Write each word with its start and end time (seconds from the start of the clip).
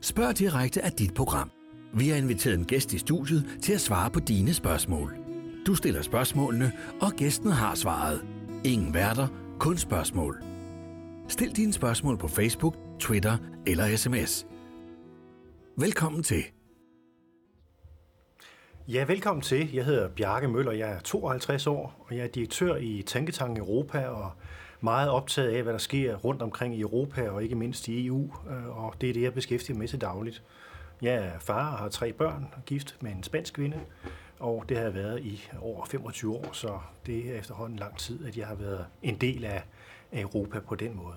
Spørg 0.00 0.38
direkte 0.38 0.82
af 0.82 0.92
dit 0.92 1.14
program. 1.14 1.50
Vi 1.94 2.08
har 2.08 2.16
inviteret 2.16 2.58
en 2.58 2.64
gæst 2.64 2.92
i 2.92 2.98
studiet 2.98 3.58
til 3.62 3.72
at 3.72 3.80
svare 3.80 4.10
på 4.10 4.20
dine 4.20 4.54
spørgsmål. 4.54 5.16
Du 5.66 5.74
stiller 5.74 6.02
spørgsmålene, 6.02 6.72
og 7.00 7.12
gæsten 7.12 7.50
har 7.50 7.74
svaret. 7.74 8.24
Ingen 8.64 8.94
værter, 8.94 9.28
kun 9.58 9.76
spørgsmål. 9.76 10.42
Stil 11.28 11.56
dine 11.56 11.72
spørgsmål 11.72 12.18
på 12.18 12.28
Facebook, 12.28 12.76
Twitter 13.00 13.36
eller 13.66 13.96
sms. 13.96 14.46
Velkommen 15.78 16.22
til. 16.22 16.44
Ja, 18.88 19.04
velkommen 19.04 19.42
til. 19.42 19.74
Jeg 19.74 19.84
hedder 19.84 20.08
Bjarke 20.08 20.48
Møller, 20.48 20.72
jeg 20.72 20.90
er 20.90 21.00
52 21.00 21.66
år, 21.66 22.06
og 22.08 22.16
jeg 22.16 22.24
er 22.24 22.28
direktør 22.28 22.76
i 22.76 23.02
Tænketanken 23.06 23.56
Europa 23.56 24.06
og 24.06 24.30
meget 24.80 25.10
optaget 25.10 25.50
af, 25.50 25.62
hvad 25.62 25.72
der 25.72 25.78
sker 25.78 26.16
rundt 26.16 26.42
omkring 26.42 26.76
i 26.76 26.80
Europa 26.80 27.30
og 27.30 27.42
ikke 27.42 27.54
mindst 27.54 27.88
i 27.88 28.06
EU, 28.06 28.30
øh, 28.50 28.84
og 28.84 28.94
det 29.00 29.08
er 29.08 29.12
det, 29.12 29.22
jeg 29.22 29.34
beskæftiger 29.34 29.78
mig 29.78 29.88
til 29.88 30.00
dagligt. 30.00 30.42
Jeg 31.02 31.14
er 31.14 31.38
far 31.38 31.72
og 31.72 31.78
har 31.78 31.88
tre 31.88 32.12
børn, 32.12 32.54
gift 32.66 32.96
med 33.00 33.12
en 33.12 33.22
spansk 33.22 33.54
kvinde, 33.54 33.80
og 34.38 34.64
det 34.68 34.76
har 34.76 34.84
jeg 34.84 34.94
været 34.94 35.20
i 35.20 35.48
over 35.60 35.86
25 35.86 36.36
år, 36.36 36.48
så 36.52 36.78
det 37.06 37.30
er 37.30 37.38
efterhånden 37.38 37.78
lang 37.78 37.98
tid, 37.98 38.26
at 38.26 38.36
jeg 38.36 38.46
har 38.46 38.54
været 38.54 38.86
en 39.02 39.16
del 39.16 39.44
af 39.44 39.62
Europa 40.12 40.60
på 40.60 40.74
den 40.74 40.96
måde. 40.96 41.14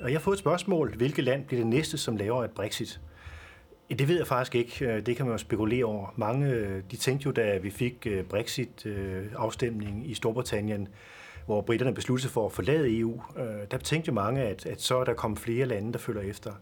Og 0.00 0.10
jeg 0.10 0.18
har 0.18 0.20
fået 0.20 0.34
et 0.34 0.40
spørgsmål, 0.40 0.96
hvilket 0.96 1.24
land 1.24 1.44
bliver 1.44 1.60
det 1.60 1.66
næste, 1.66 1.98
som 1.98 2.16
laver 2.16 2.44
et 2.44 2.50
Brexit? 2.50 3.00
Det 3.90 4.08
ved 4.08 4.16
jeg 4.16 4.26
faktisk 4.26 4.54
ikke. 4.54 4.86
Øh, 4.86 5.06
det 5.06 5.16
kan 5.16 5.26
man 5.26 5.32
jo 5.32 5.38
spekulere 5.38 5.84
over. 5.84 6.14
Mange 6.16 6.46
øh, 6.46 6.82
de 6.90 6.96
tænkte 6.96 7.26
jo, 7.26 7.32
da 7.32 7.58
vi 7.58 7.70
fik 7.70 8.06
Brexit-afstemning 8.28 10.10
i 10.10 10.14
Storbritannien, 10.14 10.88
hvor 11.48 11.60
britterne 11.60 11.94
besluttede 11.94 12.22
sig 12.22 12.30
for 12.30 12.46
at 12.46 12.52
forlade 12.52 12.98
EU, 12.98 13.22
øh, 13.36 13.44
der 13.70 13.78
tænkte 13.78 14.08
jo 14.08 14.14
mange, 14.14 14.42
at, 14.42 14.66
at 14.66 14.82
så 14.82 14.96
er 14.98 15.04
der 15.04 15.14
kommet 15.14 15.40
flere 15.40 15.66
lande, 15.66 15.92
der 15.92 15.98
følger 15.98 16.22
efter. 16.22 16.52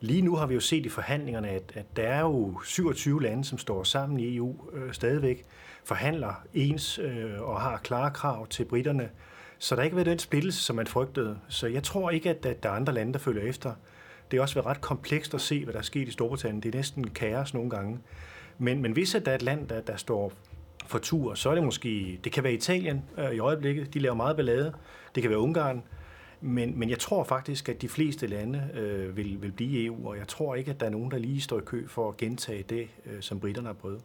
Lige 0.00 0.22
nu 0.22 0.36
har 0.36 0.46
vi 0.46 0.54
jo 0.54 0.60
set 0.60 0.86
i 0.86 0.88
forhandlingerne, 0.88 1.48
at, 1.48 1.72
at 1.74 1.96
der 1.96 2.02
er 2.02 2.20
jo 2.20 2.60
27 2.64 3.22
lande, 3.22 3.44
som 3.44 3.58
står 3.58 3.82
sammen 3.82 4.20
i 4.20 4.36
EU 4.36 4.56
øh, 4.72 4.92
stadigvæk, 4.92 5.44
forhandler 5.84 6.44
ens 6.54 6.98
øh, 6.98 7.42
og 7.42 7.60
har 7.60 7.76
klare 7.76 8.10
krav 8.10 8.46
til 8.46 8.64
britterne. 8.64 9.10
Så 9.58 9.74
der 9.74 9.80
er 9.80 9.84
ikke 9.84 9.96
været 9.96 10.06
den 10.06 10.18
splittelse, 10.18 10.62
som 10.62 10.76
man 10.76 10.86
frygtede. 10.86 11.38
Så 11.48 11.66
jeg 11.66 11.82
tror 11.82 12.10
ikke, 12.10 12.30
at, 12.30 12.46
at 12.46 12.62
der 12.62 12.68
er 12.68 12.74
andre 12.74 12.94
lande, 12.94 13.12
der 13.12 13.18
følger 13.18 13.42
efter. 13.42 13.72
Det 14.30 14.36
er 14.36 14.40
også 14.40 14.54
været 14.54 14.66
ret 14.66 14.80
komplekst 14.80 15.34
at 15.34 15.40
se, 15.40 15.64
hvad 15.64 15.72
der 15.72 15.78
er 15.78 15.84
sket 15.84 16.08
i 16.08 16.10
Storbritannien. 16.10 16.62
Det 16.62 16.74
er 16.74 16.78
næsten 16.78 17.10
kaos 17.10 17.54
nogle 17.54 17.70
gange. 17.70 17.98
Men, 18.58 18.82
men 18.82 18.92
hvis 18.92 19.14
at 19.14 19.24
der 19.24 19.30
er 19.30 19.34
et 19.34 19.42
land, 19.42 19.68
der, 19.68 19.80
der 19.80 19.96
står 19.96 20.32
for 20.86 20.98
tur, 20.98 21.34
så 21.34 21.50
er 21.50 21.54
det 21.54 21.64
måske, 21.64 22.20
det 22.24 22.32
kan 22.32 22.44
være 22.44 22.52
Italien 22.52 23.04
øh, 23.18 23.30
i 23.30 23.38
øjeblikket, 23.38 23.94
de 23.94 23.98
laver 23.98 24.14
meget 24.14 24.36
ballade, 24.36 24.74
det 25.14 25.22
kan 25.22 25.30
være 25.30 25.38
Ungarn, 25.38 25.82
men, 26.40 26.78
men 26.78 26.90
jeg 26.90 26.98
tror 26.98 27.24
faktisk, 27.24 27.68
at 27.68 27.82
de 27.82 27.88
fleste 27.88 28.26
lande 28.26 28.70
øh, 28.74 29.16
vil, 29.16 29.42
vil 29.42 29.52
blive 29.52 29.82
i 29.82 29.86
EU, 29.86 30.08
og 30.08 30.18
jeg 30.18 30.28
tror 30.28 30.54
ikke, 30.54 30.70
at 30.70 30.80
der 30.80 30.86
er 30.86 30.90
nogen, 30.90 31.10
der 31.10 31.18
lige 31.18 31.40
står 31.40 31.58
i 31.58 31.62
kø 31.66 31.86
for 31.86 32.08
at 32.08 32.16
gentage 32.16 32.62
det, 32.62 32.88
øh, 33.06 33.22
som 33.22 33.40
britterne 33.40 33.66
har 33.66 33.74
prøvet. 33.74 34.00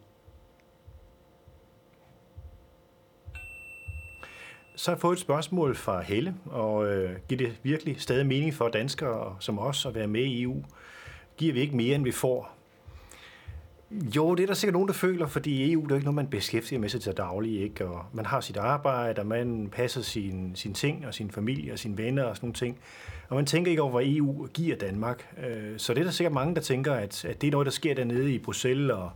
Så 4.76 4.92
har 4.92 4.96
jeg 4.96 5.02
fået 5.02 5.14
et 5.14 5.20
spørgsmål 5.20 5.76
fra 5.76 6.02
Helle, 6.02 6.36
og 6.46 6.88
øh, 6.88 7.18
giver 7.30 7.38
det 7.38 7.60
virkelig 7.64 8.02
stadig 8.02 8.26
mening 8.26 8.54
for 8.54 8.68
danskere 8.68 9.36
som 9.40 9.60
os 9.60 9.86
at 9.86 9.96
være 9.96 10.08
med 10.08 10.22
i 10.22 10.42
EU? 10.42 10.64
Giver 11.38 11.54
vi 11.54 11.60
ikke 11.60 11.76
mere, 11.76 11.96
end 11.96 12.04
vi 12.04 12.12
får? 12.12 12.59
Jo, 13.92 14.36
det 14.36 14.44
er 14.44 14.48
der 14.48 14.54
sikkert 14.54 14.74
nogen, 14.74 14.88
der 14.88 14.94
føler, 14.94 15.28
fordi 15.28 15.74
EU 15.74 15.82
det 15.82 15.92
er 15.92 15.96
ikke 15.96 16.06
noget, 16.06 16.16
man 16.16 16.28
beskæftiger 16.28 16.80
med 16.80 16.90
sig 16.90 17.02
til 17.02 17.14
daglig. 17.14 17.62
Ikke? 17.62 17.86
Og 17.86 18.06
man 18.14 18.26
har 18.26 18.42
sit 18.42 18.58
arbejde, 18.58 19.20
og 19.20 19.26
man 19.28 19.70
passer 19.72 20.02
sine 20.02 20.56
sin 20.56 20.74
ting, 20.74 21.08
og 21.08 21.14
sin 21.14 21.32
familie, 21.32 21.74
og 21.74 21.80
sine 21.80 21.98
venner 21.98 22.24
og 22.24 22.36
sådan 22.36 22.48
nogle 22.48 22.54
ting. 22.54 22.78
Og 23.30 23.36
man 23.36 23.46
tænker 23.46 23.70
ikke 23.72 23.82
over, 23.82 23.92
hvad 23.92 24.06
EU 24.06 24.48
giver 24.48 24.76
Danmark. 24.76 25.36
Øh, 25.48 25.78
så 25.78 25.94
det 25.94 26.00
er 26.00 26.04
der 26.04 26.12
sikkert 26.12 26.34
mange, 26.34 26.56
der 26.56 26.62
tænker, 26.62 26.94
at, 26.94 27.26
at 27.26 27.42
det 27.42 27.48
er 27.48 27.52
noget, 27.52 27.66
der 27.66 27.72
sker 27.72 27.96
dernede 27.96 28.34
i 28.34 28.40
Bruxelles, 28.40 28.92
og, 28.92 29.12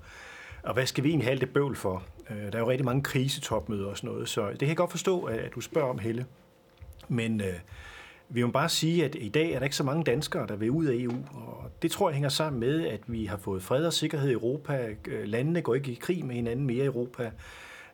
og 0.64 0.74
hvad 0.74 0.86
skal 0.86 1.04
vi 1.04 1.10
egentlig 1.10 1.28
have 1.28 1.40
det 1.40 1.50
bøvl 1.50 1.76
for? 1.76 2.04
Øh, 2.30 2.52
der 2.52 2.58
er 2.58 2.60
jo 2.60 2.70
rigtig 2.70 2.86
mange 2.86 3.04
krisetopmøder 3.04 3.88
og 3.88 3.98
sådan 3.98 4.10
noget, 4.10 4.30
så 4.30 4.50
det 4.50 4.60
kan 4.60 4.68
jeg 4.68 4.78
godt 4.78 4.92
forstå, 4.92 5.24
at 5.24 5.56
du 5.56 5.62
spørger 5.62 5.90
om, 5.90 6.00
Helle. 6.00 6.26
Men 7.08 7.42
øh, 7.42 7.54
vi 8.34 8.44
må 8.44 8.52
bare 8.52 8.70
sige, 8.70 9.06
at 9.06 9.16
i 9.20 9.30
dag 9.30 9.52
er 9.52 9.60
der 9.60 9.64
ikke 9.64 9.76
så 9.76 9.84
mange 9.84 10.04
danskere, 10.04 10.48
der 10.48 10.56
vil 10.56 10.72
ud 10.72 10.86
af 10.86 10.96
EU, 10.96 11.14
og 11.34 11.72
det 11.82 11.92
tror 11.92 12.10
jeg 12.10 12.14
hænger 12.14 12.30
sammen 12.30 12.60
med, 12.60 12.88
at 12.88 13.00
vi 13.08 13.26
har 13.26 13.38
fået 13.38 13.64
fred 13.64 13.86
og 13.86 13.94
sikkerhed 13.94 14.30
i 14.30 14.34
Europa. 14.34 14.88
Øh, 15.08 15.24
landene 15.24 15.62
går 15.62 15.76
ikke 15.76 15.92
i 15.92 15.96
krig 15.96 16.26
med 16.26 16.36
hinanden 16.36 16.66
mere 16.66 16.84
i 16.84 16.88
Europa. 16.88 17.32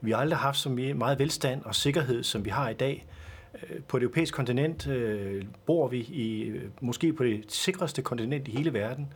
Vi 0.02 0.12
har 0.12 0.18
aldrig 0.18 0.40
haft 0.40 0.58
så 0.58 0.70
meget 0.96 1.20
velstand 1.20 1.62
og 1.64 1.76
sikkerhed, 1.76 2.24
som 2.24 2.46
vi 2.46 2.50
har 2.50 2.70
i 2.70 2.74
dag. 2.74 3.08
Øh, 3.54 3.82
på 3.88 4.00
det 4.00 4.04
europæiske 4.04 4.36
kontinent 4.36 4.88
øh, 4.88 5.46
bor 5.66 5.88
vi 5.88 6.00
i 6.00 6.42
øh, 6.42 6.64
måske 6.82 7.14
på 7.14 7.24
det 7.24 7.44
sikreste 7.48 8.02
kontinent 8.02 8.48
i 8.48 8.52
hele 8.52 8.74
verden. 8.74 9.14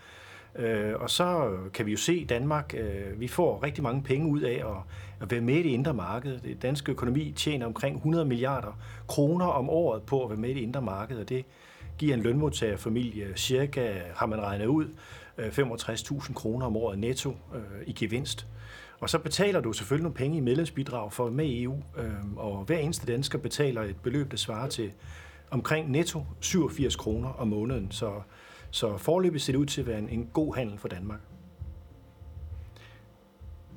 Øh, 0.56 0.94
og 0.96 1.10
så 1.10 1.58
kan 1.74 1.86
vi 1.86 1.92
jo 1.92 1.98
se, 1.98 2.26
Danmark, 2.26 2.74
øh, 2.78 3.20
vi 3.20 3.28
får 3.28 3.64
rigtig 3.64 3.84
mange 3.84 4.04
penge 4.04 4.28
ud 4.28 4.42
af 4.42 4.64
at, 4.66 4.78
at 5.24 5.32
være 5.32 5.42
med 5.42 5.56
i 5.56 5.64
det 5.64 5.70
indre 5.70 5.94
marked. 5.94 6.40
Det 6.40 6.62
danske 6.62 6.92
økonomi 6.92 7.34
tjener 7.36 7.66
omkring 7.66 7.96
100 7.96 8.26
milliarder 8.26 8.80
kroner 9.08 9.46
om 9.46 9.70
året 9.70 10.04
på 10.04 10.24
at 10.24 10.30
være 10.30 10.40
med 10.40 10.50
i 10.50 10.54
det 10.54 10.62
indre 10.62 10.82
marked, 10.82 11.18
og 11.18 11.30
det 11.30 11.46
giver 11.98 12.14
en 12.14 12.22
lønmodtagerfamilie 12.22 13.28
cirka, 13.36 14.02
har 14.16 14.26
man 14.26 14.42
regnet 14.42 14.66
ud, 14.66 14.88
øh, 15.38 15.48
65.000 15.48 16.34
kroner 16.34 16.66
om 16.66 16.78
året 16.78 17.00
netto 17.00 17.30
øh, 17.56 17.62
i 17.88 17.94
gevinst. 17.94 18.48
Og 19.00 19.10
så 19.10 19.20
betaler 19.20 19.62
du 19.62 19.74
selvfølgelig 19.74 20.04
nogle 20.04 20.16
penge 20.16 20.38
i 20.38 20.42
medlemsbidrag 20.42 21.14
for 21.14 21.26
at 21.26 21.32
være 21.32 21.36
med 21.36 21.46
i 21.46 21.64
EU, 21.64 21.84
øh, 21.98 22.14
og 22.36 22.64
hver 22.64 22.78
eneste 22.78 23.12
dansker 23.12 23.38
betaler 23.38 23.82
et 23.82 23.96
beløb, 24.04 24.32
der 24.32 24.38
svarer 24.38 24.70
til 24.70 24.92
omkring 25.52 25.92
netto 25.92 26.26
87 26.40 26.96
kroner 26.96 27.30
om 27.30 27.48
måneden. 27.48 27.92
Så 27.92 28.12
så 28.74 28.98
forløbet 28.98 29.42
ser 29.42 29.54
det 29.54 29.60
ud 29.60 29.66
til 29.66 29.82
at 29.82 29.88
være 29.88 30.00
en, 30.00 30.10
en 30.10 30.30
god 30.34 30.56
handel 30.56 30.78
for 30.78 30.88
Danmark. 30.88 31.20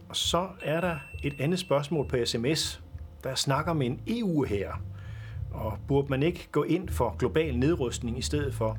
Og 0.08 0.16
så 0.16 0.48
er 0.62 0.80
der 0.80 0.96
et 1.22 1.40
andet 1.40 1.58
spørgsmål 1.58 2.08
på 2.08 2.16
sms, 2.24 2.82
der 3.24 3.34
snakker 3.34 3.72
med 3.72 3.86
en 3.86 4.00
EU 4.06 4.44
her. 4.44 4.72
Og 5.50 5.78
burde 5.88 6.08
man 6.10 6.22
ikke 6.22 6.48
gå 6.52 6.62
ind 6.62 6.88
for 6.88 7.16
global 7.18 7.58
nedrustning 7.58 8.18
i 8.18 8.22
stedet 8.22 8.54
for? 8.54 8.78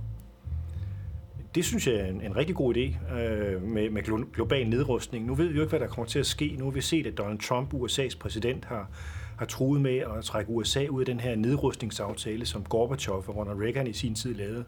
Det 1.55 1.65
synes 1.65 1.87
jeg 1.87 1.95
er 1.95 2.05
en, 2.05 2.21
en 2.21 2.35
rigtig 2.35 2.55
god 2.55 2.75
idé 2.75 3.13
øh, 3.15 3.61
med, 3.61 3.89
med 3.89 4.31
global 4.33 4.69
nedrustning. 4.69 5.25
Nu 5.25 5.35
ved 5.35 5.47
vi 5.47 5.55
jo 5.55 5.61
ikke, 5.61 5.69
hvad 5.69 5.79
der 5.79 5.87
kommer 5.87 6.05
til 6.05 6.19
at 6.19 6.25
ske. 6.25 6.55
Nu 6.59 6.63
har 6.63 6.71
vi 6.71 6.81
set, 6.81 7.07
at 7.07 7.17
Donald 7.17 7.39
Trump, 7.39 7.73
USA's 7.73 8.17
præsident, 8.19 8.65
har, 8.65 8.89
har 9.37 9.45
truet 9.45 9.81
med 9.81 9.97
at 9.97 10.23
trække 10.23 10.51
USA 10.51 10.87
ud 10.87 10.99
af 10.99 11.05
den 11.05 11.19
her 11.19 11.35
nedrustningsaftale, 11.35 12.45
som 12.45 12.63
Gorbachev 12.63 13.15
og 13.15 13.35
Ronald 13.35 13.61
Reagan 13.61 13.87
i 13.87 13.93
sin 13.93 14.15
tid 14.15 14.33
lavede. 14.33 14.65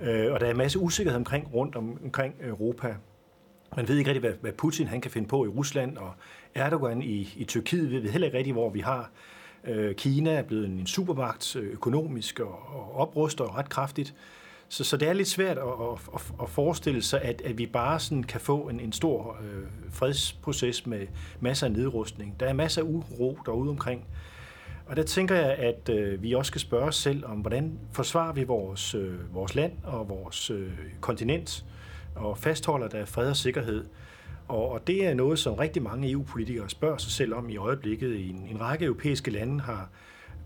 Øh, 0.00 0.32
og 0.32 0.40
der 0.40 0.46
er 0.46 0.50
en 0.50 0.58
masse 0.58 0.78
usikkerhed 0.78 1.18
omkring, 1.18 1.54
rundt 1.54 1.76
om, 1.76 1.98
omkring 2.04 2.34
Europa. 2.40 2.94
Man 3.76 3.88
ved 3.88 3.98
ikke 3.98 4.10
rigtig, 4.10 4.20
hvad, 4.20 4.34
hvad 4.40 4.52
Putin 4.52 4.86
han 4.86 5.00
kan 5.00 5.10
finde 5.10 5.28
på 5.28 5.44
i 5.44 5.48
Rusland, 5.48 5.96
og 5.96 6.12
Erdogan 6.54 7.02
i, 7.02 7.34
i 7.36 7.44
Tyrkiet 7.44 7.90
ved 7.90 8.00
vi 8.00 8.08
heller 8.08 8.26
ikke 8.26 8.38
rigtig, 8.38 8.52
hvor 8.52 8.70
vi 8.70 8.80
har. 8.80 9.10
Øh, 9.64 9.94
Kina 9.94 10.30
er 10.30 10.42
blevet 10.42 10.66
en 10.66 10.86
supermagt 10.86 11.56
øh, 11.56 11.72
økonomisk 11.72 12.40
og, 12.40 12.58
og 12.68 12.96
opruster 12.96 13.58
ret 13.58 13.68
kraftigt. 13.68 14.14
Så, 14.68 14.84
så 14.84 14.96
det 14.96 15.08
er 15.08 15.12
lidt 15.12 15.28
svært 15.28 15.58
at, 15.58 15.64
at, 16.14 16.32
at 16.42 16.50
forestille 16.50 17.02
sig, 17.02 17.22
at, 17.22 17.42
at 17.44 17.58
vi 17.58 17.66
bare 17.66 18.00
sådan 18.00 18.22
kan 18.22 18.40
få 18.40 18.68
en, 18.68 18.80
en 18.80 18.92
stor 18.92 19.36
øh, 19.42 19.64
fredsproces 19.90 20.86
med 20.86 21.06
masser 21.40 21.66
af 21.66 21.72
nedrustning. 21.72 22.40
Der 22.40 22.46
er 22.46 22.52
masser 22.52 22.82
af 22.82 22.86
uro 22.86 23.38
derude 23.46 23.70
omkring. 23.70 24.04
Og 24.86 24.96
der 24.96 25.02
tænker 25.02 25.34
jeg, 25.34 25.54
at 25.54 25.88
øh, 25.88 26.22
vi 26.22 26.32
også 26.32 26.48
skal 26.48 26.60
spørge 26.60 26.84
os 26.84 26.96
selv 26.96 27.24
om, 27.24 27.38
hvordan 27.38 27.78
forsvarer 27.92 28.32
vi 28.32 28.44
vores, 28.44 28.94
øh, 28.94 29.34
vores 29.34 29.54
land 29.54 29.72
og 29.84 30.08
vores 30.08 30.50
øh, 30.50 30.72
kontinent 31.00 31.64
og 32.14 32.38
fastholder 32.38 32.88
der 32.88 33.04
fred 33.04 33.30
og 33.30 33.36
sikkerhed. 33.36 33.84
Og, 34.48 34.70
og 34.70 34.86
det 34.86 35.06
er 35.06 35.14
noget, 35.14 35.38
som 35.38 35.54
rigtig 35.54 35.82
mange 35.82 36.10
EU-politikere 36.10 36.70
spørger 36.70 36.96
sig 36.96 37.12
selv 37.12 37.34
om 37.34 37.48
i 37.48 37.56
øjeblikket. 37.56 38.14
I 38.14 38.30
en, 38.30 38.48
en 38.50 38.60
række 38.60 38.84
europæiske 38.84 39.30
lande 39.30 39.60
har 39.60 39.88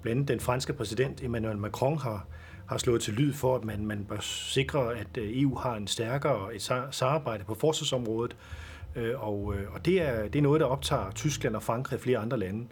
blandt 0.03 0.19
andet 0.19 0.28
den 0.28 0.41
franske 0.41 0.72
præsident 0.72 1.22
Emmanuel 1.22 1.58
Macron 1.58 1.98
har, 1.98 2.26
har 2.66 2.78
slået 2.78 3.03
til 3.03 3.14
lyd 3.14 3.32
for, 3.32 3.56
at 3.56 3.64
man, 3.64 3.86
man 3.86 4.04
bør 4.04 4.20
sikre, 4.20 4.94
at 4.94 5.16
øh, 5.19 5.42
EU 5.42 5.56
har 5.56 5.76
en 5.76 5.86
stærkere 5.86 6.54
et 6.54 6.72
samarbejde 6.91 7.44
på 7.44 7.54
forsvarsområdet. 7.54 8.36
Øh, 8.97 9.28
og, 9.28 9.54
øh, 9.56 9.74
og 9.74 9.86
det, 9.86 10.03
er, 10.03 10.22
det 10.22 10.39
er 10.39 10.42
noget, 10.42 10.60
der 10.60 10.66
optager 10.66 11.10
Tyskland 11.10 11.56
og 11.56 11.62
Frankrig 11.62 11.97
og 11.97 12.03
flere 12.03 12.18
andre 12.18 12.39
lande. 12.39 12.66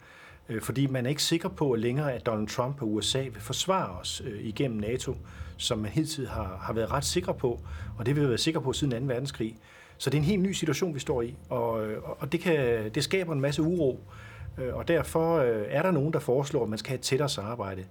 Øh, 0.49 0.61
fordi 0.61 0.87
man 0.87 1.07
er 1.07 1.11
ikke 1.11 1.23
sikker 1.23 1.49
på 1.49 1.73
at 1.73 1.81
længere, 1.81 2.13
at 2.13 2.27
Donald 2.27 2.49
Trump 2.49 2.83
og 2.83 2.95
USA 2.95 3.23
vil 3.23 3.41
forsvare 3.41 3.99
os 4.01 4.23
øh, 4.27 4.45
igennem 4.45 4.81
NATO, 4.81 5.17
som 5.57 5.79
man 5.79 5.91
hidtil 5.91 6.29
har, 6.29 6.61
har 6.63 6.73
været 6.73 6.91
ret 6.91 7.05
sikker 7.05 7.33
på, 7.33 7.61
og 7.99 8.07
det 8.07 8.17
vil 8.17 8.25
vi 8.25 8.29
være 8.29 8.39
sikre 8.39 8.63
på 8.63 8.73
siden 8.73 9.09
2. 9.09 9.15
verdenskrig. 9.15 9.57
Så 9.99 10.11
det 10.11 10.17
er 10.17 10.21
en 10.21 10.27
helt 10.27 10.43
ny 10.43 10.53
situation, 10.53 10.95
vi 10.95 11.01
står 11.01 11.23
i, 11.23 11.35
og, 11.49 11.87
øh, 11.87 12.03
og 12.03 12.33
det, 12.33 12.41
kan, 12.41 12.91
det 12.95 13.05
skaber 13.05 13.33
en 13.33 13.41
masse 13.41 13.63
uro, 13.63 14.01
og 14.73 14.89
derfor 14.89 15.41
er 15.69 15.83
der 15.83 15.91
nogen, 15.91 16.13
der 16.13 16.19
foreslår, 16.19 16.63
at 16.63 16.69
man 16.69 16.79
skal 16.79 16.89
have 16.89 16.95
et 16.95 17.01
tættere 17.01 17.29
samarbejde. 17.29 17.85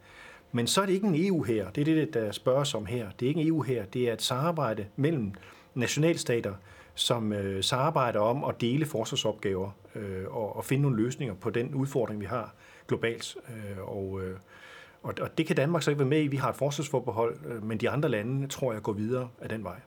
Men 0.51 0.68
så 0.68 0.81
er 0.81 0.86
det 0.86 0.94
ikke 0.94 1.07
en 1.07 1.27
EU 1.27 1.44
her, 1.44 1.69
det 1.69 1.81
er 1.81 1.86
det, 1.86 2.13
der 2.13 2.31
spørges 2.31 2.74
om 2.74 2.86
her. 2.86 3.09
Det 3.19 3.25
er 3.25 3.30
ikke 3.30 3.42
en 3.42 3.48
EU 3.48 3.62
her, 3.62 3.86
det 3.86 4.09
er 4.09 4.13
et 4.13 4.21
samarbejde 4.21 4.86
mellem 4.95 5.33
nationalstater, 5.75 6.53
som 7.01 7.33
øh, 7.33 7.63
samarbejder 7.63 8.19
om 8.19 8.44
at 8.44 8.62
dele 8.62 8.86
forsvarsopgaver 8.86 9.71
øh, 9.95 10.25
og, 10.27 10.56
og 10.56 10.65
finde 10.65 10.81
nogle 10.81 11.03
løsninger 11.03 11.36
på 11.36 11.50
den 11.50 11.74
udfordring, 11.75 12.19
vi 12.19 12.25
har 12.25 12.56
globalt. 12.88 13.36
Øh, 13.50 13.83
og, 13.89 14.21
øh, 14.24 14.38
og, 15.03 15.13
og 15.21 15.38
det 15.38 15.48
kan 15.48 15.56
Danmark 15.56 15.83
så 15.83 15.92
ikke 15.92 16.00
være 16.00 16.09
med 16.09 16.24
i. 16.24 16.27
Vi 16.27 16.38
har 16.38 16.50
et 16.50 16.56
forsvarsforbehold, 16.56 17.38
øh, 17.45 17.63
men 17.63 17.77
de 17.77 17.89
andre 17.89 18.09
lande, 18.09 18.48
tror 18.48 18.74
jeg, 18.74 18.81
går 18.81 18.94
videre 18.94 19.30
af 19.42 19.50
den 19.50 19.63
vej. 19.63 19.80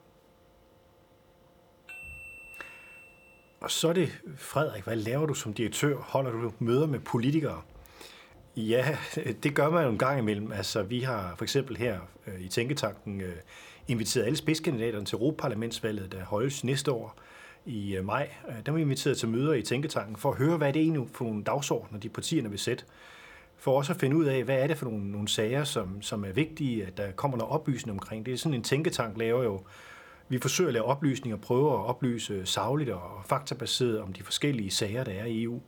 Og 3.61 3.71
så 3.71 3.89
er 3.89 3.93
det, 3.93 4.21
Frederik, 4.37 4.83
hvad 4.83 4.95
laver 4.95 5.25
du 5.25 5.33
som 5.33 5.53
direktør? 5.53 5.95
Holder 5.95 6.31
du 6.31 6.51
møder 6.59 6.87
med 6.87 6.99
politikere? 6.99 7.61
Ja, 8.57 8.97
det 9.43 9.55
gør 9.55 9.69
man 9.69 9.83
jo 9.83 9.89
en 9.89 9.97
gang 9.97 10.19
imellem. 10.19 10.51
Altså, 10.51 10.83
vi 10.83 10.99
har 10.99 11.35
for 11.37 11.45
eksempel 11.45 11.77
her 11.77 11.99
øh, 12.27 12.41
i 12.41 12.47
Tænketanken 12.47 13.21
øh, 13.21 13.35
inviteret 13.87 14.25
alle 14.25 14.37
spidskandidaterne 14.37 15.05
til 15.05 15.15
Europaparlamentsvalget, 15.15 16.11
der 16.11 16.25
holdes 16.25 16.63
næste 16.63 16.91
år 16.91 17.15
i 17.65 17.95
øh, 17.95 18.05
maj. 18.05 18.29
Øh, 18.49 18.55
der 18.65 18.71
var 18.71 18.75
vi 18.75 18.81
inviteret 18.81 19.17
til 19.17 19.29
møder 19.29 19.53
i 19.53 19.61
Tænketanken 19.61 20.15
for 20.15 20.31
at 20.31 20.37
høre, 20.37 20.57
hvad 20.57 20.73
det 20.73 20.79
er 20.79 20.83
egentlig 20.83 21.07
for 21.13 21.25
nogle 21.25 21.43
dagsordner, 21.43 21.99
de 21.99 22.09
partierne 22.09 22.49
vil 22.49 22.59
sætte. 22.59 22.83
For 23.57 23.77
også 23.77 23.93
at 23.93 23.99
finde 23.99 24.15
ud 24.15 24.25
af, 24.25 24.43
hvad 24.43 24.59
er 24.59 24.67
det 24.67 24.77
for 24.77 24.85
nogle, 24.85 25.11
nogle 25.11 25.27
sager, 25.27 25.63
som, 25.63 26.01
som 26.01 26.25
er 26.25 26.31
vigtige, 26.31 26.85
at 26.85 26.97
der 26.97 27.11
kommer 27.11 27.37
noget 27.37 27.53
oplysning 27.53 27.91
omkring. 27.91 28.25
Det 28.25 28.33
er 28.33 28.37
sådan 28.37 28.53
en 28.53 28.63
tænketank 28.63 29.17
laver 29.17 29.43
jo 29.43 29.61
vi 30.27 30.39
forsøger 30.39 30.67
at 30.67 30.73
lave 30.73 30.85
oplysning 30.85 31.33
og 31.33 31.41
prøver 31.41 31.73
at 31.73 31.85
oplyse 31.85 32.45
savligt 32.45 32.89
og 32.89 33.21
faktabaseret 33.25 34.01
om 34.01 34.13
de 34.13 34.23
forskellige 34.23 34.71
sager, 34.71 35.03
der 35.03 35.11
er 35.11 35.25
i 35.25 35.43
EU. 35.43 35.61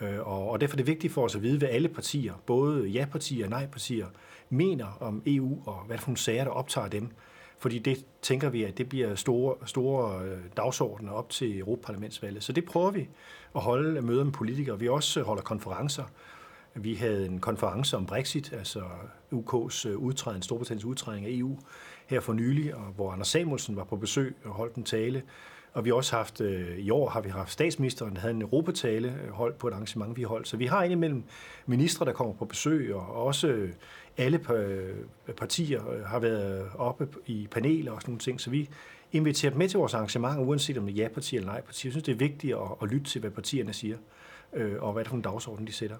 Øh, 0.00 0.28
og 0.28 0.60
derfor 0.60 0.74
er 0.74 0.76
det 0.76 0.86
vigtigt 0.86 1.12
for 1.12 1.24
os 1.24 1.34
at 1.34 1.42
vide, 1.42 1.58
hvad 1.58 1.68
alle 1.68 1.88
partier, 1.88 2.34
både 2.46 2.86
ja-partier 2.86 3.44
og 3.44 3.50
nej-partier, 3.50 4.06
mener 4.50 4.96
om 5.00 5.22
EU, 5.26 5.58
og 5.66 5.84
hvad 5.86 5.98
for 5.98 6.08
nogle 6.08 6.18
sager, 6.18 6.44
der 6.44 6.50
optager 6.50 6.88
dem. 6.88 7.08
Fordi 7.64 7.78
det 7.78 8.06
tænker 8.22 8.48
vi, 8.48 8.64
at 8.64 8.78
det 8.78 8.88
bliver 8.88 9.14
store, 9.14 9.54
store 9.66 10.24
øh, 10.24 10.38
dagsordner 10.56 11.12
op 11.12 11.30
til 11.30 11.58
Europaparlamentsvalget. 11.58 12.44
Så 12.44 12.52
det 12.52 12.64
prøver 12.64 12.90
vi 12.90 13.08
at 13.54 13.60
holde 13.60 14.02
møder 14.02 14.24
med 14.24 14.32
politikere. 14.32 14.78
Vi 14.78 14.88
også 14.88 15.22
holder 15.22 15.42
konferencer. 15.42 16.04
Vi 16.74 16.94
havde 16.94 17.26
en 17.26 17.38
konference 17.38 17.96
om 17.96 18.06
Brexit, 18.06 18.52
altså 18.52 18.80
UK's 19.32 19.88
øh, 19.88 19.96
udtræden, 19.96 20.42
Storbritanniens 20.42 20.84
udtræden 20.84 21.24
af 21.24 21.28
EU, 21.30 21.58
her 22.06 22.20
for 22.20 22.32
nylig, 22.32 22.74
og 22.74 22.84
hvor 22.96 23.12
Anders 23.12 23.28
Samuelsen 23.28 23.76
var 23.76 23.84
på 23.84 23.96
besøg 23.96 24.36
og 24.44 24.50
holdt 24.50 24.74
en 24.74 24.84
tale. 24.84 25.22
Og 25.72 25.84
vi 25.84 25.90
har 25.90 25.94
også 25.94 26.16
haft, 26.16 26.40
øh, 26.40 26.78
i 26.78 26.90
år 26.90 27.08
har 27.08 27.20
vi 27.20 27.28
haft 27.28 27.52
statsministeren, 27.52 28.14
der 28.14 28.20
havde 28.20 28.34
en 28.34 28.42
europatale 28.42 29.18
øh, 29.24 29.30
holdt 29.30 29.58
på 29.58 29.68
et 29.68 29.72
arrangement, 29.72 30.16
vi 30.16 30.22
holdt. 30.22 30.48
Så 30.48 30.56
vi 30.56 30.66
har 30.66 30.82
indimellem 30.82 31.24
ministre, 31.66 32.04
der 32.04 32.12
kommer 32.12 32.34
på 32.34 32.44
besøg, 32.44 32.94
og 32.94 33.24
også 33.24 33.68
alle 34.16 34.52
øh, 34.52 34.96
partier 35.36 35.90
øh, 35.90 36.04
har 36.04 36.18
været 36.18 36.70
oppe 36.74 37.08
i 37.26 37.48
paneler 37.50 37.92
og 37.92 38.00
sådan 38.00 38.10
nogle 38.10 38.20
ting. 38.20 38.40
Så 38.40 38.50
vi 38.50 38.70
inviterer 39.12 39.50
dem 39.50 39.58
med 39.58 39.68
til 39.68 39.78
vores 39.78 39.94
arrangement, 39.94 40.38
uanset 40.38 40.78
om 40.78 40.86
det 40.86 40.92
er 40.92 40.96
ja-parti 40.96 41.36
eller 41.36 41.52
nej-parti. 41.52 41.86
Jeg 41.86 41.92
synes, 41.92 42.04
det 42.04 42.12
er 42.12 42.16
vigtigt 42.16 42.54
at, 42.54 42.68
at 42.82 42.88
lytte 42.88 43.10
til, 43.10 43.20
hvad 43.20 43.30
partierne 43.30 43.72
siger, 43.72 43.96
øh, 44.52 44.82
og 44.82 44.92
hvad 44.92 45.04
det 45.04 45.08
for 45.08 45.16
en 45.16 45.22
dagsorden, 45.22 45.66
de 45.66 45.72
sætter. 45.72 45.96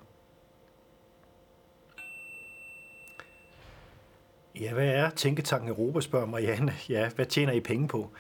Ja, 4.60 4.72
hvad 4.72 4.88
er 4.88 5.10
Tænketanken 5.10 5.68
Europa, 5.68 6.00
spørger 6.00 6.26
Marianne. 6.26 6.74
Ja, 6.88 7.10
hvad 7.16 7.26
tjener 7.26 7.52
I 7.52 7.60
penge 7.60 7.88
på? 7.88 8.10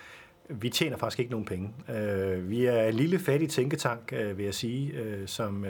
Vi 0.48 0.70
tjener 0.70 0.96
faktisk 0.96 1.18
ikke 1.18 1.30
nogen 1.30 1.46
penge. 1.46 1.74
Øh, 1.94 2.50
vi 2.50 2.64
er 2.64 2.88
en 2.88 2.94
lille 2.94 3.18
fattig 3.18 3.50
tænketank, 3.50 4.12
uh, 4.12 4.38
vil 4.38 4.44
jeg 4.44 4.54
sige, 4.54 4.92
som 5.26 5.66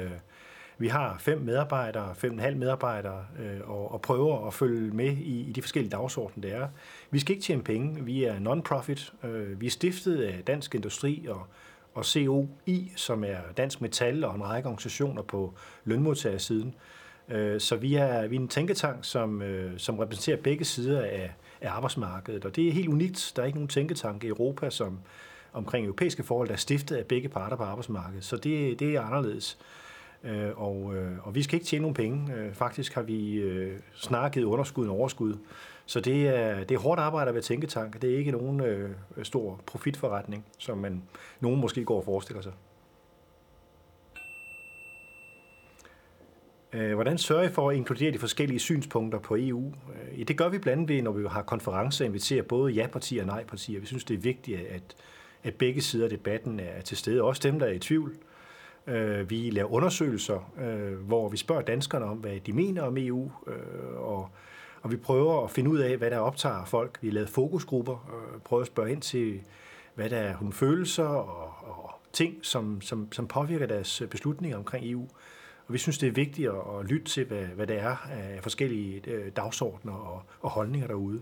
vi 0.78 0.88
har 0.88 1.16
fem 1.18 1.40
medarbejdere, 1.40 2.14
fem 2.14 2.30
og 2.30 2.34
en 2.34 2.40
halv 2.40 2.56
medarbejdere, 2.56 3.24
øh, 3.38 3.70
og, 3.70 3.92
og 3.92 4.00
prøver 4.00 4.46
at 4.46 4.54
følge 4.54 4.90
med 4.90 5.12
i, 5.12 5.40
i 5.48 5.52
de 5.52 5.62
forskellige 5.62 5.90
dagsorden, 5.90 6.42
der 6.42 6.54
er. 6.54 6.68
Vi 7.10 7.18
skal 7.18 7.34
ikke 7.34 7.44
tjene 7.44 7.62
penge. 7.62 8.04
Vi 8.04 8.24
er 8.24 8.38
non-profit. 8.38 9.12
øh, 9.24 9.60
vi 9.60 9.66
er 9.66 9.70
stiftet 9.70 10.22
af 10.22 10.42
Dansk 10.46 10.74
Industri 10.74 11.26
og, 11.28 11.46
og 11.94 12.04
COI, 12.04 12.92
som 12.96 13.24
er 13.24 13.38
Dansk 13.56 13.80
Metal 13.80 14.24
og 14.24 14.34
en 14.34 14.44
række 14.44 14.68
organisationer 14.68 15.22
på 15.22 15.54
lønmodtagersiden. 15.84 16.74
Øh, 17.28 17.60
så 17.60 17.76
vi 17.76 17.94
er, 17.94 18.26
vi 18.26 18.36
er 18.36 18.40
en 18.40 18.48
tænketank, 18.48 19.04
som, 19.04 19.42
øh, 19.42 19.78
som 19.78 19.98
repræsenterer 19.98 20.36
begge 20.36 20.64
sider 20.64 21.02
af, 21.02 21.34
af 21.60 21.70
arbejdsmarkedet, 21.70 22.44
og 22.44 22.56
det 22.56 22.68
er 22.68 22.72
helt 22.72 22.88
unikt. 22.88 23.32
Der 23.36 23.42
er 23.42 23.46
ikke 23.46 23.58
nogen 23.58 23.68
tænketank 23.68 24.24
i 24.24 24.28
Europa, 24.28 24.70
som 24.70 24.98
omkring 25.52 25.86
europæiske 25.86 26.22
forhold, 26.22 26.48
der 26.48 26.54
er 26.54 26.58
stiftet 26.58 26.96
af 26.96 27.06
begge 27.06 27.28
parter 27.28 27.56
på 27.56 27.62
arbejdsmarkedet. 27.62 28.24
Så 28.24 28.36
det, 28.36 28.80
det 28.80 28.94
er 28.94 29.00
anderledes. 29.00 29.58
Øh, 30.24 30.50
og, 30.62 30.96
øh, 30.96 31.26
og 31.26 31.34
vi 31.34 31.42
skal 31.42 31.54
ikke 31.54 31.66
tjene 31.66 31.82
nogen 31.82 31.94
penge. 31.94 32.34
Øh, 32.34 32.54
faktisk 32.54 32.94
har 32.94 33.02
vi 33.02 33.34
øh, 33.34 33.78
snakket 33.94 34.44
underskud 34.44 34.88
og 34.88 34.96
overskud. 34.98 35.34
Så 35.86 36.00
det 36.00 36.28
er, 36.28 36.64
det 36.64 36.74
er 36.74 36.78
hårdt 36.78 37.00
arbejde 37.00 37.28
at 37.28 37.34
være 37.34 37.42
tænketank. 37.42 38.02
Det 38.02 38.12
er 38.12 38.18
ikke 38.18 38.30
nogen 38.30 38.60
øh, 38.60 38.90
stor 39.22 39.60
profitforretning, 39.66 40.44
som 40.58 40.78
man 40.78 41.02
nogen 41.40 41.60
måske 41.60 41.84
går 41.84 41.96
og 41.96 42.04
forestiller 42.04 42.42
sig. 42.42 42.52
Hvordan 46.94 47.18
sørger 47.18 47.42
I 47.42 47.48
for 47.48 47.70
at 47.70 47.76
inkludere 47.76 48.12
de 48.12 48.18
forskellige 48.18 48.58
synspunkter 48.58 49.18
på 49.18 49.36
EU? 49.38 49.72
Det 50.28 50.36
gør 50.36 50.48
vi 50.48 50.58
blandt 50.58 50.80
andet 50.80 50.96
ved, 50.96 51.02
når 51.02 51.12
vi 51.12 51.26
har 51.28 51.42
konferencer, 51.42 52.04
inviterer 52.04 52.42
både 52.42 52.72
ja-partier 52.72 53.22
og 53.22 53.26
nej-partier. 53.26 53.80
Vi 53.80 53.86
synes, 53.86 54.04
det 54.04 54.14
er 54.14 54.18
vigtigt, 54.18 54.60
at, 54.60 54.82
at 55.42 55.54
begge 55.54 55.80
sider 55.80 56.04
af 56.04 56.10
debatten 56.10 56.60
er 56.60 56.80
til 56.80 56.96
stede, 56.96 57.22
også 57.22 57.40
dem, 57.44 57.58
der 57.58 57.66
er 57.66 57.72
i 57.72 57.78
tvivl. 57.78 58.16
Øh, 58.86 59.30
vi 59.30 59.50
laver 59.50 59.72
undersøgelser, 59.72 60.52
øh, 60.60 60.98
hvor 60.98 61.28
vi 61.28 61.36
spørger 61.36 61.62
danskerne 61.62 62.04
om, 62.04 62.18
hvad 62.18 62.40
de 62.40 62.52
mener 62.52 62.82
om 62.82 62.96
EU, 62.98 63.30
øh, 63.46 63.96
og, 63.96 64.28
og 64.82 64.90
vi 64.90 64.96
prøver 64.96 65.44
at 65.44 65.50
finde 65.50 65.70
ud 65.70 65.78
af, 65.78 65.96
hvad 65.96 66.10
der 66.10 66.18
optager 66.18 66.64
folk. 66.64 66.98
Vi 67.00 67.08
har 67.08 67.14
lavet 67.14 67.28
fokusgrupper, 67.28 68.10
øh, 68.34 68.40
prøver 68.40 68.60
at 68.60 68.66
spørge 68.66 68.92
ind 68.92 69.02
til, 69.02 69.40
hvad 69.94 70.10
der 70.10 70.16
er 70.16 70.34
hun 70.34 70.52
følelser 70.52 71.04
og, 71.04 71.54
og 71.62 71.90
ting, 72.12 72.34
som, 72.42 72.80
som, 72.80 73.12
som 73.12 73.26
påvirker 73.26 73.66
deres 73.66 74.02
beslutninger 74.10 74.58
omkring 74.58 74.90
EU. 74.90 75.08
Og 75.66 75.72
vi 75.72 75.78
synes, 75.78 75.98
det 75.98 76.06
er 76.06 76.12
vigtigt 76.12 76.48
at, 76.48 76.78
at 76.78 76.86
lytte 76.86 77.06
til, 77.06 77.24
hvad, 77.24 77.44
hvad 77.44 77.66
det 77.66 77.78
er 77.78 77.96
af 78.10 78.38
forskellige 78.42 79.02
øh, 79.06 79.32
dagsordner 79.36 79.92
og, 79.92 80.22
og 80.40 80.50
holdninger 80.50 80.86
derude. 80.86 81.20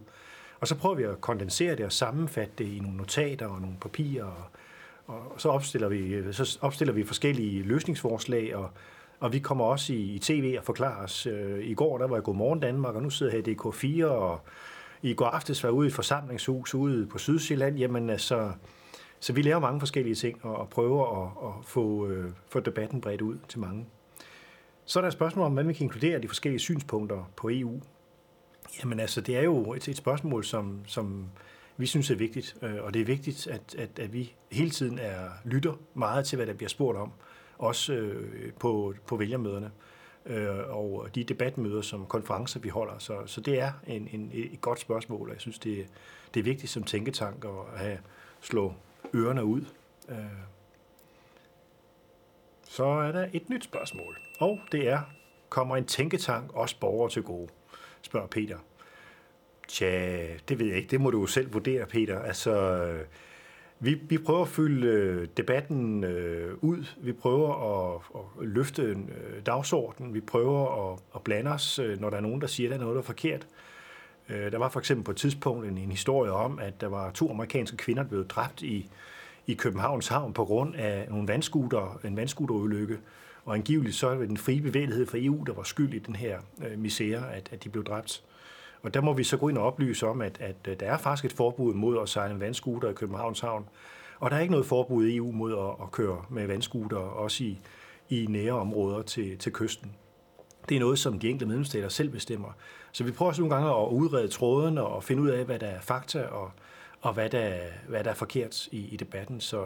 Og 0.60 0.68
så 0.68 0.74
prøver 0.74 0.94
vi 0.94 1.02
at 1.02 1.20
kondensere 1.20 1.76
det 1.76 1.84
og 1.84 1.92
sammenfatte 1.92 2.52
det 2.58 2.64
i 2.64 2.78
nogle 2.78 2.96
notater 2.96 3.46
og 3.46 3.60
nogle 3.60 3.76
papirer. 3.80 4.24
Og, 4.24 4.44
og 5.06 5.40
så, 5.40 5.48
opstiller 5.48 5.88
vi, 5.88 6.32
så 6.32 6.58
opstiller 6.60 6.94
vi 6.94 7.04
forskellige 7.04 7.62
løsningsforslag, 7.62 8.56
og, 8.56 8.70
og 9.20 9.32
vi 9.32 9.38
kommer 9.38 9.64
også 9.64 9.92
i, 9.92 10.14
i 10.14 10.18
tv 10.18 10.54
og 10.58 10.64
forklarer 10.64 11.04
os. 11.04 11.26
Øh, 11.26 11.64
I 11.64 11.74
går 11.74 11.98
der 11.98 12.06
var 12.06 12.16
jeg 12.16 12.22
Godmorgen 12.22 12.60
Danmark, 12.60 12.94
og 12.94 13.02
nu 13.02 13.10
sidder 13.10 13.32
jeg 13.32 13.42
her 13.46 13.52
i 13.52 13.56
DK4, 13.56 14.04
og 14.04 14.40
i 15.02 15.14
går 15.14 15.26
aftes 15.26 15.62
var 15.62 15.68
jeg 15.68 15.74
ude 15.74 15.86
i 15.86 15.88
et 15.88 15.94
forsamlingshus 15.94 16.74
ude 16.74 17.06
på 17.06 17.18
Sydsjælland. 17.18 17.78
Jamen 17.78 18.10
altså, 18.10 18.52
så 19.20 19.32
vi 19.32 19.42
laver 19.42 19.60
mange 19.60 19.80
forskellige 19.80 20.14
ting 20.14 20.44
og, 20.44 20.56
og 20.56 20.68
prøver 20.68 21.22
at, 21.22 21.48
at 21.48 21.64
få, 21.64 22.06
øh, 22.06 22.30
få 22.48 22.60
debatten 22.60 23.00
bredt 23.00 23.22
ud 23.22 23.38
til 23.48 23.60
mange. 23.60 23.86
Så 24.84 24.98
er 24.98 25.00
der 25.00 25.08
et 25.08 25.12
spørgsmål 25.12 25.46
om, 25.46 25.52
hvordan 25.52 25.68
vi 25.68 25.74
kan 25.74 25.84
inkludere 25.84 26.22
de 26.22 26.28
forskellige 26.28 26.60
synspunkter 26.60 27.30
på 27.36 27.50
EU. 27.52 27.80
Jamen 28.80 29.00
altså, 29.00 29.20
det 29.20 29.36
er 29.36 29.42
jo 29.42 29.72
et, 29.72 29.88
et 29.88 29.96
spørgsmål, 29.96 30.44
som, 30.44 30.80
som 30.86 31.26
vi 31.76 31.86
synes 31.86 32.10
er 32.10 32.14
vigtigt, 32.14 32.56
øh, 32.62 32.84
og 32.84 32.94
det 32.94 33.00
er 33.00 33.06
vigtigt, 33.06 33.46
at, 33.46 33.74
at, 33.78 33.98
at 33.98 34.12
vi 34.12 34.34
hele 34.50 34.70
tiden 34.70 34.98
er 34.98 35.28
lytter 35.44 35.74
meget 35.94 36.26
til, 36.26 36.36
hvad 36.36 36.46
der 36.46 36.54
bliver 36.54 36.68
spurgt 36.68 36.98
om, 36.98 37.12
også 37.58 37.92
øh, 37.92 38.52
på, 38.52 38.94
på 39.06 39.16
vælgermøderne 39.16 39.70
øh, 40.26 40.76
og 40.76 41.08
de 41.14 41.24
debatmøder, 41.24 41.82
som 41.82 42.06
konferencer 42.06 42.60
vi 42.60 42.68
holder. 42.68 42.98
Så, 42.98 43.26
så 43.26 43.40
det 43.40 43.60
er 43.60 43.72
en, 43.86 44.08
en, 44.12 44.30
et 44.34 44.60
godt 44.60 44.80
spørgsmål, 44.80 45.28
og 45.28 45.34
jeg 45.34 45.40
synes, 45.40 45.58
det, 45.58 45.86
det 46.34 46.40
er 46.40 46.44
vigtigt 46.44 46.72
som 46.72 46.82
tænketank 46.82 47.44
at 47.44 47.78
have, 47.78 47.98
slå 48.40 48.74
ørerne 49.14 49.44
ud. 49.44 49.64
Øh, 50.08 50.16
så 52.68 52.84
er 52.84 53.12
der 53.12 53.28
et 53.32 53.50
nyt 53.50 53.64
spørgsmål. 53.64 54.18
Og 54.38 54.58
det 54.72 54.88
er, 54.88 55.00
kommer 55.48 55.76
en 55.76 55.84
tænketank 55.84 56.52
også 56.52 56.76
borgere 56.80 57.10
til 57.10 57.22
gode? 57.22 57.48
Spørger 58.02 58.26
Peter. 58.26 58.58
Tja, 59.68 60.26
det 60.48 60.58
ved 60.58 60.66
jeg 60.66 60.76
ikke. 60.76 60.90
Det 60.90 61.00
må 61.00 61.10
du 61.10 61.20
jo 61.20 61.26
selv 61.26 61.52
vurdere, 61.52 61.86
Peter. 61.86 62.18
Altså, 62.18 62.52
øh, 62.84 63.00
vi, 63.80 63.94
vi 63.94 64.18
prøver 64.18 64.42
at 64.42 64.48
fylde 64.48 64.86
øh, 64.86 65.28
debatten 65.36 66.04
øh, 66.04 66.54
ud. 66.60 66.84
Vi 67.00 67.12
prøver 67.12 67.54
at, 67.94 68.00
at 68.14 68.48
løfte 68.48 68.92
en 68.92 69.10
øh, 69.10 69.46
dagsorden. 69.46 70.14
Vi 70.14 70.20
prøver 70.20 70.92
at, 70.92 70.98
at 71.14 71.22
blande 71.22 71.50
os, 71.50 71.78
øh, 71.78 72.00
når 72.00 72.10
der 72.10 72.16
er 72.16 72.20
nogen, 72.20 72.40
der 72.40 72.46
siger, 72.46 72.68
at 72.68 72.70
der 72.70 72.76
er 72.76 72.80
noget, 72.80 72.94
der 72.94 73.02
er 73.02 73.06
forkert. 73.06 73.46
Øh, 74.28 74.52
der 74.52 74.58
var 74.58 74.68
for 74.68 74.80
eksempel 74.80 75.04
på 75.04 75.10
et 75.10 75.16
tidspunkt 75.16 75.66
en, 75.66 75.78
en 75.78 75.90
historie 75.90 76.32
om, 76.32 76.58
at 76.58 76.80
der 76.80 76.86
var 76.86 77.10
to 77.10 77.30
amerikanske 77.30 77.76
kvinder, 77.76 78.02
der 78.02 78.08
blev 78.08 78.26
dræbt 78.26 78.62
i, 78.62 78.90
i 79.46 79.54
Københavns 79.54 80.08
Havn 80.08 80.32
på 80.32 80.44
grund 80.44 80.74
af 80.74 81.06
nogle 81.10 81.28
vandskuter, 81.28 82.00
en 82.04 82.16
vandskuterulykke. 82.16 82.98
Og 83.44 83.54
angiveligt 83.54 83.96
så 83.96 84.14
var 84.14 84.24
den 84.24 84.36
frie 84.36 84.60
bevægelighed 84.60 85.06
fra 85.06 85.18
EU, 85.20 85.44
der 85.46 85.52
var 85.52 85.62
skyld 85.62 85.94
i 85.94 85.98
den 85.98 86.16
her 86.16 86.38
øh, 86.66 86.78
misære, 86.78 87.34
at, 87.34 87.48
at 87.52 87.64
de 87.64 87.68
blev 87.68 87.84
dræbt. 87.84 88.22
Og 88.82 88.94
der 88.94 89.00
må 89.00 89.12
vi 89.12 89.24
så 89.24 89.36
gå 89.36 89.48
ind 89.48 89.58
og 89.58 89.64
oplyse 89.64 90.06
om, 90.06 90.20
at, 90.20 90.40
at, 90.40 90.56
øh, 90.68 90.80
der 90.80 90.86
er 90.86 90.98
faktisk 90.98 91.24
et 91.24 91.36
forbud 91.36 91.74
mod 91.74 92.02
at 92.02 92.08
sejle 92.08 92.34
en 92.34 92.40
vandskuter 92.40 92.90
i 92.90 92.92
Københavns 92.92 93.40
Havn. 93.40 93.68
Og 94.18 94.30
der 94.30 94.36
er 94.36 94.40
ikke 94.40 94.52
noget 94.52 94.66
forbud 94.66 95.06
i 95.06 95.16
EU 95.16 95.32
mod 95.32 95.52
at, 95.52 95.84
at 95.84 95.90
køre 95.90 96.24
med 96.30 96.46
vandskuter, 96.46 96.96
også 96.96 97.44
i, 97.44 97.58
i 98.08 98.26
nære 98.28 98.52
områder 98.52 99.02
til, 99.02 99.38
til 99.38 99.52
kysten. 99.52 99.92
Det 100.68 100.76
er 100.76 100.80
noget, 100.80 100.98
som 100.98 101.18
de 101.18 101.28
enkelte 101.28 101.46
medlemsstater 101.46 101.88
selv 101.88 102.08
bestemmer. 102.08 102.48
Så 102.92 103.04
vi 103.04 103.10
prøver 103.10 103.28
også 103.28 103.42
nogle 103.42 103.54
gange 103.54 103.70
at 103.70 103.88
udrede 103.88 104.28
tråden 104.28 104.78
og 104.78 105.04
finde 105.04 105.22
ud 105.22 105.28
af, 105.28 105.44
hvad 105.44 105.58
der 105.58 105.66
er 105.66 105.80
fakta 105.80 106.22
og, 106.22 106.50
og 107.00 107.12
hvad, 107.12 107.30
der, 107.30 107.54
hvad 107.88 108.04
der 108.04 108.10
er 108.10 108.14
forkert 108.14 108.66
i, 108.66 108.88
i 108.88 108.96
debatten. 108.96 109.40
Så, 109.40 109.64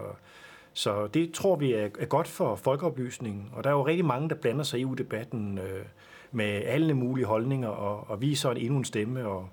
så 0.77 1.07
det 1.07 1.33
tror 1.33 1.57
vi 1.57 1.73
er, 1.73 1.89
er 1.99 2.07
godt 2.07 2.29
for 2.29 2.57
folkeoplysningen, 2.57 3.51
og 3.53 3.65
der 3.65 3.71
er 3.71 3.75
jo 3.75 3.87
rigtig 3.87 4.05
mange, 4.05 4.29
der 4.29 4.35
blander 4.35 4.63
sig 4.63 4.79
i 4.81 4.83
EU-debatten 4.83 5.59
øh, 5.59 5.87
med 6.33 6.45
alle 6.45 6.95
mulige 6.95 7.27
holdninger, 7.27 7.69
og, 7.69 8.11
og 8.11 8.21
vi 8.21 8.33
er 8.33 8.37
så 8.37 8.51
endnu 8.51 8.77
en 8.79 8.85
stemme, 8.85 9.27
og, 9.27 9.49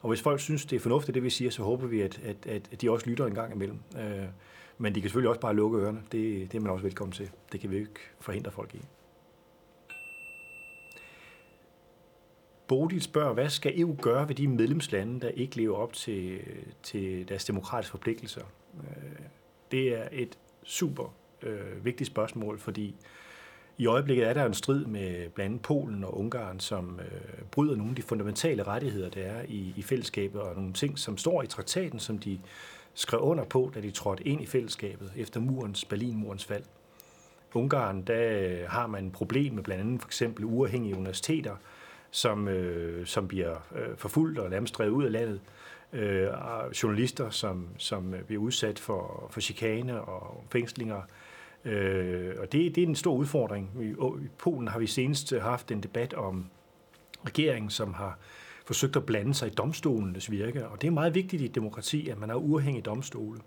Og 0.00 0.08
hvis 0.08 0.22
folk 0.22 0.40
synes, 0.40 0.66
det 0.66 0.76
er 0.76 0.80
fornuftigt, 0.80 1.14
det 1.14 1.22
vi 1.22 1.30
siger, 1.30 1.50
så 1.50 1.62
håber 1.62 1.86
vi, 1.86 2.00
at, 2.00 2.20
at, 2.46 2.68
at 2.72 2.80
de 2.80 2.90
også 2.90 3.06
lytter 3.06 3.26
en 3.26 3.34
gang 3.34 3.54
imellem. 3.54 3.78
Øh, 3.96 4.24
men 4.78 4.94
de 4.94 5.00
kan 5.00 5.08
selvfølgelig 5.08 5.28
også 5.28 5.40
bare 5.40 5.56
lukke 5.56 5.78
ørerne. 5.78 6.02
Det, 6.12 6.52
det 6.52 6.58
er 6.58 6.62
man 6.62 6.72
også 6.72 6.82
velkommen 6.82 7.12
til. 7.12 7.30
Det 7.52 7.60
kan 7.60 7.70
vi 7.70 7.76
ikke 7.76 8.00
forhindre 8.20 8.50
folk 8.50 8.74
i. 8.74 8.80
Bodil 12.68 13.02
spørger, 13.02 13.32
hvad 13.32 13.48
skal 13.48 13.80
EU 13.80 13.96
gøre 14.02 14.28
ved 14.28 14.34
de 14.34 14.48
medlemslande, 14.48 15.20
der 15.20 15.28
ikke 15.28 15.56
lever 15.56 15.76
op 15.76 15.92
til, 15.92 16.40
til 16.82 17.28
deres 17.28 17.44
demokratiske 17.44 17.90
forpligtelser? 17.90 18.42
Øh, 18.74 19.20
det 19.70 19.98
er 19.98 20.08
et 20.12 20.38
super 20.68 21.14
øh, 21.42 21.84
vigtigt 21.84 22.06
spørgsmål, 22.06 22.58
fordi 22.58 22.94
i 23.78 23.86
øjeblikket 23.86 24.28
er 24.28 24.32
der 24.32 24.46
en 24.46 24.54
strid 24.54 24.84
med 24.84 25.28
blandt 25.28 25.50
andet 25.50 25.62
Polen 25.62 26.04
og 26.04 26.18
Ungarn, 26.18 26.60
som 26.60 27.00
øh, 27.00 27.42
bryder 27.50 27.76
nogle 27.76 27.90
af 27.90 27.96
de 27.96 28.02
fundamentale 28.02 28.62
rettigheder, 28.62 29.10
der 29.10 29.22
er 29.22 29.42
i, 29.48 29.74
i 29.76 29.82
fællesskabet, 29.82 30.40
og 30.40 30.54
nogle 30.54 30.72
ting, 30.72 30.98
som 30.98 31.18
står 31.18 31.42
i 31.42 31.46
traktaten, 31.46 31.98
som 31.98 32.18
de 32.18 32.40
skrev 32.94 33.20
under 33.20 33.44
på, 33.44 33.70
da 33.74 33.80
de 33.80 33.90
trådte 33.90 34.28
ind 34.28 34.42
i 34.42 34.46
fællesskabet 34.46 35.12
efter 35.16 35.40
murens, 35.40 35.84
Berlinmurens 35.84 36.44
fald. 36.44 36.62
Ungarn, 37.54 38.02
der 38.02 38.38
øh, 38.38 38.68
har 38.68 38.86
man 38.86 39.06
et 39.06 39.12
problem 39.12 39.54
med 39.54 39.62
blandt 39.62 39.82
andet 39.82 40.00
for 40.00 40.08
eksempel 40.08 40.44
uafhængige 40.44 40.96
universiteter, 40.96 41.56
som, 42.10 42.48
øh, 42.48 43.06
som 43.06 43.28
bliver 43.28 43.56
øh, 43.76 43.96
forfulgt 43.96 44.38
og 44.38 44.50
nærmest 44.50 44.78
drevet 44.78 44.90
ud 44.90 45.04
af 45.04 45.12
landet. 45.12 45.40
Øh, 45.92 46.28
journalister, 46.82 47.30
som, 47.30 47.68
som 47.76 48.14
bliver 48.26 48.42
udsat 48.42 48.78
for, 48.78 49.28
for 49.30 49.40
chikane 49.40 50.00
og 50.00 50.44
fængslinger. 50.50 51.02
Øh, 51.64 52.34
og 52.38 52.52
det, 52.52 52.74
det 52.74 52.82
er 52.82 52.86
en 52.86 52.94
stor 52.94 53.14
udfordring. 53.14 53.70
I, 53.80 53.88
I 54.24 54.28
Polen 54.38 54.68
har 54.68 54.78
vi 54.78 54.86
senest 54.86 55.34
haft 55.40 55.70
en 55.70 55.82
debat 55.82 56.14
om 56.14 56.46
regeringen, 57.26 57.70
som 57.70 57.94
har 57.94 58.18
forsøgt 58.66 58.96
at 58.96 59.06
blande 59.06 59.34
sig 59.34 59.48
i 59.48 59.54
domstolenes 59.54 60.30
virke. 60.30 60.68
Og 60.68 60.82
det 60.82 60.86
er 60.86 60.92
meget 60.92 61.14
vigtigt 61.14 61.42
i 61.42 61.44
et 61.44 61.54
demokrati, 61.54 62.08
at 62.08 62.18
man 62.18 62.28
har 62.28 62.36
uafhængige 62.36 62.82
domstole. 62.82 63.40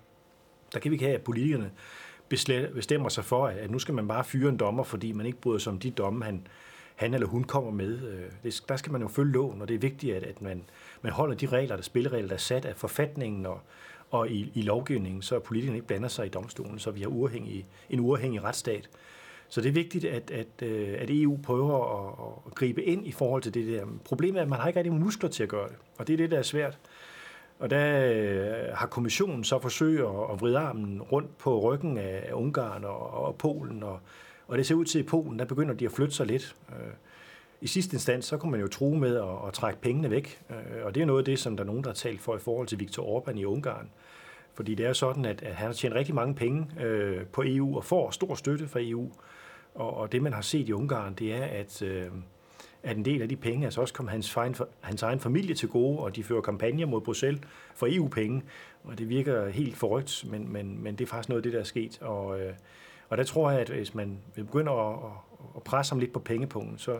Der 0.73 0.79
kan 0.79 0.91
vi 0.91 0.95
ikke 0.95 1.05
have, 1.05 1.15
at 1.15 1.23
politikerne 1.23 1.71
bestemmer 2.75 3.09
sig 3.09 3.25
for, 3.25 3.47
at 3.47 3.71
nu 3.71 3.79
skal 3.79 3.93
man 3.93 4.07
bare 4.07 4.23
fyre 4.23 4.49
en 4.49 4.57
dommer, 4.57 4.83
fordi 4.83 5.11
man 5.11 5.25
ikke 5.25 5.41
bryder 5.41 5.59
sig 5.59 5.73
om 5.73 5.79
de 5.79 5.91
domme, 5.91 6.25
han, 6.25 6.47
han 6.95 7.13
eller 7.13 7.27
hun 7.27 7.43
kommer 7.43 7.71
med. 7.71 8.07
Øh, 8.07 8.23
det, 8.43 8.63
der 8.69 8.75
skal 8.75 8.91
man 8.91 9.01
jo 9.01 9.07
følge 9.07 9.31
loven, 9.31 9.61
og 9.61 9.67
det 9.67 9.73
er 9.73 9.79
vigtigt, 9.79 10.15
at, 10.15 10.23
at 10.23 10.41
man, 10.41 10.63
man 11.01 11.11
holder 11.11 11.35
de 11.35 11.45
regler, 11.45 11.75
der 11.75 11.83
spilleregler, 11.83 12.27
der 12.27 12.35
er 12.35 12.39
sat 12.39 12.65
af 12.65 12.75
forfatningen 12.75 13.45
og, 13.45 13.59
og 14.09 14.29
i, 14.29 14.51
i 14.53 14.61
lovgivningen, 14.61 15.21
så 15.21 15.39
politikerne 15.39 15.77
ikke 15.77 15.87
blander 15.87 16.07
sig 16.07 16.25
i 16.25 16.29
domstolen, 16.29 16.79
så 16.79 16.91
vi 16.91 17.01
har 17.01 17.07
uafhængig, 17.07 17.65
en 17.89 17.99
uafhængig 17.99 18.43
retsstat. 18.43 18.89
Så 19.49 19.61
det 19.61 19.69
er 19.69 19.73
vigtigt, 19.73 20.05
at, 20.05 20.31
at, 20.31 20.47
øh, 20.61 20.95
at 20.99 21.09
EU 21.09 21.39
prøver 21.43 22.07
at, 22.07 22.33
at 22.47 22.55
gribe 22.55 22.83
ind 22.83 23.07
i 23.07 23.11
forhold 23.11 23.41
til 23.41 23.53
det 23.53 23.67
der. 23.67 23.85
Problemet 24.05 24.39
er, 24.39 24.43
at 24.43 24.49
man 24.49 24.59
har 24.59 24.67
ikke 24.67 24.79
rigtig 24.79 24.93
muskler 24.93 25.29
til 25.29 25.43
at 25.43 25.49
gøre 25.49 25.67
det, 25.69 25.75
og 25.97 26.07
det 26.07 26.13
er 26.13 26.17
det, 26.17 26.31
der 26.31 26.37
er 26.37 26.43
svært. 26.43 26.79
Og 27.59 27.69
der 27.69 28.11
øh, 28.13 28.73
har 28.73 28.87
kommissionen 28.87 29.43
så 29.43 29.59
forsøgt 29.59 30.01
at 30.01 30.41
vride 30.41 30.57
armen 30.57 31.01
rundt 31.01 31.37
på 31.37 31.59
ryggen 31.59 31.97
af 31.97 32.33
Ungarn 32.33 32.83
og, 32.83 33.13
og 33.13 33.35
Polen, 33.35 33.83
og, 33.83 33.99
og 34.47 34.57
det 34.57 34.65
ser 34.65 34.75
ud 34.75 34.85
til, 34.85 34.99
at 34.99 35.05
i 35.05 35.07
Polen, 35.07 35.39
der 35.39 35.45
begynder 35.45 35.73
de 35.73 35.85
at 35.85 35.91
flytte 35.91 36.13
sig 36.13 36.25
lidt. 36.25 36.55
Øh, 36.69 36.93
i 37.61 37.67
sidste 37.67 37.93
instans, 37.93 38.25
så 38.25 38.37
kunne 38.37 38.51
man 38.51 38.61
jo 38.61 38.67
true 38.67 38.97
med 38.97 39.15
at, 39.15 39.47
at 39.47 39.53
trække 39.53 39.81
pengene 39.81 40.09
væk, 40.09 40.41
øh, 40.49 40.85
og 40.85 40.95
det 40.95 41.01
er 41.01 41.05
noget 41.05 41.19
af 41.19 41.25
det, 41.25 41.39
som 41.39 41.57
der 41.57 41.63
er 41.63 41.67
nogen, 41.67 41.83
der 41.83 41.89
har 41.89 41.95
talt 41.95 42.21
for 42.21 42.35
i 42.35 42.39
forhold 42.39 42.67
til 42.67 42.79
Viktor 42.79 43.19
Orbán 43.19 43.37
i 43.37 43.45
Ungarn. 43.45 43.89
Fordi 44.53 44.75
det 44.75 44.85
er 44.85 44.93
sådan, 44.93 45.25
at, 45.25 45.43
at 45.43 45.55
han 45.55 45.65
har 45.65 45.73
tjent 45.73 45.95
rigtig 45.95 46.15
mange 46.15 46.35
penge 46.35 46.67
øh, 46.81 47.25
på 47.25 47.43
EU 47.45 47.77
og 47.77 47.85
får 47.85 48.11
stor 48.11 48.35
støtte 48.35 48.67
fra 48.67 48.79
EU. 48.83 49.11
Og, 49.75 49.97
og 49.97 50.11
det, 50.11 50.21
man 50.21 50.33
har 50.33 50.41
set 50.41 50.69
i 50.69 50.73
Ungarn, 50.73 51.13
det 51.13 51.33
er, 51.33 51.43
at, 51.43 51.81
øh, 51.81 52.07
at 52.83 52.97
en 52.97 53.05
del 53.05 53.21
af 53.21 53.29
de 53.29 53.35
penge 53.35 53.65
altså 53.65 53.81
også 53.81 53.93
kommer 53.93 54.11
hans, 54.11 54.35
egen, 54.35 54.55
hans 54.81 55.03
egen 55.03 55.19
familie 55.19 55.55
til 55.55 55.69
gode, 55.69 55.99
og 55.99 56.15
de 56.15 56.23
fører 56.23 56.41
kampagner 56.41 56.85
mod 56.85 57.01
Bruxelles 57.01 57.41
for 57.75 57.87
EU-penge. 57.89 58.43
Og 58.83 58.97
det 58.97 59.09
virker 59.09 59.49
helt 59.49 59.77
forrygt, 59.77 60.25
men, 60.31 60.53
men, 60.53 60.83
men 60.83 60.95
det 60.95 61.05
er 61.05 61.09
faktisk 61.09 61.29
noget 61.29 61.39
af 61.39 61.43
det, 61.43 61.53
der 61.53 61.59
er 61.59 61.63
sket. 61.63 62.01
Og, 62.01 62.39
øh, 62.41 62.53
og 63.09 63.17
der 63.17 63.23
tror 63.23 63.51
jeg, 63.51 63.59
at 63.59 63.69
hvis 63.69 63.95
man 63.95 64.19
begynder 64.35 64.71
at, 64.71 65.11
at 65.55 65.63
presse 65.63 65.91
ham 65.91 65.99
lidt 65.99 66.13
på 66.13 66.19
pengepunkten, 66.19 66.77
så 66.77 66.97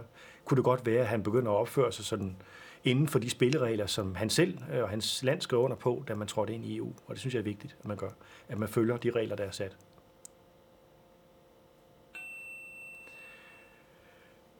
kunne 0.51 0.57
det 0.57 0.63
godt 0.63 0.85
være, 0.85 1.01
at 1.01 1.07
han 1.07 1.23
begynder 1.23 1.51
at 1.51 1.57
opføre 1.57 1.91
sig 1.91 2.05
sådan 2.05 2.35
inden 2.83 3.07
for 3.07 3.19
de 3.19 3.29
spilleregler, 3.29 3.85
som 3.85 4.15
han 4.15 4.29
selv 4.29 4.57
øh, 4.73 4.83
og 4.83 4.89
hans 4.89 5.23
land 5.23 5.41
skrev 5.41 5.59
under 5.59 5.77
på, 5.77 6.03
da 6.07 6.15
man 6.15 6.27
trådte 6.27 6.53
ind 6.53 6.65
i 6.65 6.77
EU. 6.77 6.93
Og 7.07 7.13
det 7.13 7.19
synes 7.19 7.33
jeg 7.33 7.39
er 7.39 7.43
vigtigt, 7.43 7.75
at 7.79 7.87
man 7.87 7.97
gør. 7.97 8.09
At 8.49 8.59
man 8.59 8.69
følger 8.69 8.97
de 8.97 9.11
regler, 9.11 9.35
der 9.35 9.43
er 9.43 9.51
sat. 9.51 9.77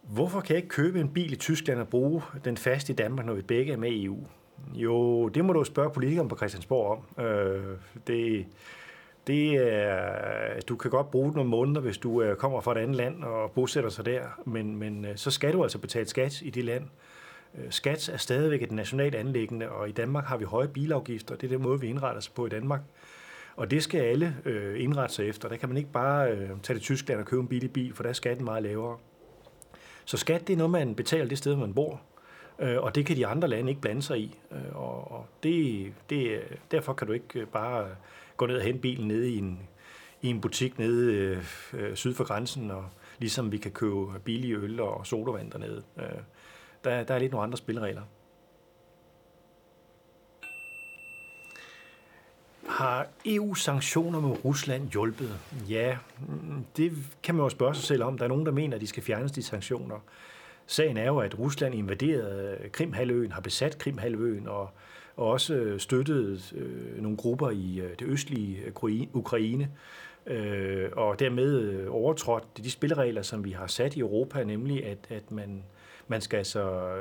Hvorfor 0.02 0.42
kan 0.42 0.50
jeg 0.50 0.58
ikke 0.58 0.70
købe 0.70 1.00
en 1.00 1.14
bil 1.14 1.34
i 1.34 1.36
Tyskland 1.36 1.80
og 1.80 1.88
bruge 1.88 2.22
den 2.46 2.58
fast 2.58 2.90
i 2.90 2.94
Danmark, 2.94 3.26
når 3.26 3.34
vi 3.34 3.42
begge 3.42 3.74
er 3.74 3.78
med 3.78 3.92
i 3.92 4.06
EU? 4.06 4.28
Jo, 4.74 5.28
det 5.30 5.46
må 5.46 5.54
du 5.54 5.64
spørge 5.64 5.92
politikerne 5.92 6.30
på 6.30 6.36
Christiansborg 6.36 7.06
om. 7.18 7.26
Øh, 7.26 7.78
det, 8.08 8.46
det 9.28 9.56
er, 9.56 10.62
du 10.62 10.76
kan 10.76 10.92
godt 10.92 11.12
bruge 11.12 11.32
nogle 11.32 11.50
måneder, 11.50 11.82
hvis 11.82 11.98
du 11.98 12.22
øh, 12.22 12.36
kommer 12.36 12.62
fra 12.62 12.72
et 12.72 12.78
andet 12.78 12.96
land 12.96 13.24
og 13.24 13.52
bosætter 13.52 13.90
sig 13.90 14.06
der, 14.06 14.22
men, 14.46 14.76
men 14.76 15.06
øh, 15.06 15.18
så 15.18 15.32
skal 15.32 15.54
du 15.54 15.64
altså 15.64 15.78
betale 15.78 16.08
skat 16.08 16.42
i 16.42 16.50
det 16.50 16.66
land. 16.66 16.84
Øh, 17.58 17.66
skat 17.70 18.10
er 18.10 18.18
stadigvæk 18.18 18.62
et 18.62 18.72
nationalt 18.72 19.16
anlæggende, 19.16 19.70
og 19.70 19.90
i 19.90 19.92
Danmark 19.92 20.26
har 20.26 20.38
vi 20.38 20.46
høje 20.46 20.68
bilafgifter. 20.68 21.36
Det 21.36 21.48
er 21.48 21.58
den 21.58 21.62
måde, 21.62 21.80
vi 21.80 21.88
indretter 21.88 22.22
sig 22.22 22.34
på 22.34 22.46
i 22.46 22.50
Danmark. 22.50 22.82
Og 23.56 23.72
det 23.72 23.84
skal 23.84 24.02
alle 24.02 24.36
indrette 24.78 25.16
sig 25.16 25.28
efter. 25.30 25.50
Der 25.50 25.58
kan 25.58 25.70
man 25.70 25.78
ikke 25.78 25.92
bare 25.92 26.28
tage 26.36 26.60
til 26.62 26.80
Tyskland 26.80 27.20
og 27.20 27.26
købe 27.26 27.42
en 27.42 27.48
billig 27.48 27.74
bil, 27.74 27.94
for 27.96 28.04
der 28.04 28.10
er 28.10 28.14
skatten 28.14 28.46
meget 28.46 28.64
lavere. 28.64 28.98
Så 30.06 30.18
skat, 30.18 30.48
det 30.48 30.54
er 30.54 30.58
noget, 30.58 30.72
man 30.72 30.96
betaler 30.96 31.26
det 31.26 31.38
sted, 31.38 31.56
man 31.56 31.74
bor. 31.74 32.02
Øh, 32.60 32.78
og 32.82 32.96
det 32.96 33.06
kan 33.06 33.16
de 33.16 33.28
andre 33.28 33.48
lande 33.48 33.70
ikke 33.70 33.82
blande 33.82 34.02
sig 34.02 34.20
i. 34.20 34.38
Øh, 34.52 34.76
og 34.76 35.26
det, 35.44 35.94
det, 36.10 36.40
derfor 36.72 36.94
kan 36.94 37.08
du 37.08 37.14
ikke 37.14 37.46
bare 37.46 37.88
gå 38.42 38.46
ned 38.46 38.56
og 38.58 38.64
hente 38.64 38.82
bilen 38.82 39.08
nede 39.08 39.30
i 39.30 39.38
en, 39.38 39.60
i 40.22 40.28
en 40.28 40.42
butik 40.42 40.80
nede 40.80 41.14
øh, 41.14 41.44
øh, 41.74 41.96
syd 41.96 42.14
for 42.14 42.24
grænsen, 42.24 42.72
og 42.72 42.86
ligesom 43.20 43.52
vi 43.52 43.58
kan 43.58 43.72
købe 43.72 44.20
billige 44.24 44.56
øl 44.56 44.80
og 44.80 45.08
sodavand 45.08 45.52
dernede. 45.52 45.84
Øh, 45.98 46.04
der, 46.84 47.04
der 47.04 47.16
er 47.16 47.20
lidt 47.20 47.32
nogle 47.32 47.44
andre 47.44 47.58
spilleregler. 47.58 48.02
Har 52.68 53.08
EU-sanktioner 53.26 54.20
mod 54.20 54.46
Rusland 54.46 54.90
hjulpet? 54.90 55.40
Ja, 55.70 55.98
mm, 56.28 56.66
det 56.78 56.92
kan 57.24 57.36
man 57.36 57.44
jo 57.44 57.50
spørge 57.50 57.76
sig 57.76 57.84
selv 57.84 58.04
om. 58.04 58.18
Der 58.18 58.24
er 58.24 58.30
nogen, 58.30 58.46
der 58.46 58.52
mener, 58.52 58.76
at 58.76 58.82
de 58.82 58.88
skal 58.88 59.04
fjernes, 59.04 59.32
de 59.32 59.44
sanktioner. 59.44 60.00
Sagen 60.68 60.98
er 60.98 61.06
jo, 61.06 61.20
at 61.20 61.40
Rusland 61.40 61.76
invaderede 61.76 62.70
Krimhalvøen, 62.72 63.32
har 63.32 63.42
besat 63.42 63.78
Krimhalvøen 63.78 64.48
og, 64.48 64.70
og 65.16 65.28
også 65.28 65.54
øh, 65.54 65.80
støttede 65.80 66.40
øh, 66.56 67.02
nogle 67.02 67.18
grupper 67.18 67.50
i 67.50 67.80
øh, 67.80 67.90
det 68.00 68.06
østlige 68.08 68.58
Ukraine, 69.14 69.70
øh, 70.26 70.90
og 70.92 71.20
dermed 71.20 71.88
overtrådt 71.88 72.44
de 72.58 72.72
spilleregler, 72.72 73.22
som 73.22 73.44
vi 73.44 73.52
har 73.52 73.68
sat 73.68 73.96
i 73.96 74.00
Europa, 74.00 74.44
nemlig 74.44 74.86
at, 74.86 74.98
at 75.10 75.32
man, 75.32 75.64
man 76.08 76.22
skal 76.22 76.38
altså, 76.38 76.92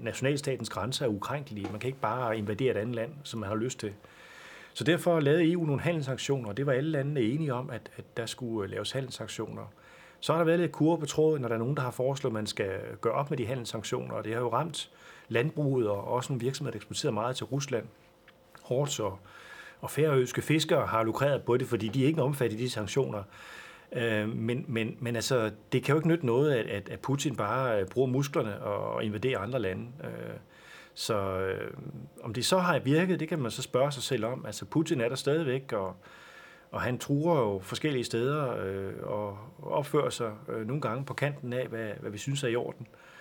nationalstatens 0.00 0.70
grænser 0.70 1.04
er 1.04 1.10
ukrænkelige. 1.10 1.68
Man 1.70 1.80
kan 1.80 1.88
ikke 1.88 2.00
bare 2.00 2.38
invadere 2.38 2.70
et 2.70 2.76
andet 2.76 2.94
land, 2.94 3.10
som 3.22 3.40
man 3.40 3.48
har 3.48 3.56
lyst 3.56 3.78
til. 3.78 3.92
Så 4.74 4.84
derfor 4.84 5.20
lavede 5.20 5.52
EU 5.52 5.64
nogle 5.64 5.82
handelsaktioner, 5.82 6.48
og 6.48 6.56
det 6.56 6.66
var 6.66 6.72
alle 6.72 6.90
landene 6.90 7.20
enige 7.20 7.54
om, 7.54 7.70
at, 7.70 7.90
at 7.96 8.04
der 8.16 8.26
skulle 8.26 8.70
laves 8.70 8.92
handelsaktioner. 8.92 9.72
Så 10.20 10.32
har 10.32 10.38
der 10.38 10.44
været 10.44 10.60
lidt 10.60 10.72
kurve 10.72 11.00
på 11.00 11.06
tråden, 11.06 11.42
når 11.42 11.48
der 11.48 11.54
er 11.54 11.58
nogen, 11.58 11.76
der 11.76 11.82
har 11.82 11.90
foreslået, 11.90 12.30
at 12.30 12.34
man 12.34 12.46
skal 12.46 12.70
gøre 13.00 13.12
op 13.12 13.30
med 13.30 13.38
de 13.38 13.46
handelssanktioner, 13.46 14.14
og 14.14 14.24
det 14.24 14.32
har 14.32 14.40
jo 14.40 14.52
ramt 14.52 14.90
landbruget 15.32 15.88
og 15.88 16.04
også 16.04 16.32
nogle 16.32 16.40
virksomheder, 16.40 16.72
der 16.72 16.76
eksporterer 16.76 17.12
meget 17.12 17.36
til 17.36 17.46
Rusland 17.46 17.84
hårdt, 18.62 19.00
og, 19.00 19.18
og 19.80 19.90
færøske 19.90 20.42
fiskere 20.42 20.86
har 20.86 21.02
lukreret 21.02 21.42
på 21.42 21.56
det, 21.56 21.68
fordi 21.68 21.88
de 21.88 22.02
er 22.02 22.06
ikke 22.06 22.22
omfattet 22.22 22.60
i 22.60 22.62
de 22.62 22.70
sanktioner. 22.70 23.22
Øh, 23.92 24.28
men, 24.28 24.64
men, 24.68 24.96
men 25.00 25.16
altså, 25.16 25.50
det 25.72 25.82
kan 25.82 25.92
jo 25.92 25.98
ikke 25.98 26.08
nytte 26.08 26.26
noget, 26.26 26.54
at, 26.54 26.88
at 26.88 27.00
Putin 27.00 27.36
bare 27.36 27.80
øh, 27.80 27.86
bruger 27.86 28.08
musklerne 28.08 28.62
og 28.62 29.04
invaderer 29.04 29.38
andre 29.38 29.58
lande. 29.58 29.86
Øh, 30.04 30.36
så 30.94 31.38
øh, 31.38 31.70
om 32.22 32.34
det 32.34 32.44
så 32.44 32.58
har 32.58 32.78
virket, 32.78 33.20
det 33.20 33.28
kan 33.28 33.38
man 33.38 33.50
så 33.50 33.62
spørge 33.62 33.92
sig 33.92 34.02
selv 34.02 34.24
om. 34.24 34.46
Altså 34.46 34.64
Putin 34.64 35.00
er 35.00 35.08
der 35.08 35.16
stadigvæk, 35.16 35.72
og, 35.72 35.96
og 36.70 36.80
han 36.80 36.98
truer 36.98 37.40
jo 37.40 37.60
forskellige 37.62 38.04
steder 38.04 38.56
øh, 38.64 38.92
og 39.02 39.38
opfører 39.62 40.10
sig 40.10 40.32
øh, 40.48 40.66
nogle 40.66 40.82
gange 40.82 41.04
på 41.04 41.14
kanten 41.14 41.52
af, 41.52 41.66
hvad, 41.66 41.90
hvad 42.00 42.10
vi 42.10 42.18
synes 42.18 42.44
er 42.44 42.48
i 42.48 42.56
orden. 42.56 42.86
Øh, 42.90 43.11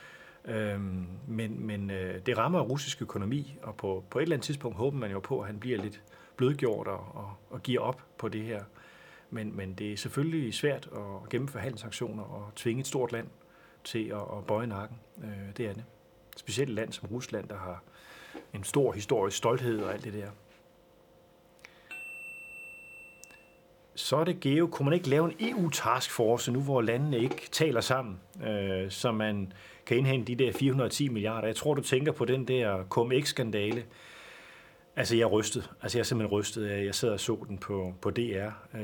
Øhm, 0.46 1.08
men 1.28 1.66
men 1.66 1.92
øh, 1.92 2.26
det 2.26 2.38
rammer 2.38 2.60
russisk 2.62 3.02
økonomi, 3.02 3.58
og 3.62 3.76
på, 3.76 4.04
på 4.10 4.20
et 4.20 4.24
eller 4.24 4.36
andet 4.36 4.46
tidspunkt 4.46 4.78
håber 4.78 4.98
man 4.98 5.12
jo 5.12 5.20
på, 5.20 5.40
at 5.40 5.48
han 5.48 5.60
bliver 5.60 5.78
lidt 5.78 6.02
blødgjort 6.36 6.88
og, 6.88 7.06
og, 7.14 7.34
og 7.50 7.64
giver 7.64 7.82
op 7.82 8.02
på 8.18 8.30
det 8.30 8.42
her. 8.42 8.64
Men, 9.30 9.56
men 9.56 9.74
det 9.74 9.94
er 9.94 9.98
selvfølgelig 9.98 10.54
svært 10.54 10.90
at 10.96 11.30
gennemføre 11.30 11.62
handelsaktioner 11.62 12.24
og 12.24 12.52
tvinge 12.56 12.80
et 12.80 12.88
stort 12.88 13.12
land 13.12 13.28
til 13.84 14.08
at, 14.08 14.38
at 14.38 14.46
bøje 14.48 14.68
nakken. 14.68 14.98
Øh, 15.24 15.58
det 15.58 15.66
er 15.66 15.74
det 15.74 15.84
specielt 16.38 16.70
et 16.70 16.76
land 16.76 16.92
som 16.92 17.10
Rusland, 17.10 17.48
der 17.48 17.58
har 17.58 17.84
en 18.54 18.64
stor 18.64 18.92
historisk 18.92 19.38
stolthed 19.38 19.80
og 19.80 19.94
alt 19.94 20.04
det 20.04 20.14
der. 20.14 20.30
så 23.96 24.18
er 24.18 24.24
det 24.24 24.40
Geo. 24.40 24.68
Kunne 24.68 24.86
man 24.86 24.94
ikke 24.94 25.10
lave 25.10 25.26
en 25.26 25.50
EU-taskforce 25.50 26.52
nu, 26.52 26.62
hvor 26.62 26.82
landene 26.82 27.20
ikke 27.20 27.50
taler 27.52 27.82
sammen, 27.82 28.20
øh, 28.44 28.92
så 28.92 29.12
man 29.12 29.54
kan 29.86 29.98
indhente 29.98 30.36
de 30.36 30.44
der 30.44 30.52
410 30.52 31.10
milliarder? 31.10 31.48
Jeg 31.48 31.56
tror, 31.56 31.74
du 31.74 31.82
tænker 31.82 32.12
på 32.12 32.26
den 32.26 32.48
der 32.48 32.84
KMX-skandale. 32.84 33.84
Altså, 34.96 35.16
jeg 35.16 35.24
er 35.24 35.28
rystet. 35.28 35.70
Altså, 35.82 35.98
jeg 35.98 36.02
er 36.02 36.06
simpelthen 36.06 36.40
rystet. 36.40 36.70
Jeg 36.70 36.96
sidder 36.96 37.14
og 37.14 37.20
så 37.20 37.46
den 37.48 37.58
på, 37.58 37.94
på 38.02 38.10
DR. 38.10 38.50
Øh, 38.74 38.82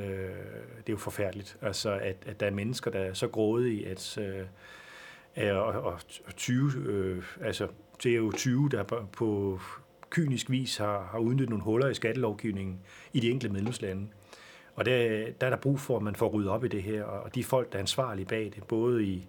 det 0.77 0.87
er 0.87 0.89
jo 0.89 0.97
forfærdeligt, 0.97 1.57
altså, 1.61 1.91
at, 1.91 2.15
at 2.25 2.39
der 2.39 2.45
er 2.45 2.51
mennesker, 2.51 2.91
der 2.91 2.99
er 2.99 3.13
så 3.13 3.27
grådige, 3.27 3.87
at 3.87 4.17
øh, 4.17 5.57
og, 5.57 5.99
og 6.25 6.35
20, 6.35 6.71
øh, 6.85 7.23
altså, 7.41 7.67
det 8.03 8.11
er 8.11 8.15
jo 8.15 8.31
20, 8.31 8.69
der 8.71 8.83
på, 8.83 9.05
på 9.11 9.59
kynisk 10.09 10.49
vis 10.49 10.77
har, 10.77 11.09
har 11.11 11.19
udnyttet 11.19 11.49
nogle 11.49 11.63
huller 11.63 11.87
i 11.87 11.93
skattelovgivningen 11.93 12.79
i 13.13 13.19
de 13.19 13.31
enkelte 13.31 13.53
medlemslande. 13.53 14.07
Og 14.75 14.85
der, 14.85 15.25
der 15.41 15.45
er 15.47 15.49
der 15.49 15.57
brug 15.57 15.79
for, 15.79 15.97
at 15.97 16.03
man 16.03 16.15
får 16.15 16.29
ryddet 16.29 16.51
op 16.51 16.63
i 16.63 16.67
det 16.67 16.83
her, 16.83 17.03
og 17.03 17.35
de 17.35 17.43
folk, 17.43 17.71
der 17.71 17.77
er 17.77 17.81
ansvarlige 17.81 18.25
bag 18.25 18.51
det, 18.55 18.63
både 18.67 19.03
i 19.05 19.27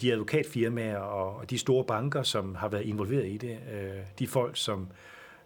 de 0.00 0.12
advokatfirmaer 0.12 0.98
og 0.98 1.50
de 1.50 1.58
store 1.58 1.84
banker, 1.84 2.22
som 2.22 2.54
har 2.54 2.68
været 2.68 2.82
involveret 2.82 3.26
i 3.26 3.36
det, 3.36 3.58
øh, 3.72 4.00
de 4.18 4.26
folk, 4.26 4.56
som 4.56 4.88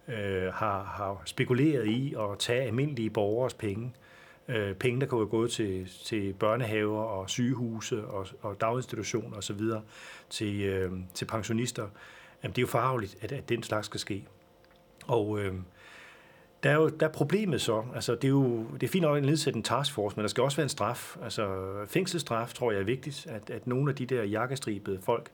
øh, 0.08 0.52
har, 0.52 0.84
har 0.84 1.22
spekuleret 1.24 1.86
i 1.86 2.14
at 2.18 2.38
tage 2.38 2.62
almindelige 2.62 3.10
borgers 3.10 3.54
penge, 3.54 3.92
øh, 4.48 4.74
penge, 4.74 5.00
der 5.00 5.06
kunne 5.06 5.26
gå 5.26 5.46
til, 5.46 5.90
til 6.04 6.32
børnehaver 6.32 7.02
og 7.02 7.30
sygehuse 7.30 8.06
og, 8.06 8.26
og 8.42 8.60
daginstitutioner 8.60 9.36
osv., 9.36 9.60
til, 10.30 10.60
øh, 10.60 10.92
til 11.14 11.24
pensionister, 11.24 11.88
jamen 12.42 12.52
det 12.52 12.58
er 12.58 12.62
jo 12.62 12.66
farligt, 12.66 13.16
at, 13.20 13.32
at 13.32 13.48
den 13.48 13.62
slags 13.62 13.86
skal 13.86 14.00
ske. 14.00 14.24
Og 15.06 15.40
øh, 15.40 15.54
der 16.64 16.70
er 16.70 16.74
jo 16.74 16.88
der 16.88 17.06
er 17.06 17.12
problemet 17.12 17.60
så, 17.60 17.82
altså 17.94 18.14
det 18.14 18.24
er 18.24 18.28
jo 18.28 18.66
det 18.74 18.82
er 18.82 18.88
fint 18.88 19.02
nok 19.02 19.16
at 19.16 19.24
nedsætte 19.24 19.56
en 19.56 19.62
taskforce, 19.62 20.16
men 20.16 20.22
der 20.22 20.28
skal 20.28 20.42
også 20.42 20.56
være 20.56 20.64
en 20.64 20.68
straf. 20.68 21.16
Altså 21.22 21.48
fængselsstraf 21.86 22.52
tror 22.52 22.72
jeg 22.72 22.80
er 22.80 22.84
vigtigt, 22.84 23.26
at, 23.26 23.50
at 23.50 23.66
nogle 23.66 23.90
af 23.90 23.96
de 23.96 24.06
der 24.06 24.22
jakkestribede 24.22 25.00
folk, 25.02 25.30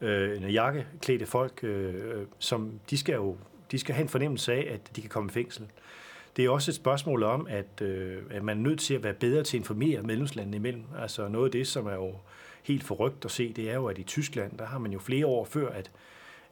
øh, 0.00 0.54
jakkeklædte 0.54 1.26
folk, 1.26 1.64
øh, 1.64 1.94
øh, 1.94 2.26
som 2.38 2.80
de 2.90 2.98
skal 2.98 3.14
jo 3.14 3.36
de 3.72 3.78
skal 3.78 3.94
have 3.94 4.02
en 4.02 4.08
fornemmelse 4.08 4.52
af, 4.52 4.70
at 4.74 4.96
de 4.96 5.00
kan 5.00 5.10
komme 5.10 5.30
i 5.30 5.32
fængsel. 5.32 5.66
Det 6.36 6.44
er 6.44 6.50
også 6.50 6.70
et 6.70 6.74
spørgsmål 6.74 7.22
om, 7.22 7.46
at, 7.50 7.82
øh, 7.82 8.22
at 8.30 8.42
man 8.42 8.58
er 8.58 8.62
nødt 8.62 8.80
til 8.80 8.94
at 8.94 9.04
være 9.04 9.14
bedre 9.14 9.42
til 9.42 9.56
at 9.56 9.60
informere 9.60 10.02
medlemslandene 10.02 10.56
imellem. 10.56 10.84
Altså 10.98 11.28
noget 11.28 11.44
af 11.44 11.52
det, 11.52 11.66
som 11.66 11.86
er 11.86 11.94
jo 11.94 12.14
helt 12.62 12.84
forrygt 12.84 13.24
at 13.24 13.30
se, 13.30 13.52
det 13.52 13.70
er 13.70 13.74
jo, 13.74 13.86
at 13.86 13.98
i 13.98 14.02
Tyskland, 14.02 14.58
der 14.58 14.66
har 14.66 14.78
man 14.78 14.92
jo 14.92 14.98
flere 14.98 15.26
år 15.26 15.44
før, 15.44 15.68
at 15.68 15.90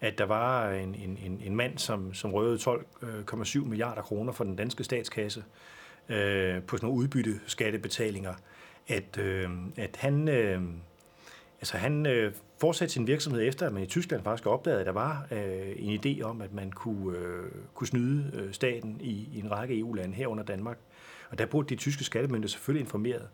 at 0.00 0.18
der 0.18 0.24
var 0.24 0.70
en, 0.70 0.94
en, 0.94 1.40
en 1.44 1.56
mand, 1.56 1.78
som, 1.78 2.14
som 2.14 2.32
røvede 2.32 2.56
12,7 2.56 3.58
øh, 3.58 3.66
milliarder 3.66 4.02
kroner 4.02 4.32
for 4.32 4.44
den 4.44 4.56
danske 4.56 4.84
statskasse 4.84 5.44
øh, 6.08 6.62
på 6.62 6.76
sådan 6.76 6.86
nogle 6.86 7.02
udbytte 7.02 7.40
skattebetalinger, 7.46 8.34
at, 8.88 9.18
øh, 9.18 9.50
at 9.76 9.96
han, 9.96 10.28
øh, 10.28 10.62
altså 11.60 11.76
han 11.76 12.06
øh, 12.06 12.32
fortsatte 12.60 12.94
sin 12.94 13.06
virksomhed 13.06 13.42
efter, 13.48 13.66
at 13.66 13.72
man 13.72 13.82
i 13.82 13.86
Tyskland 13.86 14.22
faktisk 14.24 14.46
opdagede, 14.46 14.80
at 14.80 14.86
der 14.86 14.92
var 14.92 15.26
øh, 15.30 15.72
en 15.76 16.00
idé 16.00 16.22
om, 16.22 16.42
at 16.42 16.52
man 16.52 16.72
kunne, 16.72 17.18
øh, 17.18 17.50
kunne 17.74 17.86
snyde 17.86 18.30
øh, 18.34 18.52
staten 18.52 19.00
i, 19.00 19.28
i 19.32 19.38
en 19.38 19.50
række 19.50 19.78
EU-lande 19.78 20.14
herunder 20.14 20.44
Danmark. 20.44 20.78
Og 21.30 21.38
der 21.38 21.46
burde 21.46 21.68
de 21.68 21.76
tyske 21.76 22.04
skattemyndigheder 22.04 22.50
selvfølgelig 22.50 22.84
informeret. 22.84 23.28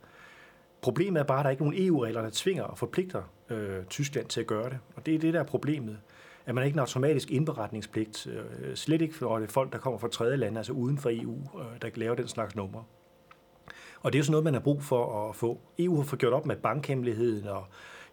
Problemet 0.80 1.20
er 1.20 1.25
bare, 1.25 1.38
at 1.38 1.44
der 1.44 1.49
er 1.49 1.50
ikke 1.50 1.62
nogen 1.62 1.87
EU-regler, 1.87 2.23
der 2.23 2.30
tvinger 2.32 2.62
og 2.62 2.78
forpligter 2.78 3.23
øh, 3.50 3.85
Tyskland 3.85 4.26
til 4.26 4.40
at 4.40 4.46
gøre 4.46 4.70
det. 4.70 4.78
Og 4.96 5.06
det 5.06 5.14
er 5.14 5.18
det, 5.18 5.35
der 5.35 5.40
er 5.40 5.44
problemet 5.44 5.99
at 6.46 6.54
man 6.54 6.64
ikke 6.64 6.74
en 6.74 6.80
automatisk 6.80 7.30
indberetningspligt, 7.30 8.26
øh, 8.26 8.74
slet 8.76 9.02
ikke 9.02 9.14
for 9.14 9.38
det 9.38 9.50
folk, 9.52 9.72
der 9.72 9.78
kommer 9.78 9.98
fra 9.98 10.08
tredje 10.08 10.36
lande, 10.36 10.58
altså 10.58 10.72
uden 10.72 10.98
for 10.98 11.10
EU, 11.12 11.38
øh, 11.60 11.82
der 11.82 11.88
laver 11.94 12.14
den 12.14 12.28
slags 12.28 12.56
numre. 12.56 12.84
Og 14.02 14.12
det 14.12 14.18
er 14.18 14.20
jo 14.20 14.24
sådan 14.24 14.32
noget, 14.32 14.44
man 14.44 14.54
har 14.54 14.60
brug 14.60 14.82
for 14.82 15.28
at 15.28 15.36
få. 15.36 15.60
EU 15.78 15.96
har 15.96 16.04
fået 16.04 16.20
gjort 16.20 16.32
op 16.32 16.46
med 16.46 16.56
bankhemmeligheden 16.56 17.48
og 17.48 17.64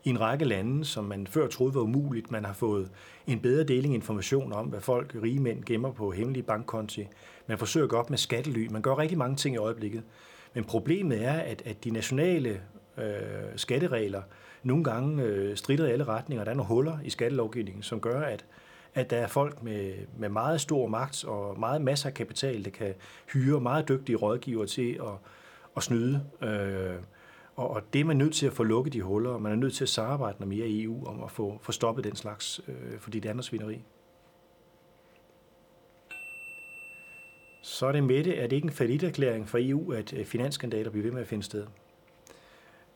i 0.04 0.10
en 0.10 0.22
række 0.22 0.46
lande, 0.46 0.86
som 0.86 1.06
man 1.06 1.28
før 1.28 1.48
troede 1.48 1.76
var 1.76 1.82
umuligt. 1.82 2.32
Man 2.32 2.46
har 2.46 2.54
fået 2.54 2.92
en 3.28 3.40
bedre 3.40 3.64
deling 3.64 3.94
information 3.94 4.54
om, 4.54 4.66
hvad 4.66 4.82
folk, 4.82 5.16
rige 5.24 5.40
mænd, 5.40 5.64
gemmer 5.64 5.92
på 5.92 6.12
hemmelige 6.12 6.44
bankkonti. 6.44 7.08
Man 7.48 7.58
forsøger 7.58 7.84
at 7.84 7.90
gå 7.90 7.96
op 7.96 8.10
med 8.10 8.18
skattely. 8.18 8.68
Man 8.72 8.82
gør 8.82 8.98
rigtig 8.98 9.18
mange 9.18 9.36
ting 9.36 9.56
i 9.56 9.58
øjeblikket. 9.58 10.04
Men 10.54 10.64
problemet 10.64 11.26
er, 11.26 11.34
at, 11.34 11.62
at 11.66 11.84
de 11.84 11.90
nationale 11.90 12.62
øh, 12.98 13.06
skatteregler 13.56 14.22
nogle 14.64 14.84
gange 14.84 15.24
øh, 15.24 15.58
strider 15.58 15.88
i 15.88 15.92
alle 15.92 16.04
retninger. 16.04 16.44
Der 16.44 16.52
er 16.52 16.56
nogle 16.56 16.68
huller 16.68 16.98
i 17.04 17.10
skattelovgivningen, 17.10 17.84
som 17.84 18.00
gør, 18.00 18.22
at, 18.22 18.46
at 18.94 19.10
der 19.10 19.18
er 19.18 19.28
folk 19.28 19.64
med, 19.64 19.94
med 20.18 20.30
meget 20.30 20.62
stor 20.62 20.88
magt 20.88 21.26
og 21.26 21.60
meget 21.60 21.82
masser 21.82 22.10
af 22.10 22.14
kapital, 22.14 22.66
der 22.66 22.72
kan 22.72 22.94
hyre 23.34 23.60
meget 23.60 23.90
dygtige 23.90 24.16
rådgiver 24.16 24.66
til 24.66 24.94
at, 24.94 25.30
at 25.78 25.84
snyde. 25.84 26.24
Øh, 26.42 26.96
og, 27.56 27.70
og 27.70 27.94
det 27.94 28.02
er 28.02 28.06
man 28.06 28.18
nødt 28.18 28.34
til 28.34 28.46
at 28.46 28.54
få 28.54 28.64
lukket 28.64 28.94
de 28.94 29.02
huller, 29.02 29.30
og 29.30 29.42
man 29.42 29.52
er 29.52 29.56
nødt 29.56 29.74
til 29.74 29.84
at 29.84 29.90
samarbejde 29.90 30.38
noget 30.40 30.58
mere 30.58 30.68
i 30.68 30.84
EU 30.84 31.06
om 31.06 31.24
at 31.24 31.32
få, 31.32 31.60
få 31.62 31.72
stoppet 31.72 32.04
den 32.04 32.16
slags, 32.16 32.62
øh, 32.68 33.00
fordi 33.00 33.20
det 33.20 33.30
er 33.30 33.34
andet 33.34 33.46
svineri. 33.46 33.84
Så 37.62 37.86
er 37.86 37.92
det 37.92 38.04
med 38.04 38.24
det, 38.24 38.34
at 38.34 38.50
det 38.50 38.56
ikke 38.56 38.66
en 38.66 38.72
faliderklæring 38.72 39.50
for 39.50 39.58
EU, 39.62 39.92
at 39.92 40.14
øh, 40.14 40.26
finansskandaler 40.26 40.90
bliver 40.90 41.04
ved 41.04 41.12
med 41.12 41.22
at 41.22 41.28
finde 41.28 41.44
sted 41.44 41.66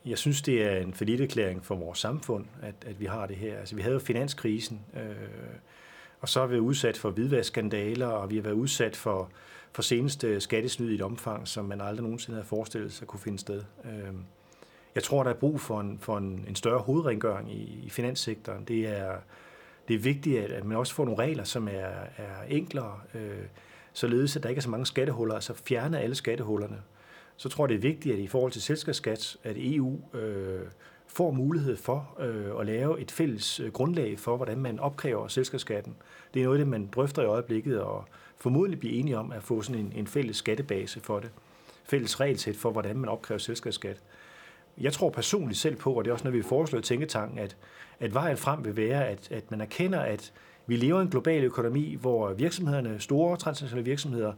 jeg 0.09 0.17
synes, 0.17 0.41
det 0.41 0.63
er 0.63 0.77
en 0.77 0.93
forlitterklæring 0.93 1.65
for 1.65 1.75
vores 1.75 1.99
samfund, 1.99 2.45
at, 2.61 2.75
at 2.85 2.99
vi 2.99 3.05
har 3.05 3.25
det 3.25 3.35
her. 3.35 3.57
Altså, 3.57 3.75
vi 3.75 3.81
havde 3.81 3.93
jo 3.93 3.99
finanskrisen, 3.99 4.81
øh, 4.95 5.15
og 6.19 6.29
så 6.29 6.39
har 6.39 6.47
vi 6.47 6.51
været 6.51 6.61
udsat 6.61 6.97
for 6.97 7.11
hvidvaskskandaler, 7.11 8.07
og 8.07 8.29
vi 8.29 8.35
har 8.35 8.43
været 8.43 8.53
udsat 8.53 8.95
for, 8.95 9.29
for 9.71 9.81
seneste 9.81 10.41
skattesnyd 10.41 10.89
i 10.89 10.95
et 10.95 11.01
omfang, 11.01 11.47
som 11.47 11.65
man 11.65 11.81
aldrig 11.81 12.03
nogensinde 12.03 12.35
havde 12.35 12.47
forestillet 12.47 12.93
sig 12.93 13.07
kunne 13.07 13.19
finde 13.19 13.39
sted. 13.39 13.63
Øh, 13.85 14.13
jeg 14.95 15.03
tror, 15.03 15.23
der 15.23 15.29
er 15.29 15.35
brug 15.35 15.61
for 15.61 15.79
en, 15.79 15.99
for 16.01 16.17
en, 16.17 16.45
en 16.47 16.55
større 16.55 16.79
hovedrengøring 16.79 17.53
i, 17.53 17.79
i 17.83 17.89
finanssektoren. 17.89 18.63
Det 18.63 18.87
er, 18.87 19.15
det 19.87 19.93
er 19.93 19.99
vigtigt, 19.99 20.39
at, 20.39 20.51
at 20.51 20.65
man 20.65 20.77
også 20.77 20.93
får 20.93 21.05
nogle 21.05 21.23
regler, 21.23 21.43
som 21.43 21.67
er, 21.67 21.91
er 22.17 22.43
enklere, 22.47 22.99
øh, 23.13 23.45
således 23.93 24.35
at 24.35 24.43
der 24.43 24.49
ikke 24.49 24.59
er 24.59 24.63
så 24.63 24.69
mange 24.69 24.85
skattehuller, 24.85 25.35
altså 25.35 25.53
fjerne 25.53 25.99
alle 25.99 26.15
skattehullerne 26.15 26.77
så 27.37 27.49
tror 27.49 27.65
jeg, 27.65 27.69
det 27.69 27.75
er 27.75 27.91
vigtigt, 27.91 28.13
at 28.13 28.19
i 28.19 28.27
forhold 28.27 28.51
til 28.51 28.61
selskabsskat, 28.61 29.37
at 29.43 29.55
EU 29.59 29.99
øh, 30.13 30.61
får 31.07 31.31
mulighed 31.31 31.77
for 31.77 32.15
øh, 32.19 32.59
at 32.59 32.65
lave 32.65 32.99
et 33.01 33.11
fælles 33.11 33.59
øh, 33.59 33.71
grundlag 33.71 34.19
for, 34.19 34.35
hvordan 34.35 34.57
man 34.57 34.79
opkræver 34.79 35.27
selskabsskatten. 35.27 35.95
Det 36.33 36.39
er 36.39 36.43
noget 36.43 36.59
af 36.59 36.65
det, 36.65 36.71
man 36.71 36.89
drøfter 36.95 37.21
i 37.21 37.25
øjeblikket, 37.25 37.81
og 37.81 38.05
formodentlig 38.37 38.79
bliver 38.79 38.99
enige 38.99 39.17
om 39.17 39.31
at 39.31 39.43
få 39.43 39.61
sådan 39.61 39.81
en, 39.81 39.93
en 39.95 40.07
fælles 40.07 40.37
skattebase 40.37 40.99
for 40.99 41.19
det. 41.19 41.29
Fælles 41.83 42.19
regelsæt 42.19 42.55
for, 42.55 42.71
hvordan 42.71 42.97
man 42.97 43.09
opkræver 43.09 43.39
selskabsskat. 43.39 44.01
Jeg 44.77 44.93
tror 44.93 45.09
personligt 45.09 45.59
selv 45.59 45.75
på, 45.75 45.93
og 45.93 46.05
det 46.05 46.09
er 46.09 46.13
også 46.13 46.25
noget, 46.25 46.37
vi 46.37 46.43
foreslår 46.43 46.79
i 46.79 46.81
Tænketanken, 46.81 47.39
at, 47.39 47.57
at 47.99 48.13
vejen 48.13 48.37
frem 48.37 48.65
vil 48.65 48.77
være, 48.77 49.07
at, 49.07 49.31
at 49.31 49.51
man 49.51 49.61
erkender, 49.61 49.99
at 49.99 50.33
vi 50.67 50.75
lever 50.75 50.99
i 50.99 51.01
en 51.01 51.09
global 51.09 51.43
økonomi, 51.43 51.97
hvor 52.01 52.33
virksomhederne, 52.33 52.99
store 52.99 53.37
transnationale 53.37 53.85
virksomheder, 53.85 54.33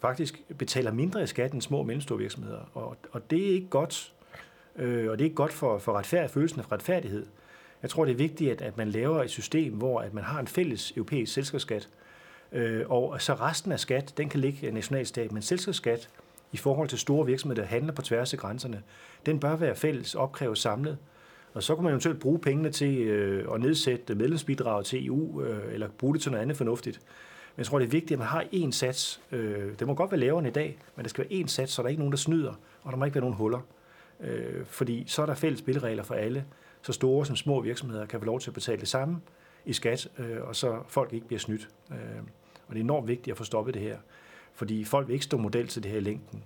faktisk 0.00 0.42
betaler 0.58 0.92
mindre 0.92 1.22
i 1.22 1.26
skat 1.26 1.52
end 1.52 1.62
små 1.62 1.78
og 1.78 1.86
mellemstore 1.86 2.18
virksomheder. 2.18 2.70
Og, 2.74 2.96
og 3.12 3.30
det 3.30 3.48
er 3.48 3.54
ikke 3.54 3.68
godt, 3.68 4.12
øh, 4.76 5.10
og 5.10 5.18
det 5.18 5.24
er 5.24 5.26
ikke 5.26 5.36
godt 5.36 5.52
for, 5.52 5.78
for 5.78 5.92
retfærd, 5.92 6.28
følelsen 6.28 6.60
af 6.60 6.72
retfærdighed. 6.72 7.26
Jeg 7.82 7.90
tror, 7.90 8.04
det 8.04 8.12
er 8.12 8.16
vigtigt, 8.16 8.50
at, 8.50 8.62
at 8.62 8.76
man 8.76 8.88
laver 8.88 9.22
et 9.22 9.30
system, 9.30 9.72
hvor 9.72 10.00
at 10.00 10.14
man 10.14 10.24
har 10.24 10.40
en 10.40 10.46
fælles 10.46 10.90
europæisk 10.90 11.32
selskabsskat, 11.32 11.88
øh, 12.52 12.90
og 12.90 13.22
så 13.22 13.34
resten 13.34 13.72
af 13.72 13.80
skat, 13.80 14.14
den 14.16 14.28
kan 14.28 14.40
ligge 14.40 14.70
nationalstat, 14.70 15.32
men 15.32 15.42
selskabsskat 15.42 16.08
i 16.52 16.56
forhold 16.56 16.88
til 16.88 16.98
store 16.98 17.26
virksomheder, 17.26 17.62
der 17.62 17.68
handler 17.68 17.92
på 17.92 18.02
tværs 18.02 18.32
af 18.32 18.38
grænserne, 18.38 18.82
den 19.26 19.40
bør 19.40 19.56
være 19.56 19.76
fælles, 19.76 20.14
opkrævet 20.14 20.58
samlet, 20.58 20.98
og 21.54 21.62
så 21.62 21.74
kunne 21.74 21.84
man 21.84 21.92
eventuelt 21.92 22.20
bruge 22.20 22.38
pengene 22.38 22.70
til 22.70 22.98
øh, 22.98 23.54
at 23.54 23.60
nedsætte 23.60 24.14
medlemsbidraget 24.14 24.86
til 24.86 25.06
EU, 25.06 25.42
øh, 25.42 25.74
eller 25.74 25.88
bruge 25.88 26.14
det 26.14 26.22
til 26.22 26.30
noget 26.30 26.42
andet 26.42 26.56
fornuftigt. 26.56 27.00
Men 27.60 27.62
jeg 27.62 27.66
tror, 27.66 27.78
det 27.78 27.86
er 27.86 27.90
vigtigt, 27.90 28.12
at 28.12 28.18
man 28.18 28.28
har 28.28 28.44
én 28.52 28.70
sats. 28.70 29.20
Øh, 29.32 29.78
det 29.78 29.86
må 29.86 29.94
godt 29.94 30.10
være 30.10 30.20
lavere 30.20 30.38
end 30.38 30.48
i 30.48 30.50
dag, 30.50 30.78
men 30.96 31.04
der 31.04 31.08
skal 31.08 31.26
være 31.30 31.40
én 31.40 31.46
sats, 31.46 31.72
så 31.72 31.82
der 31.82 31.86
er 31.86 31.90
ikke 31.90 32.00
nogen, 32.00 32.12
der 32.12 32.18
snyder, 32.18 32.54
og 32.82 32.92
der 32.92 32.98
må 32.98 33.04
ikke 33.04 33.14
være 33.14 33.20
nogen 33.20 33.36
huller. 33.36 33.60
Øh, 34.20 34.64
fordi 34.66 35.04
så 35.06 35.22
er 35.22 35.26
der 35.26 35.34
fælles 35.34 35.58
spilleregler 35.58 36.02
for 36.02 36.14
alle, 36.14 36.44
så 36.82 36.92
store 36.92 37.26
som 37.26 37.36
små 37.36 37.60
virksomheder 37.60 38.06
kan 38.06 38.20
få 38.20 38.26
lov 38.26 38.40
til 38.40 38.50
at 38.50 38.54
betale 38.54 38.80
det 38.80 38.88
samme 38.88 39.20
i 39.64 39.72
skat, 39.72 40.08
øh, 40.18 40.42
og 40.42 40.56
så 40.56 40.78
folk 40.88 41.12
ikke 41.12 41.26
bliver 41.26 41.40
snydt. 41.40 41.68
Øh, 41.90 41.96
og 42.68 42.74
det 42.74 42.76
er 42.76 42.84
enormt 42.84 43.08
vigtigt 43.08 43.32
at 43.32 43.38
få 43.38 43.44
stoppet 43.44 43.74
det 43.74 43.82
her, 43.82 43.98
fordi 44.54 44.84
folk 44.84 45.08
vil 45.08 45.14
ikke 45.14 45.24
stå 45.24 45.36
model 45.36 45.68
til 45.68 45.82
det 45.82 45.90
her 45.90 45.98
i 45.98 46.02
længden. 46.02 46.44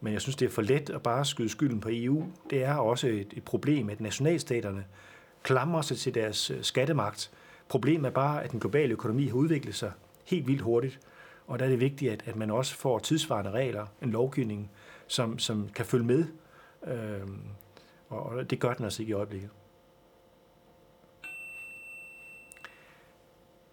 Men 0.00 0.12
jeg 0.12 0.20
synes, 0.20 0.36
det 0.36 0.46
er 0.46 0.50
for 0.50 0.62
let 0.62 0.90
at 0.90 1.02
bare 1.02 1.24
skyde 1.24 1.48
skylden 1.48 1.80
på 1.80 1.88
EU. 1.92 2.26
Det 2.50 2.64
er 2.64 2.74
også 2.74 3.08
et, 3.08 3.32
et 3.36 3.44
problem, 3.44 3.90
at 3.90 4.00
nationalstaterne 4.00 4.84
klamrer 5.42 5.82
sig 5.82 5.96
til 5.96 6.14
deres 6.14 6.50
øh, 6.50 6.62
skattemagt. 6.62 7.30
Problemet 7.68 8.06
er 8.06 8.12
bare, 8.12 8.44
at 8.44 8.50
den 8.50 8.60
globale 8.60 8.92
økonomi 8.92 9.26
har 9.26 9.34
udviklet 9.34 9.74
sig 9.74 9.92
helt 10.26 10.46
vildt 10.46 10.60
hurtigt. 10.60 11.00
Og 11.46 11.58
der 11.58 11.64
er 11.64 11.68
det 11.68 11.80
vigtigt, 11.80 12.12
at, 12.12 12.22
at 12.26 12.36
man 12.36 12.50
også 12.50 12.74
får 12.74 12.98
tidsvarende 12.98 13.50
regler, 13.50 13.86
en 14.02 14.10
lovgivning, 14.10 14.70
som, 15.06 15.38
som 15.38 15.68
kan 15.68 15.84
følge 15.84 16.04
med. 16.04 16.24
Øhm, 16.86 17.40
og 18.08 18.50
det 18.50 18.60
gør 18.60 18.74
den 18.74 18.84
altså 18.84 19.02
ikke 19.02 19.10
i 19.10 19.14
øjeblikket. 19.14 19.50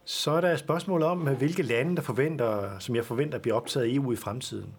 Så 0.05 0.31
er 0.31 0.41
der 0.41 0.51
et 0.51 0.59
spørgsmål 0.59 1.03
om, 1.03 1.19
hvilke 1.37 1.63
lande, 1.63 1.95
der 1.95 2.01
forventer, 2.01 2.79
som 2.79 2.95
jeg 2.95 3.05
forventer, 3.05 3.37
bliver 3.37 3.55
optaget 3.55 3.87
i 3.87 3.95
EU 3.95 4.13
i 4.13 4.15
fremtiden. 4.15 4.75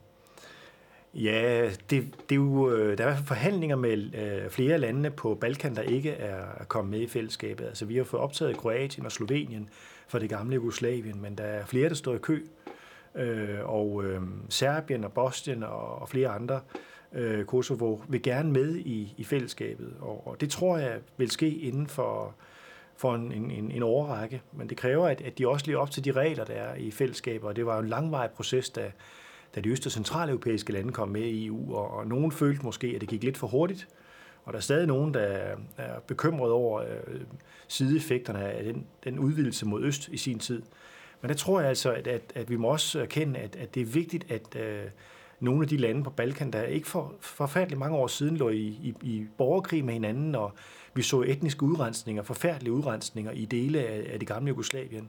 Ja, 1.15 1.71
det, 1.91 2.15
det 2.29 2.31
er 2.31 2.35
jo, 2.35 2.71
øh, 2.71 2.99
der 2.99 3.07
er 3.07 3.17
forhandlinger 3.17 3.77
med 3.77 4.15
øh, 4.15 4.51
flere 4.51 4.79
lande 4.79 5.11
på 5.11 5.35
Balkan, 5.35 5.77
der 5.77 5.83
ikke 5.83 6.11
er 6.11 6.65
kommet 6.69 6.91
med 6.91 7.01
i 7.01 7.07
fællesskabet. 7.07 7.65
Altså, 7.65 7.85
vi 7.85 7.97
har 7.97 8.05
fået 8.05 8.23
optaget 8.23 8.57
Kroatien 8.57 9.07
og 9.07 9.13
Slovenien 9.13 9.69
fra 10.09 10.19
det 10.19 10.29
gamle 10.29 10.55
Jugoslavien, 10.55 11.23
men 11.23 11.39
der 11.39 11.45
er 11.45 11.67
flere, 11.67 11.89
der 11.89 11.95
står 11.95 12.15
i 12.15 12.19
kø. 12.19 12.43
Øh, 13.15 13.59
og 13.65 14.05
øh, 14.05 14.21
Serbien 14.49 15.05
og 15.05 15.13
Bosnien 15.13 15.63
og, 15.63 16.03
og 16.03 16.09
flere 16.09 16.29
andre, 16.29 16.61
øh, 17.13 17.45
Kosovo, 17.45 18.01
vil 18.09 18.23
gerne 18.23 18.53
med 18.53 18.77
i, 18.77 19.15
i 19.17 19.25
fællesskabet. 19.25 19.93
Og, 20.01 20.27
og 20.27 20.41
det 20.41 20.51
tror 20.51 20.79
jeg 20.79 20.99
vil 21.17 21.31
ske 21.31 21.49
inden 21.49 21.87
for, 21.87 22.35
for 22.97 23.15
en, 23.15 23.33
en, 23.33 23.71
en 23.71 23.83
overrække. 23.83 24.43
Men 24.53 24.69
det 24.69 24.77
kræver, 24.77 25.09
at, 25.09 25.21
at 25.21 25.39
de 25.39 25.49
også 25.49 25.67
lever 25.67 25.81
op 25.81 25.91
til 25.91 26.05
de 26.05 26.13
regler, 26.13 26.45
der 26.45 26.55
er 26.55 26.75
i 26.75 26.91
fællesskabet. 26.91 27.49
Og 27.49 27.57
det 27.57 27.67
var 27.67 27.75
jo 27.75 27.83
en 27.83 27.89
langvarig 27.89 28.31
proces, 28.31 28.71
der 28.71 28.87
da 29.55 29.61
de 29.61 29.69
øst- 29.69 29.87
og 29.87 29.93
centraleuropæiske 29.93 30.73
lande 30.73 30.93
kom 30.93 31.09
med 31.09 31.23
i 31.23 31.47
EU, 31.47 31.75
og, 31.75 31.91
og 31.91 32.07
nogen 32.07 32.33
følte 32.33 32.63
måske, 32.63 32.87
at 32.87 33.01
det 33.01 33.09
gik 33.09 33.25
lidt 33.25 33.37
for 33.37 33.47
hurtigt, 33.47 33.89
og 34.45 34.53
der 34.53 34.57
er 34.57 34.63
stadig 34.63 34.87
nogen, 34.87 35.15
der 35.15 35.55
er 35.77 36.01
bekymret 36.07 36.53
over 36.53 36.81
øh, 36.81 37.21
sideeffekterne 37.69 38.45
af 38.45 38.65
den, 38.65 38.87
den 39.05 39.19
udvidelse 39.19 39.67
mod 39.67 39.83
øst 39.83 40.09
i 40.09 40.17
sin 40.17 40.39
tid. 40.39 40.63
Men 41.21 41.29
der 41.29 41.35
tror 41.35 41.61
jeg 41.61 41.69
altså, 41.69 41.93
at, 41.93 42.07
at, 42.07 42.33
at 42.35 42.51
vi 42.51 42.57
må 42.57 42.69
også 42.69 43.01
erkende, 43.01 43.39
at, 43.39 43.57
at 43.57 43.75
det 43.75 43.81
er 43.81 43.87
vigtigt, 43.87 44.31
at 44.31 44.57
øh, 44.57 44.85
nogle 45.41 45.63
af 45.63 45.69
de 45.69 45.77
lande 45.77 46.03
på 46.03 46.11
Balkan, 46.11 46.51
der 46.51 46.63
ikke 46.63 46.89
for 46.89 47.15
forfærdeligt 47.21 47.79
mange 47.79 47.97
år 47.97 48.07
siden 48.07 48.37
lå 48.37 48.49
i, 48.49 48.59
i, 48.59 48.95
i 49.03 49.27
borgerkrig 49.39 49.85
med 49.85 49.93
hinanden, 49.93 50.35
og 50.35 50.53
vi 50.95 51.03
så 51.03 51.21
etniske 51.21 51.63
udrensninger, 51.63 52.23
forfærdelige 52.23 52.73
udrensninger 52.73 53.33
i 53.33 53.45
dele 53.45 53.79
af, 53.79 54.07
af 54.13 54.19
det 54.19 54.29
gamle 54.29 54.49
Jugoslavien. 54.49 55.09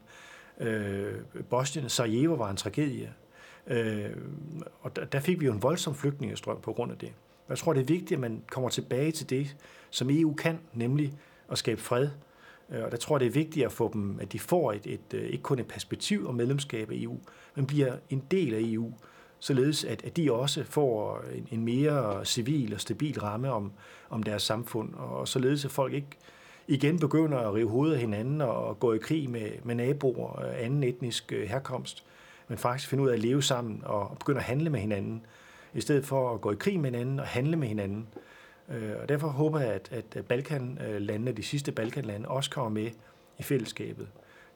Øh, 0.59 1.13
Bosnien, 1.49 1.89
Sarajevo 1.89 2.33
var 2.33 2.49
en 2.49 2.57
tragedie. 2.57 3.13
Øh, 3.67 4.09
og 4.81 4.95
der, 4.95 5.05
der 5.05 5.19
fik 5.19 5.39
vi 5.39 5.45
jo 5.45 5.51
en 5.51 5.63
voldsom 5.63 5.95
flygtningestrøm 5.95 6.61
på 6.61 6.73
grund 6.73 6.91
af 6.91 6.97
det. 6.97 7.13
Jeg 7.49 7.57
tror, 7.57 7.73
det 7.73 7.81
er 7.81 7.85
vigtigt, 7.85 8.11
at 8.11 8.19
man 8.19 8.43
kommer 8.51 8.69
tilbage 8.69 9.11
til 9.11 9.29
det, 9.29 9.55
som 9.89 10.09
EU 10.11 10.33
kan, 10.33 10.59
nemlig 10.73 11.13
at 11.51 11.57
skabe 11.57 11.81
fred. 11.81 12.09
Øh, 12.69 12.83
og 12.83 12.91
der 12.91 12.97
tror 12.97 13.15
jeg, 13.15 13.19
det 13.19 13.27
er 13.27 13.31
vigtigt 13.31 13.65
at 13.65 13.71
få 13.71 13.89
dem, 13.93 14.19
at 14.21 14.31
de 14.31 14.39
får 14.39 14.71
et, 14.71 14.87
et, 14.87 15.13
øh, 15.13 15.29
ikke 15.29 15.43
kun 15.43 15.59
et 15.59 15.67
perspektiv 15.67 16.27
om 16.27 16.35
medlemskab 16.35 16.91
af 16.91 16.95
EU, 16.95 17.17
men 17.55 17.65
bliver 17.65 17.95
en 18.09 18.23
del 18.31 18.53
af 18.53 18.59
EU, 18.63 18.93
således 19.39 19.83
at, 19.83 20.05
at 20.05 20.17
de 20.17 20.31
også 20.31 20.63
får 20.63 21.23
en, 21.35 21.47
en 21.51 21.65
mere 21.65 22.25
civil 22.25 22.73
og 22.73 22.81
stabil 22.81 23.19
ramme 23.19 23.51
om, 23.51 23.71
om 24.09 24.23
deres 24.23 24.43
samfund, 24.43 24.93
og 24.93 25.27
således 25.27 25.65
at 25.65 25.71
folk 25.71 25.93
ikke 25.93 26.17
igen 26.67 26.99
begynder 26.99 27.37
at 27.37 27.53
rive 27.53 27.69
hovedet 27.69 27.93
af 27.93 27.99
hinanden 27.99 28.41
og 28.41 28.79
gå 28.79 28.93
i 28.93 28.97
krig 28.97 29.29
med, 29.29 29.49
med 29.63 29.75
naboer 29.75 30.39
af 30.39 30.65
anden 30.65 30.83
etnisk 30.83 31.31
øh, 31.31 31.47
herkomst, 31.47 32.05
men 32.47 32.57
faktisk 32.57 32.89
finde 32.89 33.03
ud 33.03 33.09
af 33.09 33.13
at 33.13 33.19
leve 33.19 33.43
sammen 33.43 33.81
og 33.85 34.17
begynde 34.19 34.39
at 34.39 34.45
handle 34.45 34.69
med 34.69 34.79
hinanden, 34.79 35.25
i 35.73 35.81
stedet 35.81 36.05
for 36.05 36.33
at 36.33 36.41
gå 36.41 36.51
i 36.51 36.55
krig 36.55 36.79
med 36.79 36.91
hinanden 36.91 37.19
og 37.19 37.27
handle 37.27 37.55
med 37.55 37.67
hinanden. 37.67 38.07
Øh, 38.69 38.91
og 39.01 39.09
derfor 39.09 39.27
håber 39.27 39.59
jeg, 39.59 39.71
at, 39.73 39.89
at 39.91 40.25
Balkanlandene, 40.25 41.31
de 41.31 41.43
sidste 41.43 41.71
Balkanlande, 41.71 42.27
også 42.27 42.49
kommer 42.49 42.69
med 42.69 42.91
i 43.39 43.43
fællesskabet. 43.43 44.07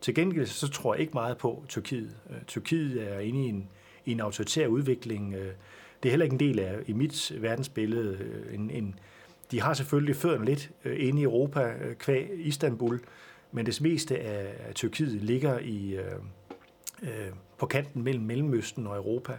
Til 0.01 0.15
gengæld 0.15 0.45
så 0.45 0.67
tror 0.67 0.93
jeg 0.93 1.01
ikke 1.01 1.13
meget 1.13 1.37
på 1.37 1.63
Tyrkiet. 1.67 2.17
Øh, 2.29 2.35
Tyrkiet 2.47 3.13
er 3.13 3.19
inde 3.19 3.45
i 3.45 3.49
en, 3.49 3.69
i 4.05 4.11
en 4.11 4.19
autoritær 4.19 4.67
udvikling. 4.67 5.33
Øh, 5.33 5.51
det 6.03 6.09
er 6.09 6.11
heller 6.11 6.23
ikke 6.23 6.33
en 6.33 6.39
del 6.39 6.59
af, 6.59 6.79
i 6.87 6.93
mit 6.93 7.31
verdensbillede, 7.41 8.19
en, 8.53 8.69
en, 8.69 8.99
de 9.51 9.61
har 9.61 9.73
selvfølgelig 9.73 10.15
fødderne 10.15 10.45
lidt 10.45 10.71
inde 10.85 11.21
i 11.21 11.23
Europa, 11.23 11.73
kvæg 11.99 12.29
Istanbul, 12.35 12.99
men 13.51 13.65
det 13.65 13.81
meste 13.81 14.19
af 14.19 14.73
Tyrkiet 14.75 15.21
ligger 15.21 15.59
i, 15.59 15.95
øh, 17.01 17.31
på 17.59 17.65
kanten 17.65 18.03
mellem 18.03 18.23
Mellemøsten 18.23 18.87
og 18.87 18.95
Europa. 18.95 19.33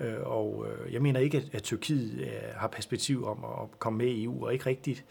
Øh, 0.00 0.14
og 0.22 0.66
øh, 0.68 0.92
jeg 0.92 1.02
mener 1.02 1.20
ikke, 1.20 1.50
at 1.52 1.62
Tyrkiet 1.62 2.20
øh, 2.20 2.28
har 2.56 2.68
perspektiv 2.68 3.26
om 3.26 3.44
at 3.44 3.78
komme 3.78 3.98
med 3.98 4.06
i 4.06 4.24
EU, 4.24 4.44
og 4.44 4.52
ikke 4.52 4.66
rigtigt 4.66 5.04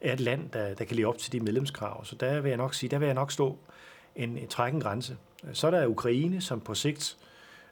er 0.00 0.12
et 0.12 0.20
land, 0.20 0.50
der, 0.50 0.74
der 0.74 0.84
kan 0.84 0.96
leve 0.96 1.08
op 1.08 1.18
til 1.18 1.32
de 1.32 1.40
medlemskrav. 1.40 2.04
Så 2.04 2.16
der 2.16 2.40
vil 2.40 2.48
jeg 2.48 2.58
nok 2.58 2.74
sige, 2.74 2.90
der 2.90 2.98
vil 2.98 3.06
jeg 3.06 3.14
nok 3.14 3.32
stå 3.32 3.58
en, 4.16 4.38
en 4.38 4.48
trækken 4.48 4.80
grænse. 4.80 5.16
Så 5.52 5.66
er 5.66 5.70
der 5.70 5.86
Ukraine, 5.86 6.40
som 6.40 6.60
på 6.60 6.74
sigt 6.74 7.16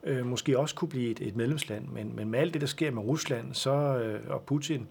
øh, 0.05 0.27
måske 0.27 0.59
også 0.59 0.75
kunne 0.75 0.88
blive 0.88 1.11
et, 1.11 1.21
et 1.21 1.37
medlemsland, 1.37 1.88
men, 1.88 2.16
men 2.16 2.31
med 2.31 2.38
alt 2.38 2.53
det, 2.53 2.61
der 2.61 2.66
sker 2.66 2.90
med 2.90 3.03
Rusland 3.03 3.55
så, 3.55 3.71
øh, 3.71 4.21
og 4.29 4.42
Putin, 4.42 4.88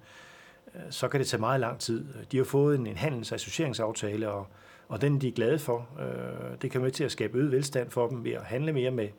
øh, 0.76 0.82
så 0.90 1.08
kan 1.08 1.20
det 1.20 1.28
tage 1.28 1.40
meget 1.40 1.60
lang 1.60 1.80
tid. 1.80 2.06
De 2.32 2.38
har 2.38 2.44
fået 2.44 2.80
en, 2.80 2.88
en 2.88 2.98
handels- 2.98 3.32
og 3.32 3.36
associeringsaftale, 3.36 4.30
og, 4.30 4.48
og 4.92 5.02
den 5.02 5.22
de 5.22 5.28
er 5.28 5.32
glade 5.32 5.60
for. 5.60 5.88
Øh, 6.00 6.62
det 6.62 6.72
kan 6.72 6.82
med 6.82 6.92
til 6.92 7.04
at 7.04 7.12
skabe 7.12 7.38
øget 7.38 7.52
velstand 7.52 7.90
for 7.90 8.08
dem 8.08 8.24
ved 8.24 8.32
at 8.32 8.44
handle 8.44 8.74
mere 8.74 8.92
med, 8.92 9.10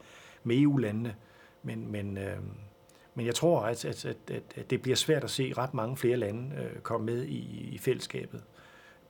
med 0.45 0.57
EU-landene. 0.57 1.17
Men, 1.63 1.93
men, 1.93 2.19
øh, 2.19 2.37
men 3.15 3.27
jeg 3.27 3.35
tror, 3.35 3.61
at, 3.61 3.85
at, 3.85 4.05
at, 4.05 4.43
at 4.57 4.71
det 4.71 4.83
bliver 4.83 4.97
svært 4.97 5.25
at 5.25 5.31
se 5.31 5.53
ret 5.59 5.75
mange 5.75 5.97
flere 5.97 6.17
lande 6.17 6.57
øh, 6.57 6.81
komme 6.81 7.07
med 7.07 7.25
i, 7.25 7.69
i 7.73 7.79
fællesskabet. 7.79 8.43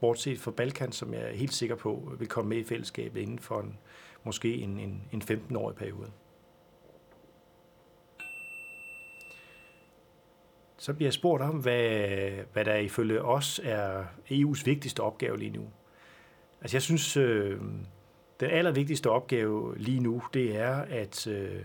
Bortset 0.01 0.39
fra 0.39 0.51
Balkan, 0.51 0.93
som 0.93 1.15
jeg 1.15 1.23
er 1.23 1.35
helt 1.35 1.55
sikker 1.55 1.77
på 1.77 2.11
øh, 2.13 2.21
vil 2.21 2.29
komme 2.29 2.49
med 2.49 2.59
i 2.59 2.65
fællesskabet 2.65 3.21
inden 3.21 3.39
for 3.39 3.61
en, 3.61 3.79
måske 4.25 4.57
en, 4.57 4.79
en, 4.79 5.03
en 5.13 5.23
15-årig 5.23 5.77
periode. 5.77 6.11
Så 10.77 10.95
bliver 10.95 11.07
jeg 11.07 11.13
spurgt 11.13 11.43
om, 11.43 11.57
hvad, 11.57 12.09
hvad 12.53 12.65
der 12.65 12.75
ifølge 12.75 13.23
os 13.23 13.61
er 13.65 14.05
EU's 14.31 14.65
vigtigste 14.65 15.01
opgave 15.01 15.39
lige 15.39 15.51
nu. 15.51 15.69
Altså 16.63 16.77
jeg 16.77 16.83
synes, 16.83 17.17
øh, 17.17 17.61
den 18.41 18.51
allervigtigste 18.51 19.11
opgave 19.11 19.79
lige 19.79 20.01
nu, 20.01 20.23
det 20.35 20.57
er 20.57 20.77
at 20.77 21.27
øh, 21.27 21.61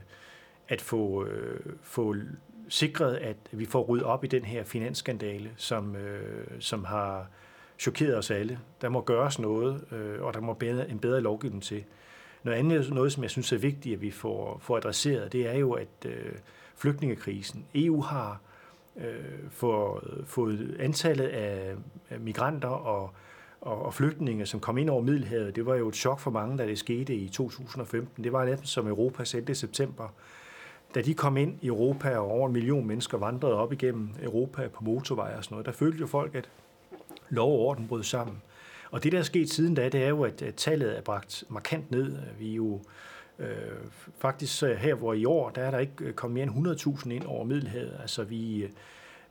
at 0.68 0.82
få, 0.82 1.26
øh, 1.26 1.60
få 1.82 2.16
sikret, 2.70 3.16
at 3.16 3.38
vi 3.52 3.66
får 3.66 3.84
ryddet 3.84 4.06
op 4.06 4.24
i 4.24 4.28
den 4.28 4.46
her 4.46 4.64
finansskandale, 4.64 5.52
som, 5.56 5.96
øh, 5.96 6.48
som 6.60 6.86
har 6.86 7.28
chokeret 7.80 8.18
os 8.18 8.32
alle. 8.32 8.60
Der 8.82 8.90
må 8.90 9.02
gøres 9.02 9.40
noget, 9.40 9.84
øh, 9.92 10.22
og 10.22 10.34
der 10.34 10.40
må 10.40 10.54
bedre, 10.54 10.90
en 10.90 11.00
bedre 11.00 11.22
lovgivning 11.22 11.64
til. 11.64 11.84
Noget 12.44 12.58
andet, 12.58 12.90
noget 12.94 13.12
som 13.12 13.24
jeg 13.24 13.32
synes 13.32 13.52
er 13.52 13.58
vigtigt, 13.58 13.94
at 13.94 14.02
vi 14.02 14.12
får, 14.12 14.58
får 14.62 14.78
adresseret, 14.78 15.34
det 15.34 15.48
er 15.48 15.54
jo, 15.58 15.72
at 15.72 16.06
øh, 16.06 16.32
flygtningekrisen, 16.76 17.66
EU 17.76 18.02
har 18.02 18.42
øh, 18.98 19.50
fået, 19.50 20.24
fået 20.28 20.76
antallet 20.80 21.28
af 21.28 21.76
migranter 22.20 22.70
og, 22.70 23.14
og, 23.62 23.86
og 23.86 23.94
flygtninge, 23.94 24.46
som 24.46 24.60
kom 24.60 24.78
ind 24.78 24.90
over 24.90 25.02
Middelhavet, 25.02 25.56
det 25.56 25.66
var 25.66 25.76
jo 25.76 25.88
et 25.88 25.96
chok 25.96 26.20
for 26.20 26.32
mange, 26.32 26.58
da 26.58 26.68
det 26.68 26.80
skete 26.80 27.16
i 27.16 27.30
2015. 27.30 28.24
Det 28.24 28.34
var 28.34 28.46
næsten 28.46 28.68
som 28.68 28.88
Europa 28.88 29.26
sendte 29.26 29.52
i 29.52 29.56
september 29.56 30.10
da 30.96 31.02
de 31.02 31.14
kom 31.14 31.38
ind 31.38 31.58
i 31.62 31.68
Europa, 31.68 32.18
og 32.18 32.32
over 32.32 32.48
en 32.48 32.54
million 32.54 32.88
mennesker 32.88 33.18
vandrede 33.18 33.54
op 33.54 33.74
igennem 33.74 34.10
Europa 34.22 34.68
på 34.68 34.84
motorveje 34.84 35.38
og 35.38 35.44
sådan 35.44 35.56
noget, 35.56 35.66
der 35.66 35.72
følte 35.72 36.00
jo 36.00 36.08
folk, 36.08 36.36
at 36.36 36.50
lov 37.30 37.52
og 37.52 37.60
orden 37.60 37.88
brød 37.88 38.04
sammen. 38.04 38.42
Og 38.92 39.04
det, 39.04 39.12
der 39.12 39.20
er 39.20 39.24
sket 39.24 39.50
siden 39.50 39.76
da, 39.76 39.90
det 39.90 40.04
er 40.04 40.10
jo, 40.10 40.24
at 40.24 40.44
tallet 40.58 40.98
er 40.98 41.02
bragt 41.02 41.44
markant 41.50 41.92
ned. 41.92 42.18
Vi 42.40 42.52
er 42.52 42.56
jo 42.56 42.82
øh, 43.40 43.48
faktisk 44.20 44.62
her, 44.62 44.96
hvor 44.96 45.14
i 45.14 45.26
år, 45.26 45.50
der 45.50 45.62
er 45.62 45.72
der 45.72 45.80
ikke 45.80 45.94
øh, 46.00 46.14
kommet 46.14 46.34
mere 46.34 46.58
end 46.58 46.98
100.000 46.98 47.10
ind 47.10 47.26
over 47.26 47.44
Middelhavet. 47.44 47.98
Altså 48.02 48.24
vi, 48.24 48.64
øh, 48.64 48.70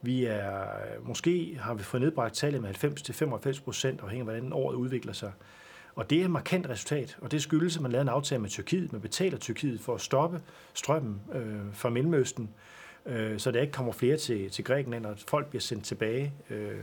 vi 0.07 0.25
er, 0.25 0.65
måske 1.03 1.59
har 1.61 1.75
vi 1.75 1.83
fået 1.83 2.01
nedbragt 2.01 2.35
tallet 2.35 2.63
med 2.63 2.85
90-95 2.85 3.63
procent, 3.65 4.01
afhængig 4.01 4.21
af, 4.21 4.25
hvordan 4.25 4.53
året 4.53 4.75
udvikler 4.75 5.13
sig. 5.13 5.33
Og 5.95 6.11
det 6.11 6.21
er 6.21 6.25
et 6.25 6.31
markant 6.31 6.69
resultat, 6.69 7.17
og 7.21 7.33
det 7.33 7.43
skyldes, 7.43 7.77
at 7.77 7.83
man 7.83 7.93
lavede 7.93 8.03
en 8.03 8.09
aftale 8.09 8.41
med 8.41 8.51
Tyrkiet. 8.51 8.93
Man 8.93 9.01
betaler 9.01 9.39
Tyrkiet 9.39 9.81
for 9.81 9.95
at 9.95 10.01
stoppe 10.01 10.41
strømmen 10.75 11.21
øh, 11.35 11.61
fra 11.73 11.91
Mellemøsten, 11.91 12.51
øh, 13.07 13.39
så 13.39 13.51
der 13.51 13.61
ikke 13.61 13.73
kommer 13.73 13.93
flere 13.93 14.17
til, 14.17 14.51
til 14.51 14.65
Grækenland, 14.65 15.07
og 15.07 15.17
folk 15.29 15.47
bliver 15.47 15.61
sendt 15.61 15.85
tilbage. 15.85 16.33
Øh, 16.51 16.81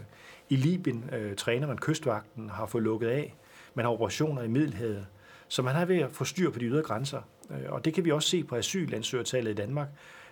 I 0.49 0.55
Libyen 0.55 1.09
øh, 1.13 1.35
træner 1.35 1.67
man 1.67 1.77
kystvagten, 1.77 2.49
har 2.49 2.65
fået 2.65 2.83
lukket 2.83 3.07
af. 3.07 3.35
Man 3.73 3.85
har 3.85 3.91
operationer 3.91 4.41
i 4.41 4.47
Middelhavet, 4.47 5.07
så 5.47 5.61
man 5.61 5.75
har 5.75 5.85
ved 5.85 5.97
at 5.97 6.11
få 6.11 6.23
styr 6.23 6.49
på 6.49 6.59
de 6.59 6.65
ydre 6.65 6.81
grænser. 6.81 7.21
Øh, 7.51 7.71
og 7.71 7.85
det 7.85 7.93
kan 7.93 8.05
vi 8.05 8.11
også 8.11 8.29
se 8.29 8.43
på 8.43 8.55
asylansøgertallet 8.55 9.51
i 9.51 9.55
Danmark. 9.55 9.87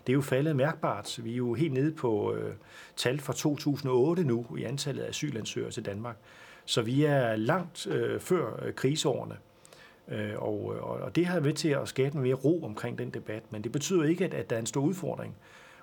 Det 0.07 0.13
er 0.13 0.15
jo 0.15 0.21
faldet 0.21 0.55
mærkbart. 0.55 1.19
Vi 1.23 1.31
er 1.31 1.37
jo 1.37 1.53
helt 1.53 1.73
nede 1.73 1.91
på 1.91 2.33
øh, 2.33 2.53
tal 2.95 3.19
fra 3.19 3.33
2008 3.33 4.23
nu 4.23 4.45
i 4.57 4.63
antallet 4.63 5.03
af 5.03 5.09
asylansøgere 5.09 5.71
til 5.71 5.85
Danmark. 5.85 6.17
Så 6.65 6.81
vi 6.81 7.03
er 7.03 7.35
langt 7.35 7.87
øh, 7.87 8.19
før 8.19 8.65
øh, 8.65 8.73
kriseårene. 8.73 9.33
Øh, 9.33 9.41
øh, 10.11 10.33
og, 10.37 10.63
og 11.01 11.15
det 11.15 11.25
har 11.25 11.39
været 11.39 11.55
til 11.55 11.69
at 11.69 11.87
skabe 11.87 12.17
mere 12.17 12.33
ro 12.33 12.63
omkring 12.63 12.97
den 12.97 13.09
debat, 13.09 13.51
men 13.51 13.63
det 13.63 13.71
betyder 13.71 14.03
ikke, 14.03 14.25
at, 14.25 14.33
at 14.33 14.49
der 14.49 14.55
er 14.55 14.59
en 14.59 14.65
stor 14.65 14.81
udfordring. 14.81 15.35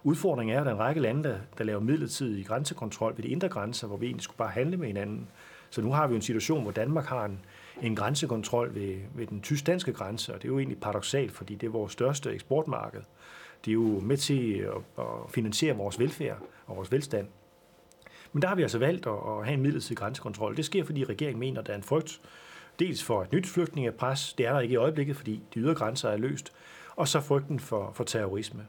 Udfordringen 0.05 0.57
er, 0.57 0.61
at 0.61 0.67
der 0.67 0.73
er 0.73 0.77
en 0.77 0.81
række 0.81 1.01
lande, 1.01 1.29
der, 1.29 1.37
der 1.59 1.65
laver 1.65 1.81
midlertidig 1.81 2.47
grænsekontrol 2.47 3.17
ved 3.17 3.23
de 3.23 3.29
indre 3.29 3.49
grænser, 3.49 3.87
hvor 3.87 3.97
vi 3.97 4.07
egentlig 4.07 4.23
skulle 4.23 4.37
bare 4.37 4.51
handle 4.51 4.77
med 4.77 4.87
hinanden. 4.87 5.29
Så 5.71 5.83
nu 5.83 5.93
har 5.93 6.07
vi 6.07 6.15
en 6.15 6.23
situation, 6.23 6.63
hvor 6.63 6.73
Danmark 6.73 7.05
har 7.05 7.25
en, 7.25 7.41
en 7.83 7.97
grænsekontrol 7.97 8.75
ved, 8.75 8.97
ved 9.15 9.27
den 9.27 9.41
tysk-danske 9.41 9.93
grænse, 9.93 10.35
og 10.35 10.43
det 10.43 10.49
er 10.49 10.53
jo 10.53 10.59
egentlig 10.59 10.81
paradoxalt, 10.81 11.33
fordi 11.33 11.55
det 11.55 11.67
er 11.67 11.71
vores 11.71 11.93
største 11.93 12.33
eksportmarked. 12.33 13.01
Det 13.65 13.71
er 13.71 13.75
jo 13.75 14.01
med 14.01 14.17
til 14.17 14.53
at, 14.53 15.05
at 15.05 15.31
finansiere 15.31 15.77
vores 15.77 15.99
velfærd 15.99 16.39
og 16.67 16.77
vores 16.77 16.93
velstand. 16.93 17.29
Men 18.33 18.43
der 18.43 18.49
har 18.49 18.55
vi 18.55 18.63
altså 18.63 18.79
valgt 18.79 19.07
at, 19.07 19.13
at 19.13 19.45
have 19.45 19.55
en 19.55 19.63
midlertidig 19.63 19.97
grænsekontrol. 19.97 20.57
Det 20.57 20.65
sker, 20.65 20.85
fordi 20.85 21.05
regeringen 21.05 21.41
mener, 21.41 21.61
at 21.61 21.67
der 21.67 21.73
er 21.73 21.77
en 21.77 21.83
frygt. 21.83 22.21
Dels 22.79 23.05
for 23.05 23.23
et 23.23 23.33
nyt 23.33 23.47
flygtningepres, 23.47 24.35
det 24.39 24.47
er 24.47 24.53
der 24.53 24.61
ikke 24.61 24.73
i 24.73 24.77
øjeblikket, 24.77 25.17
fordi 25.17 25.43
de 25.55 25.61
ydre 25.61 25.75
grænser 25.75 26.09
er 26.09 26.17
løst, 26.17 26.53
og 26.97 27.09
så 27.09 27.21
frygten 27.21 27.61
for, 27.61 27.93
for 27.95 28.05
terrorisme. 28.05 28.67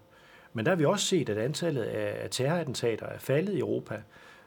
Men 0.54 0.66
der 0.66 0.72
har 0.72 0.76
vi 0.76 0.86
også 0.86 1.06
set, 1.06 1.30
at 1.30 1.38
antallet 1.38 1.82
af 1.82 2.28
terrorattentater 2.32 3.06
er 3.06 3.20
faldet 3.20 3.54
i 3.54 3.60
Europa. 3.60 4.02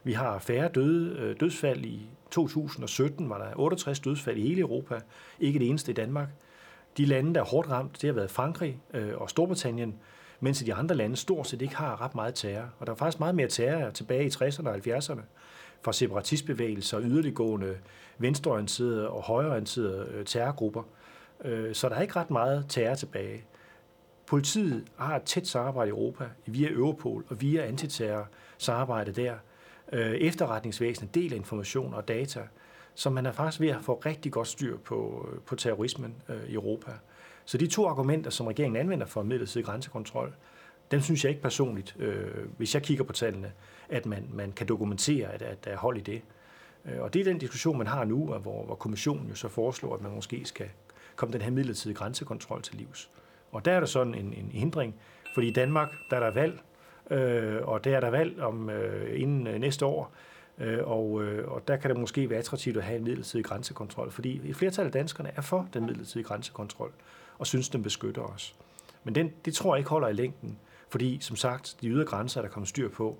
Vi 0.04 0.12
har 0.12 0.38
færre 0.38 0.68
døde, 0.68 1.18
øh, 1.18 1.40
dødsfald 1.40 1.84
i 1.84 2.06
2017, 2.30 3.30
var 3.30 3.38
der 3.38 3.56
68 3.56 4.00
dødsfald 4.00 4.36
i 4.36 4.48
hele 4.48 4.60
Europa, 4.60 5.00
ikke 5.40 5.58
det 5.58 5.68
eneste 5.68 5.92
i 5.92 5.94
Danmark. 5.94 6.28
De 6.96 7.04
lande, 7.04 7.34
der 7.34 7.40
er 7.40 7.44
hårdt 7.44 7.70
ramt, 7.70 8.02
det 8.02 8.08
har 8.08 8.14
været 8.14 8.30
Frankrig 8.30 8.78
øh, 8.94 9.12
og 9.16 9.30
Storbritannien, 9.30 9.94
mens 10.42 10.58
de 10.58 10.74
andre 10.74 10.94
lande 10.94 11.16
stort 11.16 11.46
set 11.46 11.62
ikke 11.62 11.76
har 11.76 12.00
ret 12.00 12.14
meget 12.14 12.34
terror. 12.34 12.68
Og 12.78 12.86
der 12.86 12.92
er 12.92 12.96
faktisk 12.96 13.20
meget 13.20 13.34
mere 13.34 13.48
terror 13.48 13.90
tilbage 13.90 14.24
i 14.24 14.28
60'erne 14.28 14.68
og 14.68 14.76
70'erne 14.76 15.20
fra 15.82 15.92
separatistbevægelser, 15.92 17.00
yderliggående 17.00 17.78
venstreorienterede 18.18 19.10
og 19.10 19.22
højreorienterede 19.22 20.08
øh, 20.14 20.24
terrorgrupper. 20.24 20.82
Øh, 21.44 21.74
så 21.74 21.88
der 21.88 21.94
er 21.94 22.02
ikke 22.02 22.16
ret 22.16 22.30
meget 22.30 22.66
terror 22.68 22.94
tilbage. 22.94 23.44
Politiet 24.26 24.84
har 24.96 25.16
et 25.16 25.22
tæt 25.22 25.46
samarbejde 25.46 25.88
i 25.88 25.90
Europa 25.90 26.24
via 26.46 26.68
Europol 26.70 27.24
og 27.28 27.40
via 27.40 27.66
antiterror 27.66 28.28
samarbejde 28.58 29.12
der. 29.12 29.34
Øh, 29.92 30.12
efterretningsvæsenet 30.12 31.14
deler 31.14 31.36
information 31.36 31.94
og 31.94 32.08
data, 32.08 32.40
så 32.94 33.10
man 33.10 33.26
er 33.26 33.32
faktisk 33.32 33.60
ved 33.60 33.68
at 33.68 33.82
få 33.82 34.02
rigtig 34.06 34.32
godt 34.32 34.48
styr 34.48 34.76
på, 34.76 35.28
på 35.46 35.56
terrorismen 35.56 36.14
i 36.48 36.54
Europa. 36.54 36.90
Så 37.44 37.58
de 37.58 37.66
to 37.66 37.86
argumenter, 37.86 38.30
som 38.30 38.46
regeringen 38.46 38.80
anvender 38.80 39.06
for 39.06 39.22
midlertidig 39.22 39.66
grænsekontrol, 39.66 40.34
dem 40.90 41.00
synes 41.00 41.24
jeg 41.24 41.30
ikke 41.30 41.42
personligt, 41.42 41.96
øh, 41.98 42.46
hvis 42.56 42.74
jeg 42.74 42.82
kigger 42.82 43.04
på 43.04 43.12
tallene, 43.12 43.52
at 43.88 44.06
man, 44.06 44.28
man 44.32 44.52
kan 44.52 44.66
dokumentere, 44.66 45.28
at, 45.32 45.42
at 45.42 45.64
der 45.64 45.70
er 45.70 45.76
hold 45.76 45.96
i 45.96 46.00
det. 46.00 46.22
Øh, 46.84 47.00
og 47.00 47.14
det 47.14 47.20
er 47.20 47.24
den 47.24 47.38
diskussion, 47.38 47.78
man 47.78 47.86
har 47.86 48.04
nu, 48.04 48.26
hvor, 48.26 48.64
hvor 48.64 48.74
kommissionen 48.74 49.28
jo 49.28 49.34
så 49.34 49.48
foreslår, 49.48 49.94
at 49.94 50.02
man 50.02 50.14
måske 50.14 50.44
skal 50.44 50.68
komme 51.16 51.32
den 51.32 51.42
her 51.42 51.50
midlertidige 51.50 51.96
grænsekontrol 51.96 52.62
til 52.62 52.74
livs. 52.76 53.10
Og 53.52 53.64
der 53.64 53.72
er 53.72 53.80
der 53.80 53.86
sådan 53.86 54.14
en, 54.14 54.34
en 54.34 54.50
hindring, 54.52 54.94
fordi 55.34 55.48
i 55.48 55.52
Danmark, 55.52 55.88
der 56.10 56.16
er 56.16 56.20
der 56.20 56.30
valg, 56.30 56.60
øh, 57.10 57.68
og 57.68 57.84
der 57.84 57.96
er 57.96 58.00
der 58.00 58.10
valg 58.10 58.40
om 58.40 58.70
øh, 58.70 59.20
inden 59.20 59.46
øh, 59.46 59.58
næste 59.58 59.86
år, 59.86 60.12
øh, 60.58 60.78
og, 60.84 61.24
øh, 61.24 61.52
og 61.52 61.68
der 61.68 61.76
kan 61.76 61.90
det 61.90 62.00
måske 62.00 62.30
være 62.30 62.38
attraktivt 62.38 62.76
at 62.76 62.82
have 62.82 62.98
en 62.98 63.04
midlertidig 63.04 63.44
grænsekontrol, 63.44 64.10
fordi 64.10 64.40
et 64.44 64.56
flertal 64.56 64.86
af 64.86 64.92
danskerne 64.92 65.30
er 65.36 65.40
for 65.40 65.68
den 65.74 65.86
midlertidige 65.86 66.24
grænsekontrol, 66.24 66.92
og 67.42 67.46
synes, 67.46 67.68
den 67.68 67.82
beskytter 67.82 68.22
os. 68.22 68.54
Men 69.04 69.14
den, 69.14 69.32
det 69.44 69.54
tror 69.54 69.74
jeg 69.74 69.78
ikke 69.80 69.90
holder 69.90 70.08
i 70.08 70.12
længden, 70.12 70.58
fordi 70.88 71.18
som 71.20 71.36
sagt, 71.36 71.76
de 71.80 71.88
ydre 71.88 72.04
grænser 72.04 72.40
er 72.40 72.42
der 72.42 72.50
kommet 72.50 72.68
styr 72.68 72.88
på, 72.88 73.18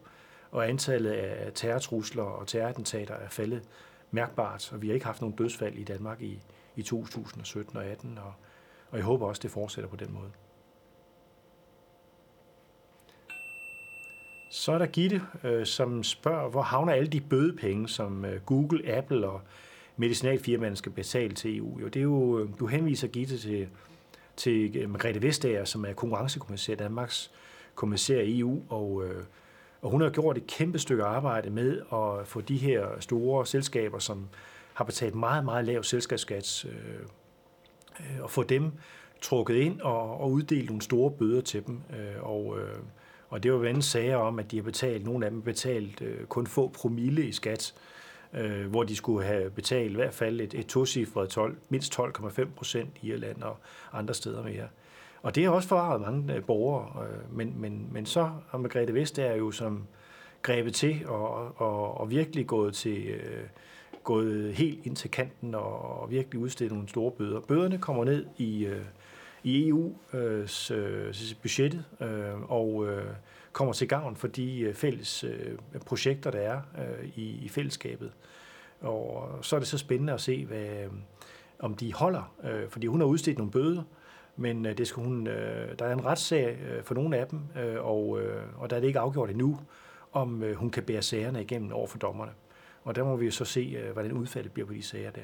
og 0.51 0.69
antallet 0.69 1.11
af 1.11 1.53
terrortrusler 1.55 2.23
og 2.23 2.47
terrorattentater 2.47 3.15
er 3.15 3.29
faldet 3.29 3.63
mærkbart, 4.11 4.73
og 4.73 4.83
vi 4.83 4.87
har 4.87 4.95
ikke 4.95 5.07
haft 5.07 5.21
nogen 5.21 5.37
dødsfald 5.37 5.75
i 5.75 5.85
Danmark 5.85 6.23
i, 6.23 6.39
i 6.77 6.83
2017 6.83 7.77
og 7.77 7.85
18, 7.85 8.19
og, 8.19 8.33
og 8.91 8.97
jeg 8.99 9.05
håber 9.05 9.27
også, 9.27 9.41
det 9.43 9.51
fortsætter 9.51 9.91
på 9.91 9.97
den 9.97 10.13
måde. 10.13 10.31
Så 14.51 14.73
er 14.73 14.79
der 14.79 14.87
Gitte, 14.87 15.23
øh, 15.45 15.67
som 15.67 16.03
spørger, 16.03 16.51
hvor 16.51 16.63
havner 16.63 16.93
alle 16.93 17.09
de 17.09 17.21
bødepenge, 17.21 17.89
som 17.89 18.25
øh, 18.25 18.41
Google, 18.41 18.97
Apple 18.97 19.29
og 19.29 19.41
medicinalfirmaerne 19.97 20.77
skal 20.77 20.93
betale 20.93 21.35
til 21.35 21.59
EU? 21.59 21.81
Jo, 21.81 21.87
det 21.87 21.97
er 21.97 22.05
jo, 22.05 22.39
øh, 22.39 22.49
du 22.59 22.67
henviser 22.67 23.09
Gitte 23.09 23.39
til, 23.39 23.69
til 24.37 24.77
øh, 24.77 24.91
Margrethe 24.91 25.23
Vestager, 25.23 25.65
som 25.65 25.85
er 25.85 25.93
konkurrencekommissær, 25.93 26.75
Danmarks 26.75 27.31
kommissær 27.75 28.21
i 28.21 28.39
EU, 28.39 28.63
og, 28.69 29.05
øh, 29.07 29.25
og 29.83 29.91
hun 29.91 30.01
har 30.01 30.11
gjort 30.11 30.37
et 30.37 30.47
kæmpe 30.47 30.79
stykke 30.79 31.05
arbejde 31.05 31.51
med 31.51 31.81
at 31.93 32.27
få 32.27 32.41
de 32.41 32.57
her 32.57 32.87
store 33.01 33.47
selskaber, 33.47 33.99
som 33.99 34.29
har 34.75 34.85
betalt 34.85 35.15
meget, 35.15 35.45
meget 35.45 35.65
lav 35.65 35.83
selskabsskat, 35.83 36.65
øh, 36.65 38.23
og 38.23 38.31
få 38.31 38.43
dem 38.43 38.73
trukket 39.21 39.55
ind 39.55 39.81
og, 39.81 40.21
og 40.21 40.31
uddelt 40.31 40.67
nogle 40.67 40.83
store 40.83 41.11
bøder 41.11 41.41
til 41.41 41.67
dem. 41.67 41.81
Og, 42.21 42.59
og 43.33 43.43
det 43.43 43.53
var 43.53 43.59
vendt 43.59 43.85
sager 43.85 44.17
om, 44.17 44.39
at 44.39 44.51
de 44.51 44.57
har 44.57 44.63
betalt, 44.63 45.05
nogle 45.05 45.25
af 45.25 45.31
dem 45.31 45.43
betalt 45.43 46.03
øh, 46.03 46.25
kun 46.27 46.47
få 46.47 46.69
promille 46.69 47.27
i 47.27 47.33
skat, 47.33 47.75
øh, 48.35 48.71
hvor 48.71 48.83
de 48.83 48.97
skulle 48.97 49.27
have 49.27 49.51
betalt 49.51 49.91
i 49.91 49.95
hvert 49.95 50.15
fald 50.15 50.41
et, 50.41 50.55
et 50.55 50.67
tocifret 50.67 51.29
12, 51.29 51.57
mindst 51.69 51.99
12,5 52.01 52.45
procent 52.57 52.91
i 53.03 53.07
Irland 53.07 53.43
og 53.43 53.57
andre 53.93 54.15
steder 54.15 54.43
mere. 54.43 54.69
Og 55.23 55.35
det 55.35 55.45
har 55.45 55.51
også 55.51 55.69
forvaret 55.69 56.01
mange 56.01 56.35
øh, 56.35 56.45
borgere, 56.45 57.07
øh, 57.07 57.37
men, 57.37 57.55
men, 57.57 57.89
men 57.93 58.07
så 58.07 58.31
har 58.51 58.59
Margrethe 58.59 58.95
Vestager 58.95 59.35
jo 59.35 59.51
som 59.51 59.87
grebet 60.43 60.75
til 60.75 61.03
og, 61.07 61.61
og, 61.61 62.01
og 62.01 62.11
virkelig 62.11 62.47
gået 62.47 62.75
til 62.75 63.07
øh, 63.07 63.45
gået 64.05 64.55
helt 64.55 64.87
ind 64.87 64.97
til 64.97 65.11
kanten 65.11 65.55
og, 65.55 66.01
og 66.01 66.11
virkelig 66.11 66.41
udstedt 66.41 66.73
nogle 66.73 66.89
store 66.89 67.11
bøder. 67.11 67.41
Bøderne 67.41 67.79
kommer 67.79 68.05
ned 68.05 68.27
i, 68.39 68.65
øh, 68.65 68.85
i 69.43 69.71
EU's 69.71 70.17
øh, 70.17 70.49
øh 70.71 71.15
budgettet 71.43 71.85
øh, 72.01 72.51
og 72.51 72.87
øh, 72.87 73.05
kommer 73.53 73.75
til 73.75 73.89
gavn 73.89 74.17
for 74.17 74.29
de 74.29 74.61
øh, 74.61 74.75
fælles 74.75 75.25
øh, 75.25 75.57
projekter, 75.87 76.31
der 76.31 76.39
er 76.39 76.61
øh, 76.79 77.09
i, 77.15 77.45
i 77.45 77.49
fællesskabet. 77.49 78.13
Og 78.81 79.39
så 79.43 79.57
er 79.57 79.61
det 79.61 79.69
så 79.69 79.79
spændende 79.79 80.13
at 80.13 80.21
se, 80.21 80.47
hvad, 80.47 80.89
om 81.59 81.75
de 81.75 81.93
holder, 81.93 82.35
fordi 82.69 82.87
hun 82.87 83.01
har 83.01 83.07
udstedt 83.07 83.39
nogle 83.39 83.53
bøder, 83.53 83.83
men 84.37 84.65
det 84.65 84.89
skal 84.89 85.03
hun, 85.03 85.27
der 85.79 85.85
er 85.85 85.93
en 85.93 86.05
retssag 86.05 86.59
for 86.85 86.95
nogle 86.95 87.17
af 87.17 87.27
dem, 87.27 87.41
og, 87.79 88.21
og 88.57 88.71
der 88.71 88.77
er 88.77 88.81
det 88.81 88.87
ikke 88.87 88.99
afgjort 88.99 89.31
endnu, 89.31 89.61
om 90.13 90.45
hun 90.57 90.71
kan 90.71 90.83
bære 90.83 91.03
sagerne 91.03 91.43
igennem 91.43 91.73
over 91.73 91.87
for 91.87 91.99
dommerne. 91.99 92.33
Og 92.85 92.97
der 92.97 93.05
må 93.05 93.17
vi 93.17 93.25
jo 93.25 93.31
så 93.31 93.45
se, 93.45 93.79
hvordan 93.93 94.13
udfaldet 94.13 94.53
bliver 94.53 94.67
på 94.67 94.73
de 94.73 94.83
sager 94.83 95.11
der. 95.11 95.23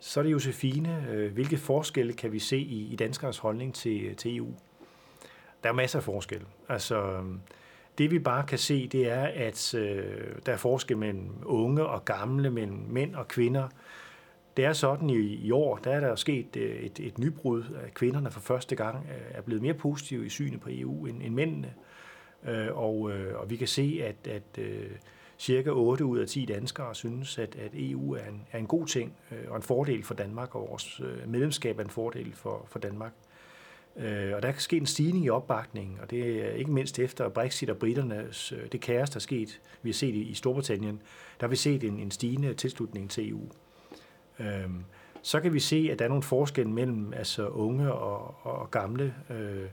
Så 0.00 0.20
er 0.20 0.24
det 0.24 0.32
Josefine. 0.32 1.06
Øh, 1.10 1.32
hvilke 1.32 1.56
forskelle 1.56 2.12
kan 2.12 2.32
vi 2.32 2.38
se 2.38 2.58
i, 2.58 2.92
i 2.92 2.96
danskernes 2.96 3.38
holdning 3.38 3.74
til, 3.74 4.04
øh, 4.04 4.16
til 4.16 4.36
EU? 4.36 4.54
Der 5.62 5.68
er 5.68 5.72
masser 5.72 5.98
af 5.98 6.04
forskelle. 6.04 6.46
Altså, 6.68 7.02
øhm, 7.02 7.40
det 7.98 8.10
vi 8.10 8.18
bare 8.18 8.46
kan 8.46 8.58
se, 8.58 8.88
det 8.88 9.10
er, 9.10 9.22
at 9.34 9.74
øh, 9.74 10.36
der 10.46 10.52
er 10.52 10.56
forskel 10.56 10.98
mellem 10.98 11.30
unge 11.44 11.86
og 11.86 12.04
gamle, 12.04 12.50
mellem 12.50 12.78
mænd 12.88 13.14
og 13.14 13.28
kvinder. 13.28 13.68
Det 14.56 14.64
er 14.64 14.72
sådan 14.72 15.10
i, 15.10 15.14
i 15.14 15.50
år, 15.50 15.76
der 15.76 15.90
er 15.90 16.00
der 16.00 16.14
sket 16.14 16.56
øh, 16.56 16.76
et, 16.76 17.00
et 17.00 17.18
nybrud, 17.18 17.64
at 17.86 17.94
kvinderne 17.94 18.30
for 18.30 18.40
første 18.40 18.76
gang 18.76 19.06
er 19.30 19.42
blevet 19.42 19.62
mere 19.62 19.74
positive 19.74 20.26
i 20.26 20.28
synet 20.28 20.60
på 20.60 20.68
EU 20.72 21.06
end, 21.06 21.22
end 21.22 21.34
mændene. 21.34 21.74
Og, 22.70 23.12
og 23.34 23.50
vi 23.50 23.56
kan 23.56 23.68
se, 23.68 24.00
at, 24.04 24.28
at 24.28 24.58
cirka 25.40 25.70
8 25.70 26.04
ud 26.04 26.18
af 26.18 26.28
10 26.28 26.44
danskere 26.44 26.94
synes, 26.94 27.38
at, 27.38 27.56
at 27.56 27.70
EU 27.74 28.14
er 28.14 28.24
en, 28.24 28.46
er 28.52 28.58
en 28.58 28.66
god 28.66 28.86
ting 28.86 29.12
øh, 29.32 29.50
og 29.50 29.56
en 29.56 29.62
fordel 29.62 30.02
for 30.02 30.14
Danmark, 30.14 30.54
og 30.54 30.68
vores 30.70 31.00
øh, 31.00 31.28
medlemskab 31.28 31.78
er 31.78 31.84
en 31.84 31.90
fordel 31.90 32.32
for, 32.34 32.66
for 32.68 32.78
Danmark. 32.78 33.12
Øh, 33.96 34.32
og 34.34 34.42
der 34.42 34.52
kan 34.52 34.60
ske 34.60 34.76
en 34.76 34.86
stigning 34.86 35.24
i 35.24 35.30
opbakningen, 35.30 35.98
og 36.02 36.10
det 36.10 36.46
er 36.46 36.50
ikke 36.50 36.70
mindst 36.70 36.98
efter 36.98 37.28
Brexit 37.28 37.70
og 37.70 37.76
britternes, 37.76 38.52
øh, 38.52 38.72
det 38.72 38.80
kaos, 38.80 39.10
der 39.10 39.16
er 39.16 39.20
sket, 39.20 39.60
vi 39.82 39.88
har 39.90 39.94
set 39.94 40.14
i, 40.14 40.22
i 40.22 40.34
Storbritannien, 40.34 41.02
der 41.40 41.46
har 41.46 41.50
vi 41.50 41.56
set 41.56 41.84
en, 41.84 41.98
en 41.98 42.10
stigende 42.10 42.54
tilslutning 42.54 43.10
til 43.10 43.30
EU. 43.30 43.48
Øh, 44.38 44.70
så 45.22 45.40
kan 45.40 45.52
vi 45.52 45.60
se, 45.60 45.88
at 45.92 45.98
der 45.98 46.04
er 46.04 46.08
nogle 46.08 46.22
forskelle 46.22 46.72
mellem 46.72 47.12
altså 47.12 47.48
unge 47.48 47.92
og, 47.92 48.34
og 48.42 48.70
gamle. 48.70 49.14
Øh, 49.30 49.68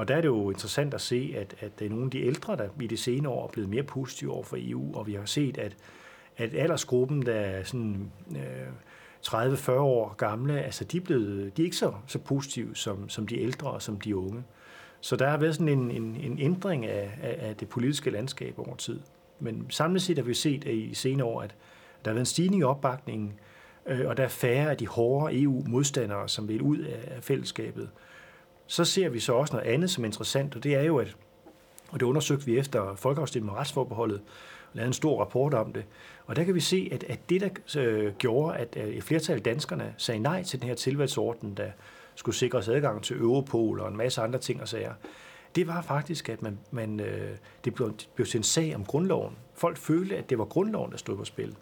og 0.00 0.08
der 0.08 0.16
er 0.16 0.20
det 0.20 0.28
jo 0.28 0.50
interessant 0.50 0.94
at 0.94 1.00
se, 1.00 1.34
at, 1.36 1.54
at 1.60 1.78
det 1.78 1.84
er 1.84 1.90
nogle 1.90 2.04
af 2.04 2.10
de 2.10 2.22
ældre, 2.22 2.56
der 2.56 2.68
i 2.80 2.86
de 2.86 2.96
senere 2.96 3.32
år 3.32 3.46
er 3.46 3.50
blevet 3.50 3.70
mere 3.70 3.82
positive 3.82 4.32
over 4.32 4.42
for 4.42 4.56
EU, 4.60 4.94
og 4.94 5.06
vi 5.06 5.14
har 5.14 5.24
set, 5.24 5.58
at, 5.58 5.76
at 6.36 6.54
aldersgruppen, 6.54 7.26
der 7.26 7.34
er 7.34 7.64
sådan 7.64 8.10
øh, 8.30 8.68
30-40 9.26 9.70
år 9.70 10.14
gamle, 10.14 10.62
altså 10.62 10.84
de 10.84 10.96
er, 10.96 11.00
blevet, 11.00 11.56
de 11.56 11.62
er 11.62 11.64
ikke 11.64 11.76
så, 11.76 11.92
så 12.06 12.18
positive 12.18 12.76
som, 12.76 13.08
som 13.08 13.26
de 13.26 13.40
ældre 13.40 13.70
og 13.70 13.82
som 13.82 14.00
de 14.00 14.16
unge. 14.16 14.44
Så 15.00 15.16
der 15.16 15.28
har 15.28 15.36
været 15.36 15.54
sådan 15.54 15.68
en, 15.68 15.90
en, 15.90 16.16
en 16.16 16.38
ændring 16.38 16.86
af, 16.86 17.18
af, 17.22 17.48
af 17.48 17.56
det 17.56 17.68
politiske 17.68 18.10
landskab 18.10 18.58
over 18.58 18.76
tid. 18.76 19.00
Men 19.40 19.66
samlet 19.70 20.02
set 20.02 20.18
har 20.18 20.24
vi 20.24 20.34
set 20.34 20.64
at 20.66 20.74
i 20.74 20.94
senere 20.94 21.26
år, 21.26 21.42
at 21.42 21.54
der 22.04 22.10
har 22.10 22.14
været 22.14 22.22
en 22.22 22.26
stigning 22.26 22.60
i 22.60 22.64
opbakningen, 22.64 23.32
øh, 23.86 24.08
og 24.08 24.16
der 24.16 24.24
er 24.24 24.28
færre 24.28 24.70
af 24.70 24.76
de 24.76 24.86
hårde 24.86 25.42
EU-modstandere, 25.42 26.28
som 26.28 26.48
vil 26.48 26.62
ud 26.62 26.78
af 26.78 27.22
fællesskabet. 27.22 27.88
Så 28.70 28.84
ser 28.84 29.08
vi 29.08 29.20
så 29.20 29.32
også 29.32 29.56
noget 29.56 29.68
andet, 29.68 29.90
som 29.90 30.04
er 30.04 30.08
interessant, 30.08 30.56
og 30.56 30.64
det 30.64 30.74
er 30.74 30.82
jo, 30.82 30.98
at, 30.98 31.16
og 31.88 32.00
det 32.00 32.06
undersøgte 32.06 32.46
vi 32.46 32.58
efter 32.58 32.94
folkeafstemningen 32.94 33.50
om 33.50 33.56
retsforbeholdet, 33.56 34.18
og 34.18 34.70
lavede 34.72 34.86
en 34.86 34.92
stor 34.92 35.20
rapport 35.20 35.54
om 35.54 35.72
det. 35.72 35.84
Og 36.26 36.36
der 36.36 36.44
kan 36.44 36.54
vi 36.54 36.60
se, 36.60 36.88
at, 36.92 37.04
at 37.04 37.30
det, 37.30 37.40
der 37.40 37.80
øh, 37.80 38.14
gjorde, 38.14 38.56
at 38.58 38.76
øh, 38.76 38.88
et 38.88 39.04
flertal 39.04 39.36
af 39.36 39.42
danskerne 39.42 39.94
sagde 39.96 40.20
nej 40.20 40.42
til 40.42 40.60
den 40.60 40.68
her 40.68 40.74
tilvalgsorden, 40.74 41.54
der 41.54 41.70
skulle 42.14 42.36
sikre 42.36 42.58
os 42.58 42.68
adgang 42.68 43.02
til 43.02 43.16
Europol 43.16 43.80
og 43.80 43.88
en 43.88 43.96
masse 43.96 44.20
andre 44.20 44.38
ting 44.38 44.60
og 44.60 44.68
sager, 44.68 44.94
det 45.54 45.66
var 45.66 45.82
faktisk, 45.82 46.28
at 46.28 46.42
man, 46.42 46.58
man, 46.70 47.00
øh, 47.00 47.36
det 47.64 47.74
blev, 47.74 47.88
det 47.88 48.08
blev 48.14 48.26
til 48.26 48.38
en 48.38 48.44
sag 48.44 48.74
om 48.74 48.84
grundloven. 48.84 49.36
Folk 49.54 49.76
følte, 49.76 50.16
at 50.16 50.30
det 50.30 50.38
var 50.38 50.44
grundloven, 50.44 50.90
der 50.90 50.96
stod 50.96 51.16
på 51.16 51.24
spil. 51.24 51.56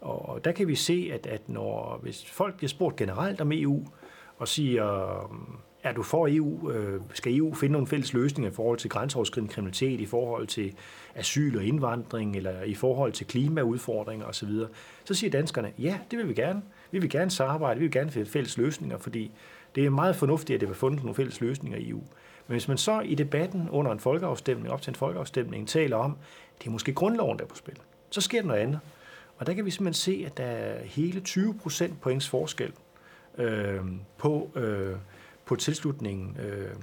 Og 0.00 0.44
der 0.44 0.52
kan 0.52 0.68
vi 0.68 0.74
se, 0.74 1.10
at, 1.12 1.26
at 1.26 1.48
når, 1.48 1.98
hvis 2.02 2.30
folk 2.30 2.56
bliver 2.56 2.68
spurgt 2.68 2.96
generelt 2.96 3.40
om 3.40 3.52
EU, 3.52 3.86
og 4.38 4.48
siger, 4.48 4.84
er 5.88 5.92
du 5.92 6.02
for 6.02 6.28
EU? 6.30 6.70
Øh, 6.70 7.00
skal 7.14 7.36
EU 7.36 7.54
finde 7.54 7.72
nogle 7.72 7.86
fælles 7.86 8.12
løsninger 8.12 8.50
i 8.50 8.54
forhold 8.54 8.78
til 8.78 8.90
grænseoverskridende 8.90 9.52
kriminalitet, 9.54 10.00
i 10.00 10.06
forhold 10.06 10.46
til 10.46 10.74
asyl 11.14 11.56
og 11.56 11.64
indvandring, 11.64 12.36
eller 12.36 12.62
i 12.62 12.74
forhold 12.74 13.12
til 13.12 13.26
klimaudfordringer 13.26 14.26
osv.? 14.26 14.50
Så 15.04 15.14
siger 15.14 15.30
danskerne, 15.30 15.72
ja, 15.78 15.98
det 16.10 16.18
vil 16.18 16.28
vi 16.28 16.34
gerne. 16.34 16.62
Vi 16.90 16.98
vil 16.98 17.10
gerne 17.10 17.30
samarbejde, 17.30 17.80
vi 17.80 17.84
vil 17.84 17.92
gerne 17.92 18.10
finde 18.10 18.30
fælles 18.30 18.58
løsninger, 18.58 18.98
fordi 18.98 19.30
Det 19.74 19.84
er 19.84 19.90
meget 19.90 20.16
fornuftigt, 20.16 20.54
at 20.54 20.60
det 20.60 20.68
vil 20.68 20.76
fundet 20.76 21.00
nogle 21.02 21.14
fælles 21.14 21.40
løsninger 21.40 21.78
i 21.78 21.88
EU. 21.88 22.02
Men 22.46 22.54
hvis 22.54 22.68
man 22.68 22.78
så 22.78 23.00
i 23.00 23.14
debatten 23.14 23.68
under 23.70 23.92
en 23.92 24.00
folkeafstemning, 24.00 24.70
op 24.70 24.82
til 24.82 24.90
en 24.90 24.94
folkeafstemning, 24.94 25.68
taler 25.68 25.96
om, 25.96 26.16
at 26.56 26.62
det 26.62 26.66
er 26.66 26.70
måske 26.70 26.92
grundloven, 26.92 27.38
der 27.38 27.44
er 27.44 27.48
på 27.48 27.56
spil, 27.56 27.74
så 28.10 28.20
sker 28.20 28.40
der 28.40 28.48
noget 28.48 28.60
andet. 28.60 28.80
Og 29.38 29.46
der 29.46 29.54
kan 29.54 29.64
vi 29.64 29.70
simpelthen 29.70 29.94
se, 29.94 30.22
at 30.26 30.36
der 30.36 30.44
er 30.44 30.84
hele 30.84 31.20
20 31.20 31.54
procent 31.54 32.00
points 32.00 32.28
forskel 32.28 32.72
øh, 33.38 33.80
på, 34.18 34.50
øh, 34.54 34.96
på 35.46 35.56
tilslutningen. 35.56 36.36
Øh, 36.40 36.74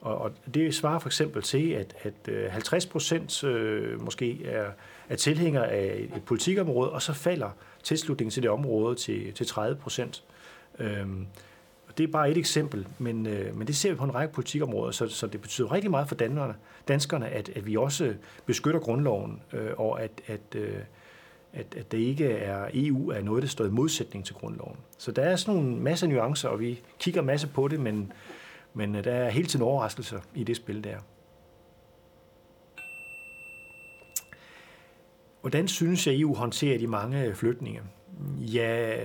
og, 0.00 0.18
og 0.18 0.32
det 0.54 0.74
svarer 0.74 0.98
for 0.98 1.08
eksempel 1.08 1.42
til, 1.42 1.70
at, 1.70 1.94
at 2.02 2.28
øh, 2.28 2.50
50 2.50 2.86
procent 2.86 3.44
øh, 3.44 4.02
måske 4.02 4.44
er, 4.44 4.70
er 5.08 5.16
tilhængere 5.16 5.68
af 5.68 6.08
et 6.16 6.22
politikområde, 6.24 6.90
og 6.90 7.02
så 7.02 7.12
falder 7.12 7.50
tilslutningen 7.82 8.30
til 8.30 8.42
det 8.42 8.50
område 8.50 8.94
til, 8.94 9.32
til 9.32 9.46
30 9.46 9.76
procent. 9.76 10.24
Øh, 10.78 11.06
det 11.98 12.04
er 12.04 12.12
bare 12.12 12.30
et 12.30 12.36
eksempel, 12.36 12.86
men, 12.98 13.26
øh, 13.26 13.56
men 13.56 13.66
det 13.66 13.76
ser 13.76 13.90
vi 13.90 13.96
på 13.96 14.04
en 14.04 14.14
række 14.14 14.34
politikområder, 14.34 14.90
så, 14.90 15.08
så 15.08 15.26
det 15.26 15.40
betyder 15.40 15.72
rigtig 15.72 15.90
meget 15.90 16.08
for 16.08 16.14
danskerne, 16.14 16.54
danskerne 16.88 17.28
at, 17.28 17.48
at 17.48 17.66
vi 17.66 17.76
også 17.76 18.14
beskytter 18.46 18.80
grundloven, 18.80 19.42
øh, 19.52 19.70
og 19.76 20.02
at, 20.02 20.10
at, 20.26 20.54
øh, 20.54 20.74
at, 21.52 21.74
at 21.76 21.92
det 21.92 21.98
ikke 21.98 22.28
er 22.28 22.68
EU 22.74 23.10
er 23.10 23.22
noget, 23.22 23.42
der 23.42 23.48
står 23.48 23.64
i 23.64 23.70
modsætning 23.70 24.24
til 24.24 24.34
grundloven. 24.34 24.76
Så 24.98 25.12
der 25.12 25.22
er 25.22 25.36
sådan 25.36 25.60
en 25.60 25.80
masse 25.80 26.06
nuancer, 26.06 26.48
og 26.48 26.60
vi 26.60 26.80
kigger 26.98 27.22
masse 27.22 27.48
på 27.48 27.68
det, 27.68 27.80
men, 27.80 28.12
men 28.74 28.96
øh, 28.96 29.04
der 29.04 29.12
er 29.12 29.30
hele 29.30 29.46
tiden 29.46 29.64
overraskelser 29.64 30.20
i 30.34 30.44
det 30.44 30.56
spil 30.56 30.84
der. 30.84 30.96
Hvordan 35.40 35.68
synes 35.68 36.06
jeg, 36.06 36.20
EU 36.20 36.34
håndterer 36.34 36.78
de 36.78 36.86
mange 36.86 37.34
flygtninge? 37.34 37.80
Ja, 38.38 38.96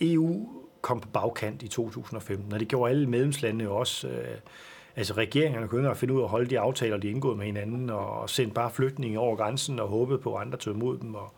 EU 0.00 0.48
kom 0.80 1.00
på 1.00 1.08
bagkant 1.08 1.62
i 1.62 1.68
2015, 1.68 2.52
og 2.52 2.60
det 2.60 2.68
gjorde 2.68 2.90
alle 2.90 3.06
medlemslandene 3.06 3.70
også. 3.70 4.08
Øh, 4.08 4.36
altså 4.96 5.14
regeringerne 5.14 5.68
kunne 5.68 5.90
at 5.90 5.96
finde 5.96 6.14
ud 6.14 6.20
af 6.20 6.24
at 6.24 6.30
holde 6.30 6.50
de 6.50 6.58
aftaler, 6.58 6.96
de 6.96 7.10
indgået 7.10 7.38
med 7.38 7.46
hinanden, 7.46 7.90
og 7.90 8.30
sendte 8.30 8.54
bare 8.54 8.70
flygtninge 8.70 9.18
over 9.18 9.36
grænsen 9.36 9.80
og 9.80 9.88
håbede 9.88 10.18
på, 10.18 10.34
at 10.34 10.40
andre 10.40 10.58
tog 10.58 10.74
imod 10.74 10.98
dem. 10.98 11.14
Og, 11.14 11.32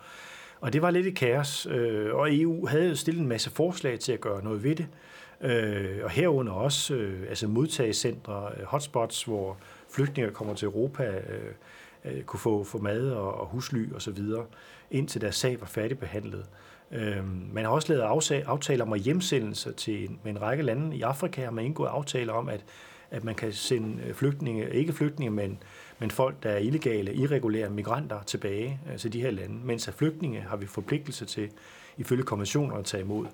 og 0.61 0.73
det 0.73 0.83
var 0.83 0.91
lidt 0.91 1.07
et 1.07 1.17
kaos, 1.17 1.67
øh, 1.67 2.15
og 2.15 2.35
EU 2.35 2.67
havde 2.67 2.97
stillet 2.97 3.23
en 3.23 3.29
masse 3.29 3.51
forslag 3.51 3.99
til 3.99 4.13
at 4.13 4.21
gøre 4.21 4.45
noget 4.45 4.65
ved 4.65 4.77
det, 4.77 4.87
øh, 5.41 6.05
og 6.05 6.11
herunder 6.11 6.53
også 6.53 6.95
øh, 6.95 7.29
altså 7.29 7.49
modtagecentre, 7.49 8.49
øh, 8.57 8.65
hotspots, 8.65 9.25
hvor 9.25 9.57
flygtninge, 9.91 10.27
der 10.29 10.35
kommer 10.35 10.55
til 10.55 10.67
Europa, 10.67 11.05
øh, 11.05 11.53
øh 12.05 12.23
kunne 12.23 12.41
få, 12.41 12.65
få 12.65 12.79
mad 12.79 13.11
og, 13.11 13.41
og 13.41 13.47
husly 13.47 13.93
osv., 13.95 14.19
indtil 14.91 15.21
deres 15.21 15.37
sag 15.37 15.61
var 15.61 15.67
færdigbehandlet. 15.67 16.47
Øh, 16.93 17.53
man 17.53 17.65
har 17.65 17.73
også 17.73 17.93
lavet 17.93 18.43
aftaler 18.47 18.85
om 18.85 18.95
hjemsendelse 18.95 19.73
til 19.73 20.11
med 20.23 20.33
en 20.33 20.43
række 20.43 20.63
lande 20.63 20.97
i 20.97 21.03
Afrika, 21.03 21.45
har 21.45 21.51
man 21.51 21.65
indgået 21.65 21.89
aftaler 21.89 22.33
om, 22.33 22.49
at, 22.49 22.65
at 23.15 23.25
man 23.25 23.35
kan 23.35 23.53
sende 23.53 24.03
øh, 24.07 24.15
flygtninge, 24.15 24.71
ikke 24.71 24.93
flygtninge, 24.93 25.31
men, 25.31 25.59
men 25.99 26.11
folk, 26.11 26.43
der 26.43 26.51
er 26.51 26.59
illegale, 26.59 27.15
irregulære 27.15 27.71
migranter 27.71 28.23
tilbage 28.23 28.81
øh, 28.93 28.99
til 28.99 29.13
de 29.13 29.21
her 29.21 29.31
lande, 29.31 29.55
mens 29.65 29.89
at 29.89 29.95
flygtninge 29.95 30.41
har 30.41 30.57
vi 30.57 30.67
forpligtelse 30.67 31.25
til, 31.25 31.51
ifølge 31.97 32.23
konventioner, 32.23 32.77
at 32.77 32.85
tage 32.85 33.03
imod. 33.03 33.27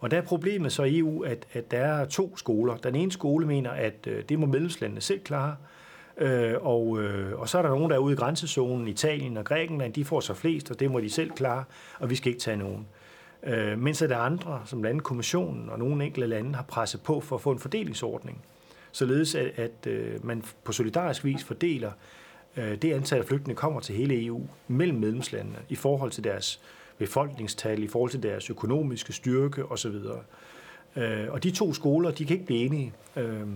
Og 0.00 0.10
der 0.10 0.16
er 0.16 0.22
problemet 0.22 0.72
så 0.72 0.82
i 0.82 0.98
EU, 0.98 1.22
at, 1.22 1.46
at 1.52 1.70
der 1.70 1.78
er 1.78 2.04
to 2.04 2.36
skoler. 2.36 2.76
Den 2.76 2.94
ene 2.94 3.12
skole 3.12 3.46
mener, 3.46 3.70
at 3.70 4.06
øh, 4.06 4.24
det 4.28 4.38
må 4.38 4.46
medlemslandene 4.46 5.00
selv 5.00 5.20
klare, 5.20 5.56
Øh, 6.20 6.54
og, 6.60 7.02
øh, 7.02 7.40
og 7.40 7.48
så 7.48 7.58
er 7.58 7.62
der 7.62 7.68
nogen, 7.68 7.90
der 7.90 7.96
er 7.96 8.00
ude 8.00 8.12
i 8.12 8.16
grænsezonen, 8.16 8.88
Italien 8.88 9.36
og 9.36 9.44
Grækenland, 9.44 9.92
de 9.92 10.04
får 10.04 10.20
så 10.20 10.34
flest, 10.34 10.70
og 10.70 10.80
det 10.80 10.90
må 10.90 11.00
de 11.00 11.10
selv 11.10 11.30
klare, 11.30 11.64
og 11.98 12.10
vi 12.10 12.14
skal 12.14 12.28
ikke 12.28 12.40
tage 12.40 12.56
nogen. 12.56 12.86
Øh, 13.42 13.78
mens 13.78 13.98
der 13.98 14.16
er 14.16 14.20
andre, 14.20 14.62
som 14.64 14.82
landkommissionen 14.82 15.70
og 15.70 15.78
nogle 15.78 16.04
enkelte 16.04 16.26
lande, 16.26 16.54
har 16.54 16.62
presset 16.62 17.00
på 17.00 17.20
for 17.20 17.36
at 17.36 17.42
få 17.42 17.50
en 17.50 17.58
fordelingsordning, 17.58 18.44
således 18.92 19.34
at, 19.34 19.52
at 19.56 19.86
øh, 19.86 20.26
man 20.26 20.44
på 20.64 20.72
solidarisk 20.72 21.24
vis 21.24 21.44
fordeler 21.44 21.92
øh, 22.56 22.76
det 22.82 22.92
antal 22.92 23.18
af 23.18 23.24
flygtninge, 23.24 23.58
kommer 23.58 23.80
til 23.80 23.94
hele 23.94 24.26
EU 24.26 24.46
mellem 24.68 24.98
medlemslandene 24.98 25.58
i 25.68 25.74
forhold 25.74 26.10
til 26.10 26.24
deres 26.24 26.60
befolkningstal, 26.98 27.82
i 27.82 27.88
forhold 27.88 28.10
til 28.10 28.22
deres 28.22 28.50
økonomiske 28.50 29.12
styrke 29.12 29.66
osv. 29.66 29.94
Øh, 30.96 31.26
og 31.28 31.42
de 31.42 31.50
to 31.50 31.74
skoler, 31.74 32.10
de 32.10 32.24
kan 32.24 32.34
ikke 32.34 32.46
blive 32.46 32.60
enige. 32.60 32.92
Øh, 33.16 33.46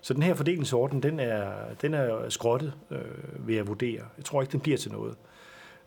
så 0.00 0.14
den 0.14 0.22
her 0.22 0.34
fordelingsorden, 0.34 1.02
den 1.02 1.20
er, 1.20 1.52
den 1.82 1.94
er 1.94 2.28
skrottet, 2.28 2.72
øh, 2.90 3.46
vil 3.46 3.56
jeg 3.56 3.66
vurdere. 3.66 4.02
Jeg 4.16 4.24
tror 4.24 4.42
ikke, 4.42 4.52
den 4.52 4.60
bliver 4.60 4.78
til 4.78 4.92
noget. 4.92 5.14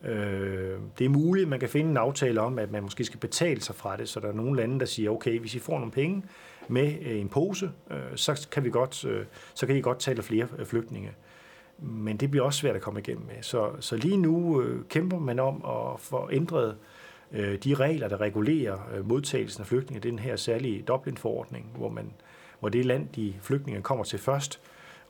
Øh, 0.04 0.78
det 0.98 1.04
er 1.04 1.08
muligt, 1.08 1.44
at 1.44 1.48
man 1.48 1.60
kan 1.60 1.68
finde 1.68 1.90
en 1.90 1.96
aftale 1.96 2.40
om, 2.40 2.58
at 2.58 2.72
man 2.72 2.82
måske 2.82 3.04
skal 3.04 3.20
betale 3.20 3.60
sig 3.60 3.74
fra 3.74 3.96
det, 3.96 4.08
så 4.08 4.20
der 4.20 4.28
er 4.28 4.32
nogle 4.32 4.56
lande, 4.56 4.80
der 4.80 4.86
siger, 4.86 5.10
okay, 5.10 5.38
hvis 5.38 5.54
I 5.54 5.58
får 5.58 5.78
nogle 5.78 5.92
penge 5.92 6.22
med 6.72 6.94
øh, 7.02 7.20
en 7.20 7.28
pose, 7.28 7.70
øh, 7.90 7.96
så, 8.14 8.48
kan 8.50 8.64
vi 8.64 8.70
godt, 8.70 9.04
øh, 9.04 9.24
så 9.54 9.66
kan 9.66 9.76
I 9.76 9.80
godt 9.80 9.98
tale 9.98 10.22
flere 10.22 10.48
flygtninge. 10.64 11.12
Men 11.78 12.16
det 12.16 12.30
bliver 12.30 12.44
også 12.44 12.58
svært 12.58 12.76
at 12.76 12.82
komme 12.82 13.00
igennem 13.00 13.26
med. 13.26 13.42
Så, 13.42 13.70
så 13.80 13.96
lige 13.96 14.16
nu 14.16 14.64
kæmper 14.88 15.18
man 15.18 15.38
om 15.38 15.64
at 15.64 16.00
få 16.00 16.28
ændret 16.32 16.76
de 17.64 17.74
regler, 17.74 18.08
der 18.08 18.20
regulerer 18.20 19.02
modtagelsen 19.04 19.60
af 19.60 19.66
flygtninge. 19.66 20.10
Den 20.10 20.18
her 20.18 20.36
særlige 20.36 20.82
Dublin-forordning, 20.82 21.70
hvor 21.76 21.88
man 21.88 22.12
hvor 22.62 22.68
det 22.68 22.86
land, 22.86 23.08
de 23.08 23.34
flygtninge 23.40 23.82
kommer 23.82 24.04
til 24.04 24.18
først, 24.18 24.60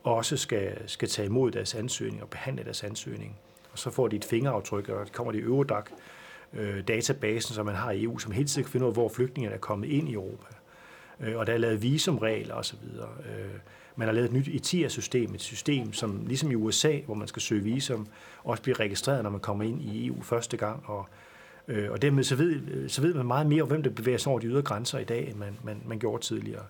også 0.03 0.37
skal, 0.37 0.89
skal 0.89 1.07
tage 1.07 1.25
imod 1.25 1.51
deres 1.51 1.75
ansøgning 1.75 2.23
og 2.23 2.29
behandle 2.29 2.63
deres 2.63 2.83
ansøgning. 2.83 3.35
Og 3.71 3.79
så 3.79 3.89
får 3.89 4.07
de 4.07 4.15
et 4.15 4.25
fingeraftryk, 4.25 4.89
og 4.89 5.05
det 5.05 5.13
kommer 5.13 5.31
de 5.31 5.37
i 5.37 5.41
Eurodac, 5.41 5.85
øh, 6.53 6.87
databasen, 6.87 7.53
som 7.53 7.65
man 7.65 7.75
har 7.75 7.91
i 7.91 8.03
EU, 8.03 8.17
som 8.17 8.31
helt 8.31 8.49
sikkert 8.49 8.71
finder 8.71 8.87
ud 8.87 8.91
af, 8.91 8.95
hvor 8.95 9.09
flygtningerne 9.09 9.55
er 9.55 9.59
kommet 9.59 9.87
ind 9.87 10.09
i 10.09 10.13
Europa. 10.13 10.45
Øh, 11.23 11.37
og 11.37 11.47
der 11.47 11.53
er 11.53 11.57
lavet 11.57 11.81
visumregler 11.81 12.55
osv. 12.55 12.77
Øh, 12.95 13.59
man 13.95 14.07
har 14.07 14.13
lavet 14.13 14.25
et 14.25 14.33
nyt 14.33 14.47
ETIA-system, 14.47 15.35
et 15.35 15.41
system, 15.41 15.93
som 15.93 16.25
ligesom 16.27 16.51
i 16.51 16.55
USA, 16.55 16.99
hvor 17.05 17.15
man 17.15 17.27
skal 17.27 17.41
søge 17.41 17.63
visum, 17.63 18.07
også 18.43 18.63
bliver 18.63 18.79
registreret, 18.79 19.23
når 19.23 19.29
man 19.29 19.39
kommer 19.39 19.63
ind 19.63 19.81
i 19.81 20.07
EU 20.07 20.21
første 20.21 20.57
gang. 20.57 20.83
Og, 20.85 21.05
øh, 21.67 21.91
og 21.91 22.01
dermed 22.01 22.23
så 22.23 22.35
ved, 22.35 22.61
øh, 22.71 22.89
så 22.89 23.01
ved 23.01 23.13
man 23.13 23.25
meget 23.25 23.47
mere 23.47 23.61
om, 23.61 23.67
hvem 23.67 23.83
der 23.83 23.89
bevæger 23.89 24.17
sig 24.17 24.29
over 24.29 24.39
de 24.39 24.47
ydre 24.47 24.61
grænser 24.61 24.99
i 24.99 25.03
dag, 25.03 25.29
end 25.29 25.35
man, 25.35 25.57
man, 25.63 25.81
man 25.85 25.99
gjorde 25.99 26.23
tidligere. 26.23 26.63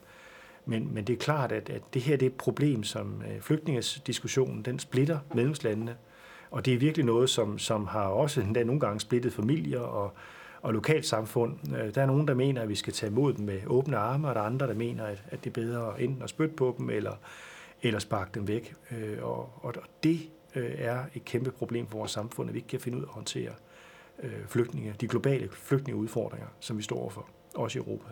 Men, 0.65 0.93
men 0.93 1.03
det 1.03 1.13
er 1.13 1.17
klart, 1.17 1.51
at, 1.51 1.69
at 1.69 1.81
det 1.93 2.01
her 2.01 2.15
det 2.15 2.25
er 2.25 2.29
et 2.29 2.37
problem, 2.37 2.83
som 2.83 3.23
øh, 3.31 3.41
flygtningesdiskussionen, 3.41 4.61
den 4.61 4.79
splitter 4.79 5.19
medlemslandene. 5.35 5.95
Og 6.51 6.65
det 6.65 6.73
er 6.73 6.77
virkelig 6.77 7.05
noget, 7.05 7.29
som, 7.29 7.59
som 7.59 7.87
har 7.87 8.05
også 8.05 8.41
endda 8.41 8.63
nogle 8.63 8.79
gange 8.79 8.99
splittet 8.99 9.33
familier 9.33 9.79
og, 9.79 10.13
og 10.63 10.73
lokalsamfund. 10.73 11.75
Øh, 11.77 11.95
der 11.95 12.01
er 12.01 12.05
nogen, 12.05 12.27
der 12.27 12.33
mener, 12.33 12.61
at 12.61 12.69
vi 12.69 12.75
skal 12.75 12.93
tage 12.93 13.09
imod 13.09 13.33
dem 13.33 13.45
med 13.45 13.61
åbne 13.67 13.97
arme, 13.97 14.27
og 14.27 14.35
der 14.35 14.41
er 14.41 14.45
andre, 14.45 14.67
der 14.67 14.73
mener, 14.73 15.05
at, 15.05 15.23
at 15.31 15.43
det 15.43 15.49
er 15.49 15.53
bedre 15.53 16.01
enten 16.01 16.21
at 16.21 16.29
spytte 16.29 16.55
på 16.55 16.75
dem, 16.77 16.89
eller, 16.89 17.13
eller 17.81 17.99
sparke 17.99 18.31
dem 18.33 18.47
væk. 18.47 18.75
Øh, 18.91 19.17
og, 19.21 19.49
og 19.55 19.73
det 20.03 20.19
øh, 20.55 20.71
er 20.77 21.03
et 21.13 21.25
kæmpe 21.25 21.51
problem 21.51 21.87
for 21.87 21.97
vores 21.97 22.11
samfund, 22.11 22.49
at 22.49 22.53
vi 22.53 22.59
ikke 22.59 22.67
kan 22.67 22.79
finde 22.79 22.97
ud 22.97 23.03
af 23.03 23.07
at 23.07 23.13
håndtere 23.13 23.51
øh, 24.23 24.47
flygtninge, 24.47 24.95
de 25.01 25.07
globale 25.07 25.49
flygtningeudfordringer, 25.51 26.47
som 26.59 26.77
vi 26.77 26.83
står 26.83 26.99
overfor, 26.99 27.29
også 27.55 27.79
i 27.79 27.81
Europa. 27.81 28.09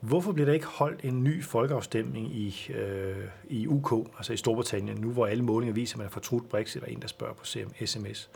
Hvorfor 0.00 0.32
bliver 0.32 0.46
der 0.46 0.52
ikke 0.52 0.66
holdt 0.66 1.04
en 1.04 1.24
ny 1.24 1.44
folkeafstemning 1.44 2.34
i, 2.34 2.70
øh, 2.74 3.24
i 3.48 3.66
UK, 3.66 3.92
altså 4.16 4.32
i 4.32 4.36
Storbritannien, 4.36 5.00
nu 5.00 5.10
hvor 5.10 5.26
alle 5.26 5.44
målinger 5.44 5.74
viser, 5.74 5.94
at 5.94 5.98
man 5.98 6.06
har 6.06 6.10
fortrudt 6.10 6.48
Brexit, 6.48 6.82
og 6.82 6.92
en, 6.92 7.02
der 7.02 7.08
spørger 7.08 7.34
på 7.34 7.44
sms? 7.86 8.30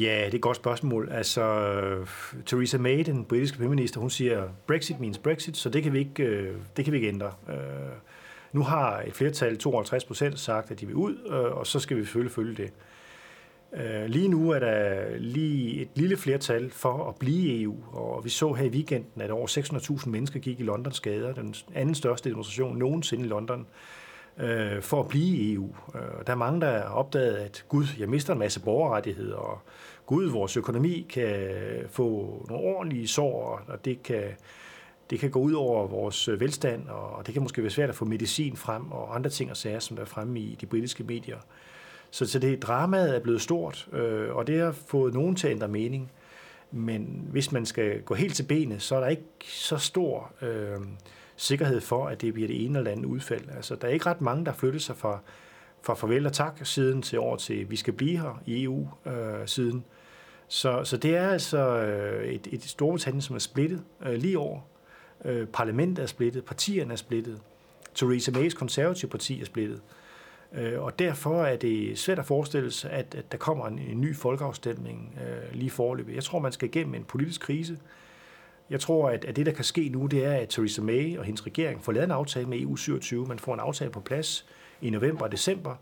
Ja, 0.00 0.24
det 0.24 0.32
er 0.32 0.34
et 0.34 0.40
godt 0.40 0.56
spørgsmål. 0.56 1.08
Altså, 1.12 1.42
øh, 1.42 2.06
Theresa 2.46 2.78
May, 2.78 3.04
den 3.06 3.24
britiske 3.24 3.56
premierminister, 3.56 4.00
hun 4.00 4.10
siger, 4.10 4.48
Brexit 4.66 5.00
means 5.00 5.18
Brexit, 5.18 5.56
så 5.56 5.68
det 5.68 5.82
kan 5.82 5.92
vi 5.92 5.98
ikke, 5.98 6.22
øh, 6.22 6.56
det 6.76 6.84
kan 6.84 6.92
vi 6.92 6.98
ikke 6.98 7.08
ændre. 7.08 7.32
Øh, 7.48 7.56
nu 8.52 8.62
har 8.62 9.02
et 9.06 9.14
flertal, 9.14 9.58
52 9.58 10.04
procent, 10.04 10.38
sagt, 10.38 10.70
at 10.70 10.80
de 10.80 10.86
vil 10.86 10.94
ud, 10.94 11.16
og 11.30 11.66
så 11.66 11.80
skal 11.80 11.96
vi 11.96 12.04
selvfølgelig 12.04 12.32
følge 12.32 12.54
det. 12.54 12.72
Lige 14.06 14.28
nu 14.28 14.50
er 14.50 14.58
der 14.58 15.04
lige 15.18 15.80
et 15.80 15.88
lille 15.94 16.16
flertal 16.16 16.70
for 16.70 17.08
at 17.08 17.16
blive 17.16 17.52
i 17.52 17.62
EU, 17.62 17.76
og 17.92 18.24
vi 18.24 18.30
så 18.30 18.52
her 18.52 18.64
i 18.64 18.68
weekenden, 18.68 19.22
at 19.22 19.30
over 19.30 19.46
600.000 19.46 20.08
mennesker 20.08 20.40
gik 20.40 20.60
i 20.60 20.62
Londons 20.62 21.00
gader, 21.00 21.32
den 21.32 21.54
anden 21.74 21.94
største 21.94 22.30
demonstration 22.30 22.78
nogensinde 22.78 23.24
i 23.24 23.28
London, 23.28 23.66
øh, 24.38 24.82
for 24.82 25.00
at 25.00 25.08
blive 25.08 25.36
i 25.36 25.54
EU. 25.54 25.74
Øh, 25.94 26.26
der 26.26 26.32
er 26.32 26.36
mange, 26.36 26.60
der 26.60 26.72
har 26.72 26.88
opdaget, 26.88 27.34
at 27.34 27.64
gud, 27.68 27.86
jeg 27.98 28.08
mister 28.08 28.32
en 28.32 28.38
masse 28.38 28.60
borgerrettigheder, 28.60 29.36
og 29.36 29.58
gud, 30.06 30.24
vores 30.24 30.56
økonomi 30.56 31.06
kan 31.10 31.50
få 31.90 32.42
nogle 32.48 32.64
ordentlige 32.64 33.08
sår, 33.08 33.62
og 33.68 33.84
det 33.84 34.02
kan, 34.02 34.24
det 35.10 35.18
kan 35.18 35.30
gå 35.30 35.40
ud 35.40 35.52
over 35.52 35.86
vores 35.86 36.28
velstand, 36.28 36.88
og 36.88 37.26
det 37.26 37.34
kan 37.34 37.42
måske 37.42 37.62
være 37.62 37.70
svært 37.70 37.88
at 37.88 37.94
få 37.94 38.04
medicin 38.04 38.56
frem, 38.56 38.92
og 38.92 39.14
andre 39.14 39.30
ting 39.30 39.50
og 39.50 39.56
sager, 39.56 39.78
som 39.78 39.98
er 40.00 40.04
fremme 40.04 40.40
i 40.40 40.56
de 40.60 40.66
britiske 40.66 41.04
medier. 41.04 41.38
Så, 42.10 42.26
så 42.26 42.38
det 42.38 42.62
dramaet 42.62 43.16
er 43.16 43.20
blevet 43.20 43.40
stort, 43.40 43.88
øh, 43.92 44.36
og 44.36 44.46
det 44.46 44.60
har 44.60 44.72
fået 44.72 45.14
nogen 45.14 45.36
til 45.36 45.46
at 45.46 45.52
ændre 45.52 45.68
mening. 45.68 46.10
Men 46.70 47.28
hvis 47.30 47.52
man 47.52 47.66
skal 47.66 48.02
gå 48.02 48.14
helt 48.14 48.34
til 48.34 48.42
benet, 48.42 48.82
så 48.82 48.96
er 48.96 49.00
der 49.00 49.08
ikke 49.08 49.24
så 49.44 49.76
stor 49.76 50.32
øh, 50.42 50.80
sikkerhed 51.36 51.80
for, 51.80 52.06
at 52.06 52.20
det 52.20 52.34
bliver 52.34 52.48
det 52.48 52.64
ene 52.64 52.78
eller 52.78 52.90
andet 52.90 53.04
udfald. 53.04 53.48
Altså, 53.56 53.74
der 53.74 53.88
er 53.88 53.92
ikke 53.92 54.06
ret 54.06 54.20
mange, 54.20 54.44
der 54.44 54.52
flytter 54.52 54.80
sig 54.80 54.96
fra, 54.96 55.18
fra 55.82 55.94
farvel 55.94 56.26
og 56.26 56.32
tak 56.32 56.60
siden 56.62 57.02
til 57.02 57.18
over 57.18 57.36
til, 57.36 57.70
vi 57.70 57.76
skal 57.76 57.92
blive 57.92 58.18
her 58.18 58.42
i 58.46 58.64
EU 58.64 58.88
øh, 59.06 59.46
siden. 59.46 59.84
Så, 60.48 60.84
så 60.84 60.96
det 60.96 61.16
er 61.16 61.28
altså 61.28 61.58
øh, 61.58 62.28
et, 62.28 62.48
et 62.50 62.62
Storbritannien, 62.64 63.22
som 63.22 63.36
er 63.36 63.40
splittet 63.40 63.82
øh, 64.06 64.14
lige 64.14 64.38
over. 64.38 64.60
Øh, 65.24 65.46
parlamentet 65.46 66.02
er 66.02 66.06
splittet, 66.06 66.44
partierne 66.44 66.92
er 66.92 66.96
splittet. 66.96 67.40
Theresa 67.94 68.30
Mays 68.30 68.54
konservative 68.54 69.10
parti 69.10 69.40
er 69.40 69.44
splittet. 69.44 69.80
Øh, 70.52 70.82
og 70.82 70.98
derfor 70.98 71.44
er 71.44 71.56
det 71.56 71.98
svært 71.98 72.18
at 72.18 72.26
forestille 72.26 72.70
sig, 72.70 72.90
at, 72.90 73.14
at 73.14 73.32
der 73.32 73.38
kommer 73.38 73.66
en, 73.66 73.78
en 73.78 74.00
ny 74.00 74.16
folkeafstemning 74.16 75.18
øh, 75.26 75.58
lige 75.58 75.70
forløbet. 75.70 76.14
Jeg 76.14 76.24
tror, 76.24 76.38
man 76.38 76.52
skal 76.52 76.68
igennem 76.68 76.94
en 76.94 77.04
politisk 77.04 77.40
krise. 77.40 77.78
Jeg 78.70 78.80
tror, 78.80 79.10
at, 79.10 79.24
at 79.24 79.36
det, 79.36 79.46
der 79.46 79.52
kan 79.52 79.64
ske 79.64 79.88
nu, 79.88 80.06
det 80.06 80.24
er, 80.24 80.32
at 80.32 80.48
Theresa 80.48 80.82
May 80.82 81.18
og 81.18 81.24
hendes 81.24 81.46
regering 81.46 81.84
får 81.84 81.92
lavet 81.92 82.04
en 82.04 82.10
aftale 82.10 82.46
med 82.46 82.58
EU27. 82.58 83.14
Man 83.28 83.38
får 83.38 83.54
en 83.54 83.60
aftale 83.60 83.90
på 83.90 84.00
plads 84.00 84.46
i 84.80 84.90
november 84.90 85.24
og 85.24 85.32
december. 85.32 85.74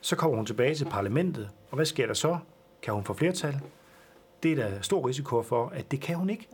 Så 0.00 0.16
kommer 0.16 0.36
hun 0.36 0.46
tilbage 0.46 0.74
til 0.74 0.84
parlamentet, 0.84 1.50
og 1.70 1.76
hvad 1.76 1.86
sker 1.86 2.06
der 2.06 2.14
så? 2.14 2.38
Kan 2.82 2.94
hun 2.94 3.04
få 3.04 3.14
flertal? 3.14 3.60
Det 4.42 4.52
er 4.52 4.56
der 4.56 4.80
stor 4.80 5.08
risiko 5.08 5.42
for, 5.42 5.68
at 5.68 5.90
det 5.90 6.00
kan 6.00 6.16
hun 6.16 6.30
ikke. 6.30 6.48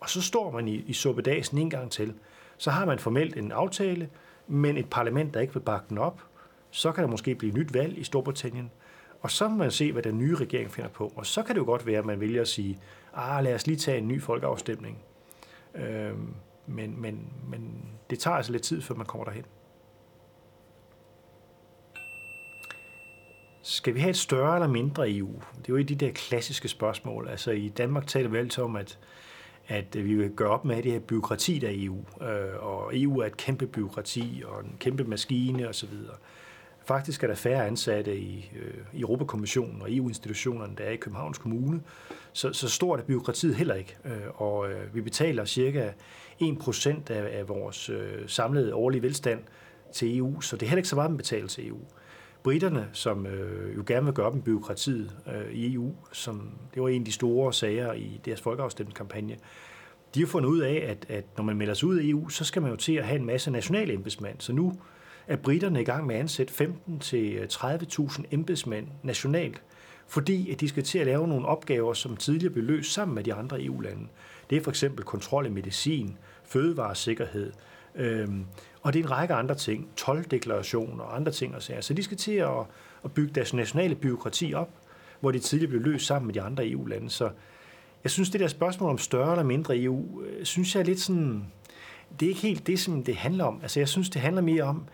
Og 0.00 0.10
så 0.10 0.22
står 0.22 0.50
man 0.50 0.68
i, 0.68 0.74
i 0.74 0.92
suppedasen 0.92 1.58
en 1.58 1.70
gang 1.70 1.90
til. 1.90 2.14
Så 2.58 2.70
har 2.70 2.84
man 2.84 2.98
formelt 2.98 3.36
en 3.36 3.52
aftale, 3.52 4.08
men 4.46 4.76
et 4.76 4.90
parlament, 4.90 5.34
der 5.34 5.40
ikke 5.40 5.52
vil 5.52 5.60
bakke 5.60 5.86
den 5.88 5.98
op, 5.98 6.22
så 6.70 6.92
kan 6.92 7.04
der 7.04 7.10
måske 7.10 7.34
blive 7.34 7.52
nyt 7.52 7.74
valg 7.74 7.98
i 7.98 8.04
Storbritannien, 8.04 8.70
og 9.20 9.30
så 9.30 9.48
må 9.48 9.56
man 9.56 9.70
se, 9.70 9.92
hvad 9.92 10.02
den 10.02 10.18
nye 10.18 10.36
regering 10.36 10.70
finder 10.70 10.90
på. 10.90 11.12
Og 11.16 11.26
så 11.26 11.42
kan 11.42 11.54
det 11.54 11.60
jo 11.60 11.64
godt 11.64 11.86
være, 11.86 11.98
at 11.98 12.06
man 12.06 12.20
vælger 12.20 12.40
at 12.40 12.48
sige, 12.48 12.78
ah, 13.14 13.44
lad 13.44 13.54
os 13.54 13.66
lige 13.66 13.76
tage 13.76 13.98
en 13.98 14.08
ny 14.08 14.22
folkeafstemning. 14.22 14.98
Øh, 15.74 16.14
men, 16.66 17.00
men, 17.00 17.32
men 17.48 17.90
det 18.10 18.18
tager 18.18 18.36
altså 18.36 18.52
lidt 18.52 18.62
tid, 18.62 18.82
før 18.82 18.94
man 18.94 19.06
kommer 19.06 19.24
derhen. 19.24 19.44
Skal 23.62 23.94
vi 23.94 24.00
have 24.00 24.10
et 24.10 24.16
større 24.16 24.54
eller 24.54 24.68
mindre 24.68 25.10
EU? 25.10 25.32
Det 25.32 25.58
er 25.58 25.64
jo 25.68 25.76
et 25.76 25.80
af 25.80 25.86
de 25.86 25.94
der 25.94 26.12
klassiske 26.12 26.68
spørgsmål. 26.68 27.28
Altså 27.28 27.50
i 27.50 27.68
Danmark 27.68 28.06
taler 28.06 28.28
vi 28.28 28.38
altid 28.38 28.64
om, 28.64 28.76
at 28.76 28.98
at 29.70 30.04
vi 30.04 30.14
vil 30.14 30.30
gøre 30.30 30.50
op 30.50 30.64
med 30.64 30.82
det 30.82 30.92
her 30.92 30.98
byråkrati, 30.98 31.58
der 31.58 31.68
er 31.68 31.72
EU. 31.74 32.04
Øh, 32.22 32.64
og 32.64 32.98
EU 32.98 33.18
er 33.18 33.26
et 33.26 33.36
kæmpe 33.36 33.66
byråkrati 33.66 34.42
og 34.46 34.60
en 34.64 34.76
kæmpe 34.78 35.04
maskine 35.04 35.68
osv. 35.68 35.92
Faktisk 36.90 37.22
er 37.22 37.26
der 37.26 37.34
færre 37.34 37.66
ansatte 37.66 38.18
i, 38.18 38.50
øh, 38.56 38.74
i 38.92 39.00
Europakommissionen 39.00 39.82
og 39.82 39.96
EU-institutionerne, 39.96 40.72
der 40.78 40.84
er 40.84 40.90
i 40.90 40.96
Københavns 40.96 41.38
Kommune. 41.38 41.80
Så, 42.32 42.52
så 42.52 42.68
stort 42.68 43.00
er 43.00 43.04
byråkratiet 43.04 43.54
heller 43.54 43.74
ikke. 43.74 43.96
Øh, 44.04 44.12
og 44.34 44.70
øh, 44.70 44.94
vi 44.94 45.00
betaler 45.00 45.44
cirka 45.44 45.90
1% 46.42 47.12
af, 47.12 47.38
af 47.38 47.48
vores 47.48 47.88
øh, 47.88 48.28
samlede 48.28 48.74
årlige 48.74 49.02
velstand 49.02 49.40
til 49.92 50.18
EU, 50.18 50.40
så 50.40 50.56
det 50.56 50.62
er 50.62 50.70
heller 50.70 50.78
ikke 50.78 50.88
så 50.88 50.96
meget, 50.96 51.10
man 51.10 51.16
betaler 51.16 51.48
til 51.48 51.68
EU. 51.68 51.78
Britterne, 52.42 52.88
som 52.92 53.26
øh, 53.26 53.76
jo 53.76 53.82
gerne 53.86 54.04
vil 54.04 54.14
gøre 54.14 54.26
op 54.26 54.34
med 54.34 54.42
byråkratiet 54.42 55.16
øh, 55.34 55.52
i 55.52 55.74
EU, 55.74 55.94
som 56.12 56.50
det 56.74 56.82
var 56.82 56.88
en 56.88 57.02
af 57.02 57.06
de 57.06 57.12
store 57.12 57.52
sager 57.52 57.92
i 57.92 58.20
deres 58.24 58.40
folkeafstemningskampagne, 58.40 59.36
de 60.14 60.20
har 60.20 60.26
fundet 60.26 60.48
ud 60.48 60.60
af, 60.60 60.86
at, 60.88 61.06
at 61.16 61.24
når 61.36 61.44
man 61.44 61.56
melder 61.56 61.74
sig 61.74 61.88
ud 61.88 61.98
af 61.98 62.04
EU, 62.04 62.28
så 62.28 62.44
skal 62.44 62.62
man 62.62 62.70
jo 62.70 62.76
til 62.76 62.92
at 62.92 63.04
have 63.04 63.20
en 63.20 63.26
masse 63.26 63.50
nationale 63.50 63.92
embedsmænd. 63.92 64.36
Så 64.38 64.52
nu 64.52 64.72
er 65.30 65.36
britterne 65.36 65.80
i 65.80 65.84
gang 65.84 66.06
med 66.06 66.14
at 66.14 66.20
ansætte 66.20 66.54
15-30.000 66.88 67.16
øh, 67.16 68.24
embedsmænd 68.30 68.86
nationalt, 69.02 69.62
fordi 70.06 70.52
at 70.52 70.60
de 70.60 70.68
skal 70.68 70.82
til 70.82 70.98
at 70.98 71.06
lave 71.06 71.28
nogle 71.28 71.46
opgaver, 71.46 71.94
som 71.94 72.16
tidligere 72.16 72.52
blev 72.52 72.64
løst 72.64 72.92
sammen 72.92 73.14
med 73.14 73.24
de 73.24 73.34
andre 73.34 73.64
EU-lande. 73.64 74.06
Det 74.50 74.58
er 74.58 74.62
for 74.62 74.70
eksempel 74.70 75.04
kontrol 75.04 75.46
af 75.46 75.50
medicin, 75.50 76.18
fødevaresikkerhed, 76.44 77.52
øhm, 77.94 78.44
og 78.82 78.92
det 78.92 79.00
er 79.00 79.04
en 79.04 79.10
række 79.10 79.34
andre 79.34 79.54
ting, 79.54 79.88
12-deklarationer 80.00 81.02
og 81.02 81.16
andre 81.16 81.32
ting 81.32 81.54
og 81.54 81.62
sager. 81.62 81.80
Så 81.80 81.94
de 81.94 82.02
skal 82.02 82.16
til 82.16 82.32
at, 82.32 82.66
at 83.04 83.12
bygge 83.12 83.34
deres 83.34 83.54
nationale 83.54 83.94
byråkrati 83.94 84.54
op, 84.54 84.70
hvor 85.20 85.30
det 85.30 85.42
tidligere 85.42 85.70
blev 85.70 85.82
løst 85.82 86.06
sammen 86.06 86.26
med 86.26 86.34
de 86.34 86.42
andre 86.42 86.68
EU-lande. 86.68 87.10
Så 87.10 87.30
jeg 88.04 88.10
synes, 88.10 88.30
det 88.30 88.40
der 88.40 88.48
spørgsmål 88.48 88.90
om 88.90 88.98
større 88.98 89.30
eller 89.30 89.44
mindre 89.44 89.78
EU, 89.78 90.22
øh, 90.22 90.44
synes 90.44 90.74
jeg 90.74 90.80
er 90.80 90.84
lidt 90.84 91.00
sådan, 91.00 91.44
det 92.20 92.26
er 92.26 92.30
ikke 92.30 92.40
helt 92.40 92.66
det, 92.66 92.80
som 92.80 93.04
det 93.04 93.16
handler 93.16 93.44
om. 93.44 93.58
Altså 93.62 93.80
jeg 93.80 93.88
synes, 93.88 94.10
det 94.10 94.20
handler 94.20 94.42
mere 94.42 94.62
om, 94.62 94.84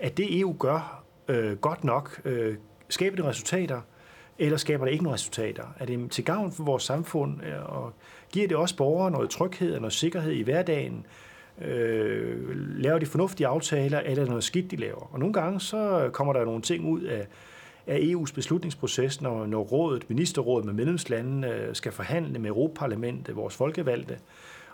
at 0.00 0.16
det 0.16 0.40
EU 0.40 0.56
gør 0.58 1.04
øh, 1.28 1.56
godt 1.56 1.84
nok, 1.84 2.20
øh, 2.24 2.56
skaber 2.88 3.16
det 3.16 3.24
resultater, 3.24 3.80
eller 4.38 4.56
skaber 4.56 4.84
det 4.84 4.92
ikke 4.92 5.04
nogen 5.04 5.14
resultater? 5.14 5.64
Er 5.78 5.84
det 5.86 6.10
til 6.10 6.24
gavn 6.24 6.52
for 6.52 6.64
vores 6.64 6.82
samfund, 6.82 7.44
øh, 7.44 7.76
og 7.76 7.92
giver 8.32 8.48
det 8.48 8.56
også 8.56 8.76
borgere 8.76 9.10
noget 9.10 9.30
tryghed 9.30 9.74
og 9.74 9.80
noget 9.80 9.92
sikkerhed 9.92 10.32
i 10.32 10.42
hverdagen? 10.42 11.06
Øh, 11.60 12.50
laver 12.78 12.98
de 12.98 13.06
fornuftige 13.06 13.46
aftaler, 13.46 13.98
eller 13.98 14.10
er 14.10 14.14
det 14.14 14.28
noget 14.28 14.44
skidt, 14.44 14.70
de 14.70 14.76
laver? 14.76 15.08
Og 15.12 15.18
nogle 15.18 15.32
gange 15.32 15.60
så 15.60 16.10
kommer 16.12 16.32
der 16.32 16.44
nogle 16.44 16.62
ting 16.62 16.86
ud 16.86 17.02
af, 17.02 17.26
af 17.86 17.98
EU's 17.98 18.34
beslutningsproces, 18.34 19.20
når, 19.20 19.46
når 19.46 19.60
rådet, 19.62 20.04
ministerrådet 20.08 20.66
med 20.66 20.74
medlemslandene 20.74 21.54
øh, 21.54 21.74
skal 21.74 21.92
forhandle 21.92 22.38
med 22.38 22.50
Europaparlamentet, 22.50 23.36
vores 23.36 23.56
folkevalgte, 23.56 24.18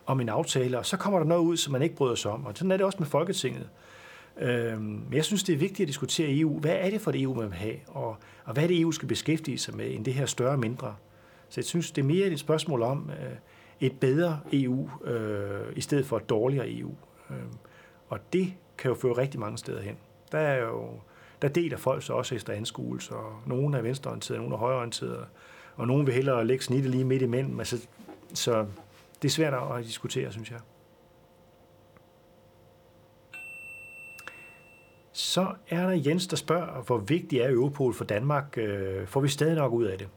om 0.07 0.21
en 0.21 0.29
aftale, 0.29 0.79
og 0.79 0.87
så 0.87 0.97
kommer 0.97 1.19
der 1.19 1.27
noget 1.27 1.43
ud, 1.43 1.57
som 1.57 1.73
man 1.73 1.83
ikke 1.83 1.95
bryder 1.95 2.15
sig 2.15 2.31
om. 2.31 2.47
Og 2.47 2.53
sådan 2.55 2.71
er 2.71 2.77
det 2.77 2.87
også 2.87 2.99
med 2.99 3.07
Folketinget. 3.07 3.63
Øh, 3.63 3.96
Øhm, 4.41 4.83
men 4.83 5.13
jeg 5.13 5.25
synes, 5.25 5.45
det 5.45 5.53
er 5.53 5.57
vigtigt 5.57 5.81
at 5.81 5.89
diskutere 5.89 6.39
EU. 6.39 6.61
Hvad 6.61 6.77
er 6.81 6.91
det 6.91 7.01
for 7.01 7.11
et 7.11 7.23
EU, 7.23 7.35
man 7.35 7.51
vil 7.51 7.59
have? 7.59 7.77
Og, 7.87 8.17
og 8.45 8.53
hvad 8.53 8.63
er 8.63 8.67
det, 8.67 8.81
EU 8.81 8.93
skal 8.93 9.09
beskæftige 9.09 9.59
sig 9.59 9.77
med, 9.77 9.95
end 9.95 10.05
det 10.05 10.15
her 10.15 10.27
større 10.27 10.53
og 10.53 10.59
mindre? 10.59 10.95
Så 11.49 11.61
jeg 11.61 11.65
synes, 11.65 11.91
det 11.91 12.03
er 12.03 12.07
mere 12.07 12.27
et 12.27 12.41
spørgsmål 12.41 12.83
om 12.83 13.11
øh, 13.11 13.37
et 13.81 14.01
bedre 14.01 14.41
EU, 14.53 14.91
øh, 15.05 15.77
i 15.77 15.81
stedet 15.81 16.07
for 16.07 16.17
et 16.17 16.29
dårligere 16.29 16.71
EU. 16.71 16.95
Øhm, 17.31 17.57
og 18.09 18.19
det 18.33 18.53
kan 18.79 18.89
jo 18.89 18.95
føre 18.95 19.13
rigtig 19.13 19.41
mange 19.41 19.59
steder 19.59 19.81
hen. 19.81 19.97
Der 20.33 20.39
er 20.39 20.65
jo 20.65 20.91
der 21.43 21.49
deler 21.49 21.77
folk 21.77 22.03
så 22.03 22.13
også 22.13 22.35
efter 22.35 22.53
anskuelse, 22.53 23.15
og 23.15 23.33
nogle 23.47 23.79
er 23.79 23.83
venstreorienterede, 23.83 24.41
nogle 24.41 24.55
er 24.55 24.59
højreorienterede, 24.59 25.27
og 25.77 25.87
nogle 25.87 26.05
vil 26.05 26.15
hellere 26.15 26.47
lægge 26.47 26.65
snittet 26.65 26.91
lige 26.91 27.05
midt 27.05 27.23
imellem. 27.23 27.59
Altså, 27.59 27.87
så 28.35 28.67
det 29.23 29.29
er 29.29 29.33
svært 29.33 29.55
at 29.55 29.85
diskutere, 29.85 30.33
synes 30.33 30.51
jeg. 30.51 30.59
Så 35.17 35.47
er 35.69 35.87
der 35.87 36.03
Jens, 36.07 36.27
der 36.27 36.37
spørger, 36.37 36.83
hvor 36.83 36.99
vigtig 36.99 37.39
er 37.39 37.51
Europol 37.51 37.95
for 37.95 38.05
Danmark? 38.05 38.59
Øh, 38.59 39.07
får 39.07 39.21
vi 39.21 39.29
stadig 39.29 39.55
nok 39.55 39.73
ud 39.73 39.85
af 39.85 39.99
det? 39.99 40.09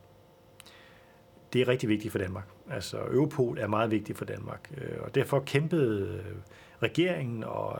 Det 1.54 1.62
er 1.62 1.68
rigtig 1.68 1.89
vigtigt 1.89 2.12
for 2.12 2.20
Danmark. 2.20 2.47
Altså, 2.70 2.97
Europol 2.97 3.58
er 3.58 3.68
meget 3.68 3.91
vigtigt 3.91 4.18
for 4.18 4.26
Danmark, 4.26 4.72
øh, 4.78 4.97
og 5.02 5.16
derfor 5.16 5.39
kæmpede 5.39 6.08
øh, 6.08 6.36
regeringen 6.84 7.43
og, 7.43 7.80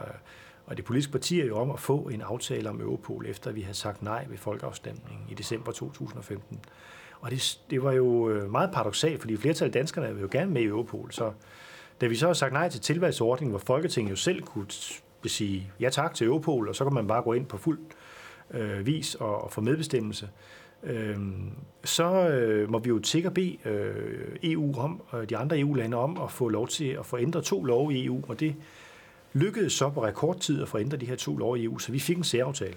og 0.66 0.76
de 0.76 0.82
politiske 0.82 1.12
partier 1.12 1.46
jo 1.46 1.56
om 1.56 1.70
at 1.70 1.80
få 1.80 1.98
en 1.98 2.20
aftale 2.20 2.70
om 2.70 2.80
Europol, 2.80 3.26
efter 3.26 3.52
vi 3.52 3.60
havde 3.60 3.76
sagt 3.76 4.02
nej 4.02 4.26
ved 4.28 4.38
folkeafstemningen 4.38 5.26
i 5.28 5.34
december 5.34 5.72
2015. 5.72 6.60
Og 7.20 7.30
det, 7.30 7.60
det 7.70 7.82
var 7.82 7.92
jo 7.92 8.28
meget 8.50 8.70
paradoxalt, 8.72 9.20
fordi 9.20 9.36
flertallet 9.36 9.74
af 9.74 9.80
danskerne 9.80 10.14
vil 10.14 10.22
jo 10.22 10.28
gerne 10.30 10.50
med 10.50 10.62
i 10.62 10.66
Europol, 10.66 11.12
så 11.12 11.32
da 12.00 12.06
vi 12.06 12.14
så 12.14 12.26
har 12.26 12.34
sagt 12.34 12.52
nej 12.52 12.68
til 12.68 12.80
tilvalgsordningen, 12.80 13.50
hvor 13.50 13.58
Folketinget 13.66 14.10
jo 14.10 14.16
selv 14.16 14.42
kunne 14.42 14.66
vil 15.22 15.30
sige 15.30 15.72
ja 15.80 15.88
tak 15.88 16.14
til 16.14 16.26
Europol, 16.26 16.68
og 16.68 16.76
så 16.76 16.84
kan 16.84 16.94
man 16.94 17.06
bare 17.06 17.22
gå 17.22 17.32
ind 17.32 17.46
på 17.46 17.56
fuld 17.56 17.78
øh, 18.50 18.86
vis 18.86 19.14
og, 19.14 19.44
og 19.44 19.52
få 19.52 19.60
medbestemmelse, 19.60 20.28
øh, 20.82 21.18
så 21.84 22.28
øh, 22.28 22.70
må 22.70 22.78
vi 22.78 22.88
jo 22.88 22.98
til 22.98 23.26
at 23.26 23.34
bede 23.34 23.56
øh, 23.64 24.36
EU 24.42 24.78
om, 24.78 25.02
og 25.08 25.30
de 25.30 25.36
andre 25.36 25.58
EU-lande 25.58 25.96
om 25.96 26.20
at 26.22 26.30
få 26.30 26.48
lov 26.48 26.68
til 26.68 26.88
at 26.88 27.06
få 27.06 27.18
ændret 27.18 27.44
to 27.44 27.64
love 27.64 27.94
i 27.94 28.06
EU, 28.06 28.24
og 28.28 28.40
det 28.40 28.54
lykkedes 29.32 29.72
så 29.72 29.90
på 29.90 30.04
rekordtid 30.04 30.62
at 30.62 30.68
få 30.68 30.78
ændret 30.78 31.00
de 31.00 31.06
her 31.06 31.16
to 31.16 31.36
love 31.36 31.58
i 31.58 31.64
EU, 31.64 31.78
så 31.78 31.92
vi 31.92 31.98
fik 31.98 32.16
en 32.16 32.24
særaftale. 32.24 32.76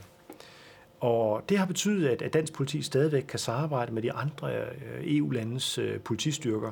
Og 0.99 1.43
det 1.49 1.57
har 1.57 1.65
betydet, 1.65 2.07
at, 2.07 2.21
at 2.21 2.33
dansk 2.33 2.53
politi 2.53 2.81
stadigvæk 2.81 3.23
kan 3.23 3.39
samarbejde 3.39 3.93
med 3.93 4.01
de 4.01 4.13
andre 4.13 4.55
øh, 4.55 5.17
EU-landes 5.17 5.77
øh, 5.77 5.99
politistyrker 5.99 6.71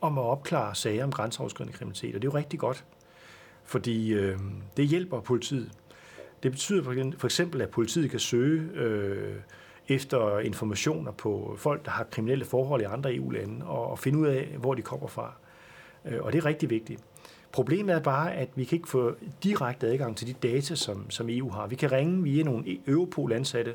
om 0.00 0.18
at 0.18 0.24
opklare 0.24 0.74
sager 0.74 1.04
om 1.04 1.12
grænseoverskridende 1.12 1.76
kriminalitet, 1.76 2.14
og 2.14 2.22
det 2.22 2.28
er 2.28 2.32
jo 2.32 2.38
rigtig 2.38 2.58
godt 2.58 2.84
fordi 3.70 4.12
øh, 4.12 4.38
det 4.76 4.86
hjælper 4.86 5.20
politiet. 5.20 5.70
Det 6.42 6.50
betyder 6.50 6.82
for 7.18 7.24
eksempel, 7.24 7.60
at 7.60 7.70
politiet 7.70 8.10
kan 8.10 8.20
søge 8.20 8.70
øh, 8.74 9.34
efter 9.88 10.38
informationer 10.38 11.12
på 11.12 11.54
folk, 11.58 11.84
der 11.84 11.90
har 11.90 12.04
kriminelle 12.04 12.44
forhold 12.44 12.80
i 12.80 12.84
andre 12.84 13.14
EU-lande, 13.14 13.66
og, 13.66 13.90
og 13.90 13.98
finde 13.98 14.18
ud 14.18 14.26
af, 14.26 14.56
hvor 14.58 14.74
de 14.74 14.82
kommer 14.82 15.06
fra. 15.06 15.32
Øh, 16.04 16.18
og 16.20 16.32
det 16.32 16.38
er 16.38 16.44
rigtig 16.44 16.70
vigtigt. 16.70 17.00
Problemet 17.52 17.94
er 17.94 18.00
bare, 18.00 18.34
at 18.34 18.48
vi 18.54 18.64
kan 18.64 18.76
ikke 18.76 18.88
få 18.88 19.14
direkte 19.42 19.86
adgang 19.86 20.16
til 20.16 20.26
de 20.26 20.32
data, 20.32 20.74
som, 20.74 21.10
som 21.10 21.28
EU 21.30 21.50
har. 21.50 21.66
Vi 21.66 21.76
kan 21.76 21.92
ringe 21.92 22.22
via 22.22 22.42
nogle 22.42 22.64
e- 22.64 22.90
Europol-ansatte, 22.90 23.74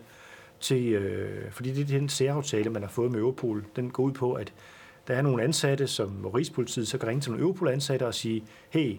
til, 0.60 0.94
øh, 0.94 1.52
fordi 1.52 1.72
det 1.72 1.82
er 1.82 2.00
den 2.00 2.10
særaftale, 2.10 2.70
man 2.70 2.82
har 2.82 2.90
fået 2.90 3.12
med 3.12 3.20
Europol. 3.20 3.66
Den 3.76 3.92
går 3.92 4.04
ud 4.04 4.12
på, 4.12 4.34
at 4.34 4.54
der 5.08 5.14
er 5.14 5.22
nogle 5.22 5.44
ansatte, 5.44 5.88
som 5.88 6.26
Rigspolitiet 6.26 6.88
så 6.88 6.98
kan 6.98 7.08
ringe 7.08 7.22
til 7.22 7.32
nogle 7.32 7.44
Europol-ansatte 7.44 8.08
og 8.08 8.14
sige, 8.14 8.44
hey, 8.70 8.98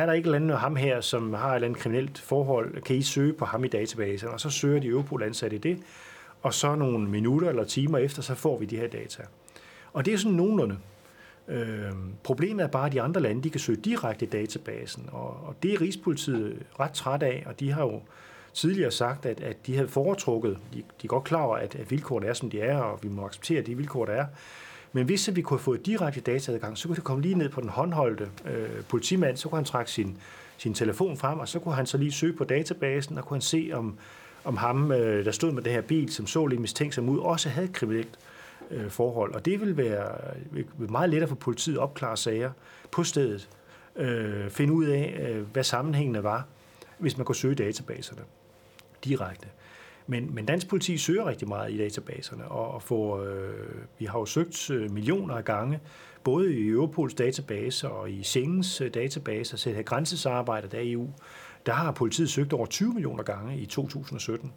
er 0.00 0.06
der 0.06 0.12
ikke 0.12 0.26
eller 0.26 0.36
andet 0.38 0.58
ham 0.58 0.76
her, 0.76 1.00
som 1.00 1.34
har 1.34 1.50
et 1.50 1.54
eller 1.54 1.68
andet 1.68 1.80
kriminelt 1.80 2.18
forhold, 2.18 2.82
kan 2.82 2.96
I 2.96 3.02
søge 3.02 3.32
på 3.32 3.44
ham 3.44 3.64
i 3.64 3.68
databasen, 3.68 4.28
og 4.28 4.40
så 4.40 4.50
søger 4.50 4.80
de 4.80 4.86
Europol 4.86 5.22
ansat 5.22 5.52
i 5.52 5.58
det, 5.58 5.78
og 6.42 6.54
så 6.54 6.74
nogle 6.74 7.08
minutter 7.08 7.48
eller 7.48 7.64
timer 7.64 7.98
efter, 7.98 8.22
så 8.22 8.34
får 8.34 8.58
vi 8.58 8.66
de 8.66 8.76
her 8.76 8.88
data. 8.88 9.22
Og 9.92 10.04
det 10.04 10.14
er 10.14 10.18
sådan 10.18 10.36
nogenlunde. 10.36 10.78
Øh, 11.48 11.92
problemet 12.22 12.64
er 12.64 12.68
bare, 12.68 12.86
at 12.86 12.92
de 12.92 13.02
andre 13.02 13.20
lande, 13.20 13.42
de 13.42 13.50
kan 13.50 13.60
søge 13.60 13.80
direkte 13.80 14.26
i 14.26 14.28
databasen, 14.28 15.08
og, 15.12 15.28
og 15.28 15.54
det 15.62 15.74
er 15.74 15.80
Rigspolitiet 15.80 16.62
ret 16.80 16.92
træt 16.92 17.22
af, 17.22 17.42
og 17.46 17.60
de 17.60 17.72
har 17.72 17.82
jo 17.82 18.00
tidligere 18.52 18.90
sagt, 18.90 19.26
at, 19.26 19.40
at 19.40 19.66
de 19.66 19.74
havde 19.74 19.88
foretrukket, 19.88 20.58
de, 20.74 20.78
de 20.78 21.04
er 21.04 21.08
godt 21.08 21.24
klar 21.24 21.42
over, 21.42 21.56
at, 21.56 21.74
at 21.74 21.90
vilkårene 21.90 22.26
er, 22.26 22.32
som 22.32 22.50
de 22.50 22.60
er, 22.60 22.78
og 22.78 22.98
vi 23.02 23.08
må 23.08 23.26
acceptere 23.26 23.62
de 23.62 23.76
vilkår, 23.76 24.04
der 24.04 24.12
er, 24.12 24.26
men 24.92 25.06
hvis 25.06 25.30
vi 25.34 25.42
kunne 25.42 25.60
få 25.60 25.74
et 25.74 25.86
direkte 25.86 26.20
dataadgang, 26.20 26.78
så 26.78 26.88
kunne 26.88 26.96
det 26.96 27.04
komme 27.04 27.22
lige 27.22 27.34
ned 27.34 27.48
på 27.48 27.60
den 27.60 27.68
håndholdte 27.68 28.30
øh, 28.44 28.82
politimand, 28.88 29.36
så 29.36 29.48
kunne 29.48 29.56
han 29.56 29.64
trække 29.64 29.90
sin, 29.90 30.18
sin 30.56 30.74
telefon 30.74 31.16
frem, 31.16 31.38
og 31.38 31.48
så 31.48 31.58
kunne 31.58 31.74
han 31.74 31.86
så 31.86 31.98
lige 31.98 32.12
søge 32.12 32.32
på 32.32 32.44
databasen, 32.44 33.18
og 33.18 33.24
kunne 33.24 33.34
han 33.34 33.42
se, 33.42 33.70
om, 33.74 33.98
om 34.44 34.56
ham, 34.56 34.92
øh, 34.92 35.24
der 35.24 35.30
stod 35.30 35.52
med 35.52 35.62
det 35.62 35.72
her 35.72 35.80
bil, 35.80 36.12
som 36.12 36.26
så 36.26 36.46
lidt 36.46 36.60
mistænksom 36.60 37.08
ud, 37.08 37.18
også 37.18 37.48
havde 37.48 37.66
et 37.66 37.72
kriminelt 37.72 38.18
øh, 38.70 38.90
forhold. 38.90 39.34
Og 39.34 39.44
det 39.44 39.60
vil 39.60 39.76
være 39.76 40.10
meget 40.78 41.10
lettere 41.10 41.28
for 41.28 41.36
politiet 41.36 41.74
at 41.74 41.80
opklare 41.80 42.16
sager 42.16 42.50
på 42.90 43.04
stedet, 43.04 43.48
øh, 43.96 44.50
finde 44.50 44.72
ud 44.72 44.84
af, 44.84 45.28
øh, 45.28 45.42
hvad 45.52 45.64
sammenhængene 45.64 46.22
var, 46.22 46.44
hvis 46.98 47.16
man 47.16 47.24
kunne 47.24 47.36
søge 47.36 47.54
databaserne 47.54 48.22
direkte. 49.04 49.48
Men, 50.06 50.34
men 50.34 50.46
dansk 50.46 50.68
politi 50.68 50.98
søger 50.98 51.26
rigtig 51.26 51.48
meget 51.48 51.72
i 51.72 51.78
databaserne, 51.78 52.44
og, 52.44 52.70
og 52.70 52.82
får, 52.82 53.22
øh, 53.22 53.54
vi 53.98 54.04
har 54.04 54.18
jo 54.18 54.26
søgt 54.26 54.70
øh, 54.70 54.90
millioner 54.90 55.34
af 55.34 55.44
gange, 55.44 55.80
både 56.24 56.54
i 56.54 56.68
Europols 56.68 57.14
database 57.14 57.90
og 57.90 58.10
i 58.10 58.22
Schengens 58.22 58.80
øh, 58.80 58.94
database, 58.94 59.56
så 59.56 59.68
det 59.68 59.76
her 59.76 59.82
grænsesamarbejde 59.82 60.68
der 60.68 60.80
i 60.80 60.92
EU, 60.92 61.08
der 61.66 61.72
har 61.72 61.92
politiet 61.92 62.30
søgt 62.30 62.52
over 62.52 62.66
20 62.66 62.92
millioner 62.92 63.22
gange 63.22 63.58
i 63.58 63.66
2017. 63.66 64.52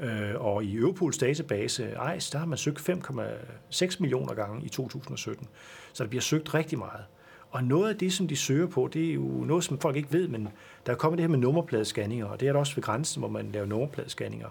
Øh, 0.00 0.34
og 0.36 0.64
i 0.64 0.76
Europols 0.76 1.18
database 1.18 1.84
EIS, 1.84 2.30
der 2.30 2.38
har 2.38 2.46
man 2.46 2.58
søgt 2.58 2.88
5,6 2.88 3.96
millioner 4.00 4.34
gange 4.34 4.66
i 4.66 4.68
2017. 4.68 5.48
Så 5.92 6.04
der 6.04 6.08
bliver 6.08 6.22
søgt 6.22 6.54
rigtig 6.54 6.78
meget. 6.78 7.04
Og 7.50 7.64
noget 7.64 7.88
af 7.88 7.96
det, 7.96 8.12
som 8.12 8.28
de 8.28 8.36
søger 8.36 8.66
på, 8.66 8.90
det 8.92 9.10
er 9.10 9.14
jo 9.14 9.22
noget, 9.22 9.64
som 9.64 9.78
folk 9.78 9.96
ikke 9.96 10.12
ved, 10.12 10.28
men 10.28 10.48
der 10.86 10.92
er 10.92 10.96
kommet 10.96 11.18
det 11.18 11.22
her 11.22 11.28
med 11.28 11.38
nummerpladescanninger, 11.38 12.26
og 12.26 12.40
det 12.40 12.48
er 12.48 12.52
der 12.52 12.60
også 12.60 12.74
ved 12.74 12.82
grænsen, 12.82 13.20
hvor 13.20 13.28
man 13.28 13.50
laver 13.52 13.66
nummerpladescanninger. 13.66 14.48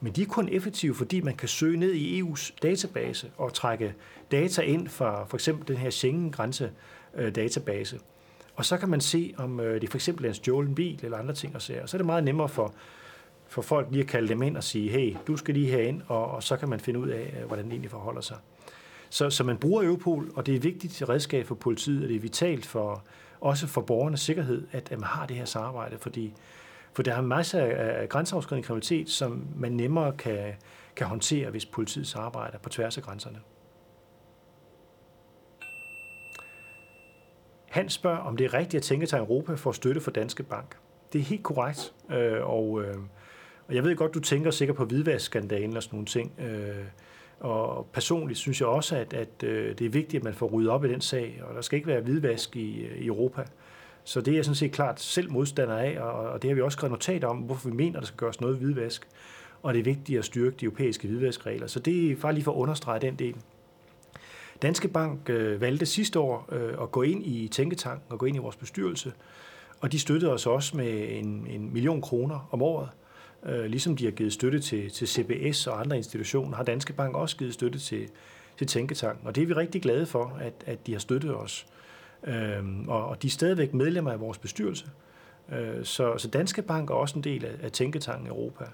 Men 0.00 0.12
de 0.12 0.22
er 0.22 0.26
kun 0.26 0.48
effektive, 0.48 0.94
fordi 0.94 1.20
man 1.20 1.34
kan 1.34 1.48
søge 1.48 1.76
ned 1.76 1.92
i 1.92 2.22
EU's 2.22 2.52
database 2.62 3.30
og 3.36 3.54
trække 3.54 3.94
data 4.30 4.62
ind 4.62 4.88
fra 4.88 5.24
for 5.24 5.36
eksempel 5.36 5.68
den 5.68 5.76
her 5.76 5.90
Schengen-grænse-database. 5.90 7.98
Og 8.56 8.64
så 8.64 8.76
kan 8.76 8.88
man 8.88 9.00
se, 9.00 9.34
om 9.36 9.60
øh, 9.60 9.80
det 9.80 9.90
for 9.90 9.98
eksempel 9.98 10.24
er 10.24 10.28
en 10.28 10.34
stjålen 10.34 10.74
bil 10.74 11.00
eller 11.02 11.18
andre 11.18 11.34
ting 11.34 11.54
og 11.54 11.62
sager. 11.62 11.86
Så 11.86 11.96
er 11.96 11.98
det 11.98 12.06
meget 12.06 12.24
nemmere 12.24 12.48
for, 12.48 12.74
for 13.48 13.62
folk 13.62 13.86
lige 13.90 14.02
at 14.02 14.08
kalde 14.08 14.28
dem 14.28 14.42
ind 14.42 14.56
og 14.56 14.64
sige, 14.64 14.90
hey, 14.90 15.16
du 15.26 15.36
skal 15.36 15.54
lige 15.54 15.70
herind, 15.70 16.02
og, 16.08 16.30
og 16.30 16.42
så 16.42 16.56
kan 16.56 16.68
man 16.68 16.80
finde 16.80 17.00
ud 17.00 17.08
af, 17.08 17.34
øh, 17.40 17.46
hvordan 17.46 17.64
det 17.64 17.72
egentlig 17.72 17.90
forholder 17.90 18.20
sig. 18.20 18.36
Så, 19.10 19.30
så 19.30 19.44
man 19.44 19.56
bruger 19.56 19.82
Europol, 19.82 20.30
og 20.34 20.46
det 20.46 20.52
er 20.52 20.56
et 20.56 20.64
vigtigt 20.64 21.08
redskab 21.08 21.46
for 21.46 21.54
politiet, 21.54 22.02
og 22.02 22.08
det 22.08 22.16
er 22.16 22.20
vitalt 22.20 22.66
for, 22.66 23.04
også 23.40 23.66
for 23.66 23.80
borgernes 23.80 24.20
sikkerhed, 24.20 24.66
at, 24.72 24.92
at 24.92 24.98
man 24.98 25.08
har 25.08 25.26
det 25.26 25.36
her 25.36 25.44
samarbejde, 25.44 25.98
fordi 25.98 26.32
for 26.96 27.02
der 27.02 27.14
er 27.14 27.20
masser 27.20 27.64
af 27.76 28.08
grænseoverskridende 28.08 28.66
kriminalitet, 28.66 29.08
som 29.08 29.46
man 29.56 29.72
nemmere 29.72 30.12
kan, 30.12 30.54
kan 30.96 31.06
håndtere, 31.06 31.50
hvis 31.50 31.66
politiet 31.66 32.16
arbejder 32.16 32.58
på 32.58 32.68
tværs 32.68 32.96
af 32.96 33.02
grænserne. 33.02 33.38
Han 37.70 37.88
spørger, 37.88 38.18
om 38.18 38.36
det 38.36 38.44
er 38.44 38.54
rigtigt 38.54 38.74
at 38.74 38.82
tænke 38.82 39.06
til 39.06 39.18
Europa 39.18 39.54
for 39.54 39.72
støtte 39.72 40.00
for 40.00 40.10
Danske 40.10 40.42
Bank. 40.42 40.76
Det 41.12 41.18
er 41.18 41.22
helt 41.22 41.42
korrekt, 41.42 41.94
øh, 42.10 42.50
og, 42.50 42.82
øh, 42.82 42.96
og 43.68 43.74
jeg 43.74 43.84
ved 43.84 43.96
godt, 43.96 44.14
du 44.14 44.20
tænker 44.20 44.50
sikkert 44.50 44.76
på 44.76 44.84
hvidvaskskandalen 44.84 45.76
og 45.76 45.82
sådan 45.82 45.96
nogle 45.96 46.06
ting. 46.06 46.40
Øh, 46.40 46.84
og 47.40 47.86
personligt 47.92 48.38
synes 48.38 48.60
jeg 48.60 48.68
også, 48.68 48.96
at, 48.96 49.14
at 49.14 49.42
øh, 49.42 49.78
det 49.78 49.84
er 49.84 49.90
vigtigt, 49.90 50.20
at 50.20 50.24
man 50.24 50.34
får 50.34 50.46
ryddet 50.46 50.70
op 50.70 50.84
i 50.84 50.88
den 50.88 51.00
sag, 51.00 51.42
og 51.48 51.54
der 51.54 51.60
skal 51.60 51.76
ikke 51.76 51.88
være 51.88 52.00
hvidvask 52.00 52.56
i, 52.56 52.84
øh, 52.84 52.98
i 52.98 53.06
Europa. 53.06 53.44
Så 54.06 54.20
det 54.20 54.32
er 54.32 54.36
jeg 54.36 54.44
sådan 54.44 54.56
set 54.56 54.72
klart 54.72 55.00
selv 55.00 55.30
modstander 55.30 55.76
af, 55.76 56.00
og 56.00 56.42
det 56.42 56.50
har 56.50 56.54
vi 56.54 56.60
også 56.60 56.76
skrevet 56.76 56.90
notat 56.90 57.24
om, 57.24 57.36
hvorfor 57.36 57.68
vi 57.68 57.74
mener, 57.74 58.00
der 58.00 58.06
skal 58.06 58.16
gøres 58.16 58.40
noget 58.40 58.56
hvidvask. 58.56 59.08
Og 59.62 59.74
det 59.74 59.80
er 59.80 59.84
vigtigt 59.84 60.18
at 60.18 60.24
styrke 60.24 60.56
de 60.60 60.64
europæiske 60.64 61.08
hvidvaskregler. 61.08 61.66
Så 61.66 61.80
det 61.80 62.10
er 62.10 62.16
bare 62.16 62.32
lige 62.32 62.44
for 62.44 62.52
at 62.52 62.56
understrege 62.56 63.00
den 63.00 63.16
del. 63.16 63.36
Danske 64.62 64.88
Bank 64.88 65.30
øh, 65.30 65.60
valgte 65.60 65.86
sidste 65.86 66.18
år 66.18 66.48
øh, 66.52 66.82
at 66.82 66.92
gå 66.92 67.02
ind 67.02 67.26
i 67.26 67.48
Tænketanken 67.48 68.12
og 68.12 68.18
gå 68.18 68.26
ind 68.26 68.36
i 68.36 68.40
vores 68.40 68.56
bestyrelse, 68.56 69.12
og 69.80 69.92
de 69.92 69.98
støttede 69.98 70.32
os 70.32 70.46
også 70.46 70.76
med 70.76 71.18
en, 71.18 71.46
en 71.50 71.72
million 71.72 72.00
kroner 72.00 72.48
om 72.50 72.62
året. 72.62 72.88
Øh, 73.46 73.64
ligesom 73.64 73.96
de 73.96 74.04
har 74.04 74.12
givet 74.12 74.32
støtte 74.32 74.60
til, 74.60 74.90
til 74.90 75.08
CBS 75.08 75.66
og 75.66 75.80
andre 75.80 75.96
institutioner, 75.96 76.56
har 76.56 76.64
Danske 76.64 76.92
Bank 76.92 77.16
også 77.16 77.36
givet 77.36 77.54
støtte 77.54 77.78
til, 77.78 78.08
til 78.58 78.66
Tænketanken. 78.66 79.26
Og 79.26 79.34
det 79.34 79.42
er 79.42 79.46
vi 79.46 79.52
rigtig 79.52 79.82
glade 79.82 80.06
for, 80.06 80.36
at, 80.40 80.54
at 80.66 80.86
de 80.86 80.92
har 80.92 80.98
støttet 80.98 81.36
os. 81.36 81.66
Øhm, 82.24 82.88
og, 82.88 83.06
og 83.06 83.22
de 83.22 83.26
er 83.26 83.30
stadigvæk 83.30 83.74
medlemmer 83.74 84.12
af 84.12 84.20
vores 84.20 84.38
bestyrelse. 84.38 84.86
Øh, 85.52 85.84
så, 85.84 86.18
så 86.18 86.28
Danske 86.28 86.62
Bank 86.62 86.90
er 86.90 86.94
også 86.94 87.18
en 87.18 87.24
del 87.24 87.44
af, 87.44 87.52
af 87.62 87.72
Tænketanken 87.72 88.26
Europa. 88.26 88.64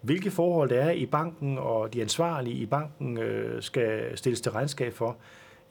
Hvilke 0.00 0.30
forhold 0.30 0.68
der 0.68 0.80
er 0.80 0.90
i 0.90 1.06
banken, 1.06 1.58
og 1.58 1.94
de 1.94 2.02
ansvarlige 2.02 2.56
i 2.56 2.66
banken 2.66 3.18
øh, 3.18 3.62
skal 3.62 4.18
stilles 4.18 4.40
til 4.40 4.52
regnskab 4.52 4.92
for, 4.92 5.16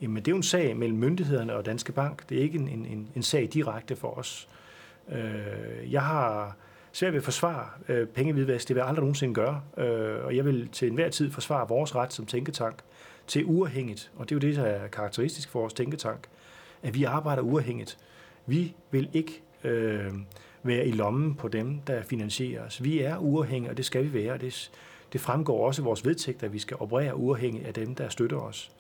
jamen 0.02 0.18
det 0.18 0.28
er 0.28 0.32
jo 0.32 0.38
en 0.38 0.44
sag 0.44 0.78
mellem 0.78 0.98
myndighederne 0.98 1.56
og 1.56 1.66
Danske 1.66 1.92
Bank. 1.92 2.30
Det 2.30 2.38
er 2.38 2.42
ikke 2.42 2.60
en, 2.60 2.68
en, 2.68 3.10
en 3.16 3.24
sag 3.24 3.50
direkte 3.54 3.96
for 3.96 4.18
os. 4.18 4.50
Øh, 5.12 5.94
jeg 5.94 6.02
har 6.02 6.56
svært 6.92 7.14
ved 7.14 7.20
at 7.20 7.24
forsvare 7.24 7.66
øh, 7.88 8.08
pengevidvask. 8.08 8.68
Det 8.68 8.76
vil 8.76 8.82
jeg 8.82 8.88
aldrig 8.88 9.02
nogensinde 9.02 9.34
gøre. 9.34 9.62
Øh, 9.78 10.26
og 10.26 10.36
jeg 10.36 10.46
vil 10.46 10.70
til 10.70 10.88
enhver 10.88 11.10
tid 11.10 11.32
forsvare 11.32 11.68
vores 11.68 11.96
ret 11.96 12.14
som 12.14 12.26
tænketank 12.26 12.76
til 13.28 13.46
uafhængigt. 13.46 14.12
Og 14.16 14.30
det 14.30 14.36
er 14.36 14.40
jo 14.40 14.50
det, 14.50 14.56
der 14.56 14.64
er 14.64 14.88
karakteristisk 14.88 15.50
for 15.50 15.60
vores 15.60 15.74
tænketank 15.74 16.28
at 16.84 16.96
vi 16.96 17.04
arbejder 17.04 17.42
uafhængigt. 17.42 17.98
Vi 18.46 18.74
vil 18.92 19.10
ikke 19.14 19.42
øh, 19.64 20.14
være 20.64 20.88
i 20.88 20.92
lommen 20.92 21.36
på 21.36 21.48
dem, 21.48 21.80
der 21.80 22.04
finansierer 22.04 22.66
os. 22.66 22.84
Vi 22.84 23.00
er 23.00 23.18
uafhængige, 23.18 23.72
og 23.72 23.78
det 23.78 23.86
skal 23.86 24.04
vi 24.04 24.14
være. 24.14 24.38
Det, 24.38 24.72
det 25.14 25.22
fremgår 25.22 25.68
også 25.68 25.82
i 25.82 25.86
vores 25.86 26.06
vedtægt, 26.06 26.44
at 26.44 26.54
vi 26.54 26.60
skal 26.60 26.78
operere 26.80 27.16
uafhængigt 27.16 27.68
af 27.68 27.74
dem, 27.74 27.96
der 27.96 28.10
støtter 28.10 28.38
os. 28.38 28.72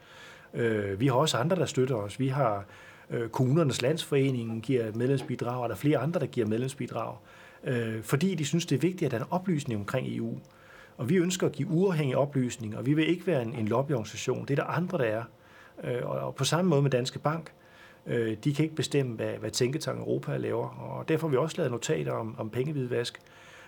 Øh, 0.53 0.99
vi 0.99 1.07
har 1.07 1.13
også 1.13 1.37
andre, 1.37 1.55
der 1.55 1.65
støtter 1.65 1.95
os. 1.95 2.19
Vi 2.19 2.27
har 2.27 2.65
øh, 3.09 3.29
kommunernes 3.29 3.81
landsforening 3.81 4.61
giver 4.63 4.91
medlemsbidrag, 4.95 5.61
og 5.63 5.69
der 5.69 5.75
er 5.75 5.79
flere 5.79 5.97
andre, 5.97 6.19
der 6.19 6.25
giver 6.25 6.47
medlemsbidrag, 6.47 7.15
øh, 7.63 8.03
fordi 8.03 8.35
de 8.35 8.45
synes, 8.45 8.65
det 8.65 8.75
er 8.75 8.79
vigtigt, 8.79 9.03
at 9.03 9.11
der 9.11 9.17
er 9.17 9.23
en 9.23 9.31
oplysning 9.31 9.79
omkring 9.79 10.07
EU. 10.17 10.39
Og 10.97 11.09
vi 11.09 11.15
ønsker 11.15 11.47
at 11.47 11.53
give 11.53 11.67
uafhængige 11.67 12.17
oplysninger, 12.17 12.77
og 12.77 12.85
vi 12.85 12.93
vil 12.93 13.09
ikke 13.09 13.27
være 13.27 13.41
en, 13.41 13.53
en 13.53 13.67
lobbyorganisation. 13.67 14.45
Det 14.45 14.59
er 14.59 14.63
der 14.63 14.69
andre, 14.69 14.97
der 14.97 15.03
er. 15.03 15.23
Øh, 15.83 16.09
og 16.09 16.35
på 16.35 16.43
samme 16.43 16.69
måde 16.69 16.81
med 16.81 16.91
Danske 16.91 17.19
Bank, 17.19 17.51
Øh, 18.09 18.37
de 18.43 18.53
kan 18.53 18.63
ikke 18.63 18.75
bestemme, 18.75 19.15
hvad, 19.15 19.33
hvad 19.33 19.51
Tænketank 19.51 19.99
Europa 19.99 20.37
laver, 20.37 20.67
og 20.67 21.09
derfor 21.09 21.27
har 21.27 21.31
vi 21.31 21.37
også 21.37 21.57
lavet 21.57 21.71
notater 21.71 22.11
om, 22.11 22.35
om 22.37 22.49
pengehvidvask. 22.49 23.21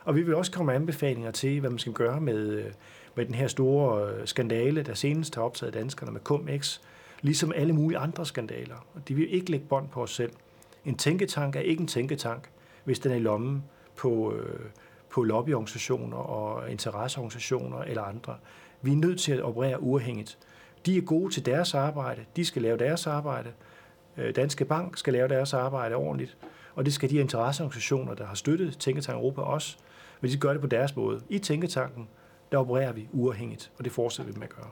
Og 0.04 0.16
vi 0.16 0.22
vil 0.22 0.36
også 0.36 0.52
komme 0.52 0.66
med 0.66 0.76
anbefalinger 0.76 1.32
til, 1.32 1.60
hvad 1.60 1.70
man 1.70 1.80
skal 1.80 1.94
gøre 1.94 2.22
med, 2.22 2.50
øh, 2.50 2.72
med 3.16 3.26
den 3.26 3.36
her 3.36 3.48
store 3.48 4.12
øh, 4.12 4.28
skandale, 4.28 4.84
der 4.84 4.94
senest 4.94 5.36
har 5.36 5.42
optaget 5.42 5.74
danskerne 5.74 6.12
med 6.12 6.22
CumEx, 6.22 6.80
ligesom 7.22 7.52
alle 7.56 7.74
mulige 7.74 8.00
andre 8.00 8.26
skandaler. 8.26 8.86
Og 8.94 9.08
de 9.08 9.16
vil 9.16 9.34
ikke 9.34 9.52
lægge 9.52 9.66
bånd 9.66 9.90
på 9.90 10.02
os 10.02 10.16
selv. 10.16 10.32
En 10.86 10.98
tænketank 10.98 11.56
er 11.56 11.60
ikke 11.60 11.82
en 11.82 11.88
tænketank, 11.88 12.50
hvis 12.84 13.00
den 13.00 13.12
er 13.12 13.16
i 13.16 13.20
lommen 13.20 13.64
på, 13.96 14.34
øh, 14.34 14.60
på 15.10 15.24
lobbyorganisationer 15.24 16.18
og 16.18 16.72
interesseorganisationer 16.72 17.82
eller 17.82 18.02
andre. 18.02 18.36
Vi 18.82 18.92
er 18.92 18.96
nødt 18.96 19.20
til 19.20 19.32
at 19.32 19.42
operere 19.42 19.82
uafhængigt. 19.82 20.38
De 20.86 20.98
er 20.98 21.02
gode 21.02 21.34
til 21.34 21.46
deres 21.46 21.74
arbejde, 21.74 22.22
de 22.36 22.46
skal 22.46 22.62
lave 22.62 22.78
deres 22.78 23.08
arbejde, 23.08 23.50
Øh, 24.22 24.36
Danske 24.36 24.66
Bank 24.66 24.98
skal 24.98 25.14
lave 25.14 25.28
deres 25.28 25.54
arbejde 25.54 25.96
ordentligt, 25.96 26.38
og 26.76 26.86
det 26.86 26.94
skal 26.94 27.10
de 27.10 27.18
interesseorganisationer, 27.18 28.14
der 28.14 28.26
har 28.26 28.36
støttet 28.36 28.78
Tænketank 28.78 29.16
Europa 29.16 29.42
også, 29.42 29.78
men 30.22 30.32
de 30.32 30.38
gør 30.38 30.52
det 30.52 30.62
på 30.62 30.68
deres 30.68 30.96
måde. 30.96 31.22
I 31.30 31.40
Tænketanken, 31.40 32.10
der 32.52 32.58
opererer 32.58 32.92
vi 32.94 33.08
uafhængigt, 33.12 33.72
og 33.78 33.84
det 33.84 33.92
fortsætter 33.92 34.34
vi 34.34 34.40
med 34.40 34.48
at 34.48 34.56
gøre. 34.56 34.70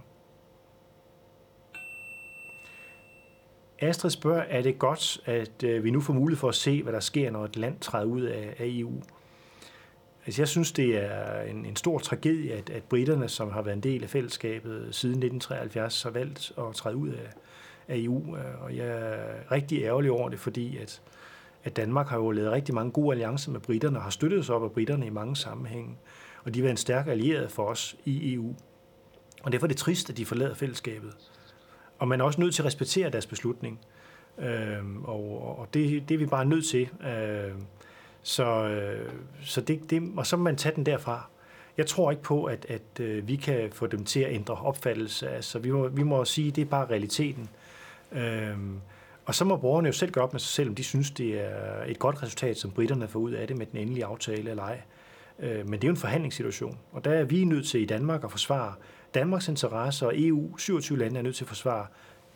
Astrid 3.81 4.09
spørger, 4.09 4.41
er 4.41 4.61
det 4.61 4.79
godt, 4.79 5.21
at 5.25 5.63
øh, 5.63 5.83
vi 5.83 5.91
nu 5.91 6.01
får 6.01 6.13
mulighed 6.13 6.39
for 6.39 6.49
at 6.49 6.55
se, 6.55 6.83
hvad 6.83 6.93
der 6.93 6.99
sker, 6.99 7.31
når 7.31 7.45
et 7.45 7.57
land 7.57 7.79
træder 7.79 8.05
ud 8.05 8.21
af, 8.21 8.55
EU? 8.59 9.01
Altså, 10.25 10.41
jeg 10.41 10.47
synes, 10.47 10.71
det 10.71 10.97
er 10.97 11.41
en, 11.41 11.65
en 11.65 11.75
stor 11.75 11.99
tragedie, 11.99 12.53
at, 12.53 12.69
at 12.69 12.83
britterne, 12.83 13.29
som 13.29 13.51
har 13.51 13.61
været 13.61 13.75
en 13.75 13.83
del 13.83 14.03
af 14.03 14.09
fællesskabet 14.09 14.87
siden 14.91 15.15
1973, 15.15 16.03
har 16.03 16.09
valgt 16.09 16.51
at 16.57 16.75
træde 16.75 16.95
ud 16.95 17.09
af, 17.09 17.29
af 17.89 17.97
EU, 17.97 18.37
øh, 18.37 18.63
og 18.63 18.75
jeg 18.75 18.87
er 18.87 19.51
rigtig 19.51 19.83
ærgerlig 19.83 20.11
over 20.11 20.29
det, 20.29 20.39
fordi 20.39 20.77
at, 20.77 21.01
at 21.63 21.75
Danmark 21.75 22.07
har 22.07 22.17
jo 22.17 22.31
lavet 22.31 22.51
rigtig 22.51 22.75
mange 22.75 22.91
gode 22.91 23.13
alliancer 23.13 23.51
med 23.51 23.59
britterne, 23.59 23.97
og 23.97 24.03
har 24.03 24.09
støttet 24.09 24.45
sig 24.45 24.55
op 24.55 24.63
af 24.63 24.71
britterne 24.71 25.05
i 25.05 25.09
mange 25.09 25.35
sammenhænge, 25.35 25.97
og 26.43 26.53
de 26.53 26.61
har 26.61 26.69
en 26.69 26.77
stærk 26.77 27.07
allieret 27.07 27.51
for 27.51 27.65
os 27.65 27.95
i 28.05 28.33
EU. 28.33 28.55
Og 29.43 29.51
derfor 29.51 29.65
er 29.65 29.67
det 29.67 29.77
trist, 29.77 30.09
at 30.09 30.17
de 30.17 30.25
forlader 30.25 30.53
fællesskabet. 30.53 31.15
Og 31.99 32.07
man 32.07 32.21
er 32.21 32.25
også 32.25 32.41
nødt 32.41 32.55
til 32.55 32.61
at 32.61 32.65
respektere 32.65 33.09
deres 33.09 33.25
beslutning. 33.25 33.79
Øh, 34.37 35.03
og, 35.03 35.59
og 35.59 35.67
det, 35.73 36.09
det 36.09 36.15
er 36.15 36.19
vi 36.19 36.25
bare 36.25 36.45
nødt 36.45 36.65
til. 36.65 36.89
Øh, 37.07 37.51
så 38.21 38.45
øh, 38.45 39.09
så 39.41 39.61
det, 39.61 39.89
det, 39.89 40.11
og 40.17 40.27
så 40.27 40.37
må 40.37 40.43
man 40.43 40.55
tage 40.55 40.75
den 40.75 40.85
derfra. 40.85 41.29
Jeg 41.77 41.87
tror 41.87 42.11
ikke 42.11 42.23
på, 42.23 42.43
at, 42.43 42.65
at 42.69 42.99
øh, 42.99 43.27
vi 43.27 43.35
kan 43.35 43.69
få 43.71 43.87
dem 43.87 44.05
til 44.05 44.19
at 44.19 44.33
ændre 44.33 44.53
opfattelse. 44.53 45.29
Altså, 45.29 45.59
vi 45.59 45.71
må, 45.71 45.87
vi 45.87 46.03
må 46.03 46.25
sige, 46.25 46.47
at 46.47 46.55
det 46.55 46.61
er 46.61 46.65
bare 46.65 46.85
realiteten. 46.85 47.49
Øhm, 48.11 48.81
og 49.25 49.35
så 49.35 49.45
må 49.45 49.57
borgerne 49.57 49.87
jo 49.87 49.93
selv 49.93 50.11
gøre 50.11 50.23
op 50.23 50.33
med 50.33 50.39
sig 50.39 50.49
selv, 50.49 50.69
om 50.69 50.75
de 50.75 50.83
synes, 50.83 51.11
det 51.11 51.41
er 51.41 51.83
et 51.87 51.99
godt 51.99 52.23
resultat, 52.23 52.57
som 52.57 52.71
britterne 52.71 53.07
får 53.07 53.19
ud 53.19 53.31
af 53.31 53.47
det 53.47 53.57
med 53.57 53.65
den 53.65 53.79
endelige 53.79 54.05
aftale 54.05 54.49
eller 54.49 54.63
ej. 54.63 54.81
Øh, 55.39 55.69
men 55.69 55.73
det 55.73 55.83
er 55.83 55.87
jo 55.87 55.91
en 55.91 55.97
forhandlingssituation, 55.97 56.79
og 56.91 57.05
der 57.05 57.11
er 57.11 57.23
vi 57.23 57.43
nødt 57.43 57.67
til 57.67 57.81
i 57.81 57.85
Danmark 57.85 58.23
at 58.23 58.31
forsvare 58.31 58.73
Danmarks 59.13 59.47
interesser, 59.47 60.07
og 60.07 60.13
EU, 60.15 60.57
27 60.57 60.97
lande 60.97 61.17
er 61.17 61.21
nødt 61.21 61.35
til 61.35 61.43
at 61.43 61.47
forsvare 61.47 61.87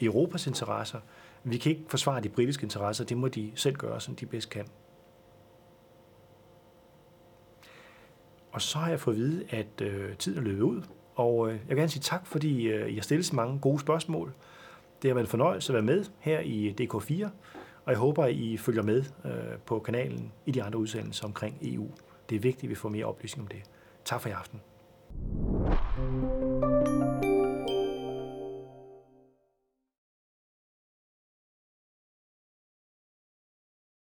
Europas 0.02 0.48
interesser. 0.48 1.00
Vi 1.44 1.58
kan 1.58 1.72
ikke 1.72 1.84
forsvare 1.88 2.22
de 2.22 2.30
britiske 2.30 2.64
interesser. 2.64 3.06
Det 3.06 3.18
må 3.18 3.28
de 3.28 3.52
selv 3.56 3.76
gøre, 3.76 4.02
som 4.02 4.16
de 4.16 4.26
bedst 4.26 4.50
kan. 4.50 4.66
Og 8.52 8.62
så 8.62 8.78
har 8.78 8.90
jeg 8.90 9.00
fået 9.00 9.14
at 9.16 9.20
vide, 9.20 9.46
at 9.50 9.82
øh, 9.82 10.16
tiden 10.16 10.38
er 10.38 10.42
løbet 10.42 10.62
ud. 10.62 10.82
Og 11.16 11.48
øh, 11.48 11.54
jeg 11.54 11.70
vil 11.70 11.78
gerne 11.78 11.90
sige 11.90 12.02
tak, 12.02 12.28
fordi 12.28 12.68
øh, 12.68 12.90
I 12.90 12.96
har 12.96 13.02
stillet 13.02 13.26
så 13.26 13.36
mange 13.36 13.60
gode 13.60 13.80
spørgsmål. 13.80 14.34
Det 15.04 15.10
har 15.10 15.14
været 15.14 15.26
en 15.26 15.30
fornøjelse 15.30 15.74
at 15.74 15.74
være 15.74 15.96
med 15.96 16.06
her 16.20 16.40
i 16.40 16.76
DK4, 16.82 17.30
og 17.86 17.92
jeg 17.92 17.98
håber, 17.98 18.24
at 18.24 18.32
I 18.32 18.58
følger 18.58 18.84
med 18.84 19.04
øh, 19.26 19.32
på 19.66 19.80
kanalen 19.80 20.32
i 20.46 20.52
de 20.52 20.64
andre 20.64 20.80
udsendelser 20.80 21.26
omkring 21.26 21.58
EU. 21.62 21.88
Det 22.30 22.36
er 22.36 22.40
vigtigt, 22.40 22.64
at 22.64 22.70
vi 22.70 22.76
får 22.76 22.90
mere 22.90 23.06
oplysning 23.06 23.44
om 23.44 23.48
det. 23.48 23.64
Tak 24.06 24.22
for 24.22 24.30
i 24.30 24.32
aften. 24.32 24.62
thank 25.14 25.48
you 25.48 25.53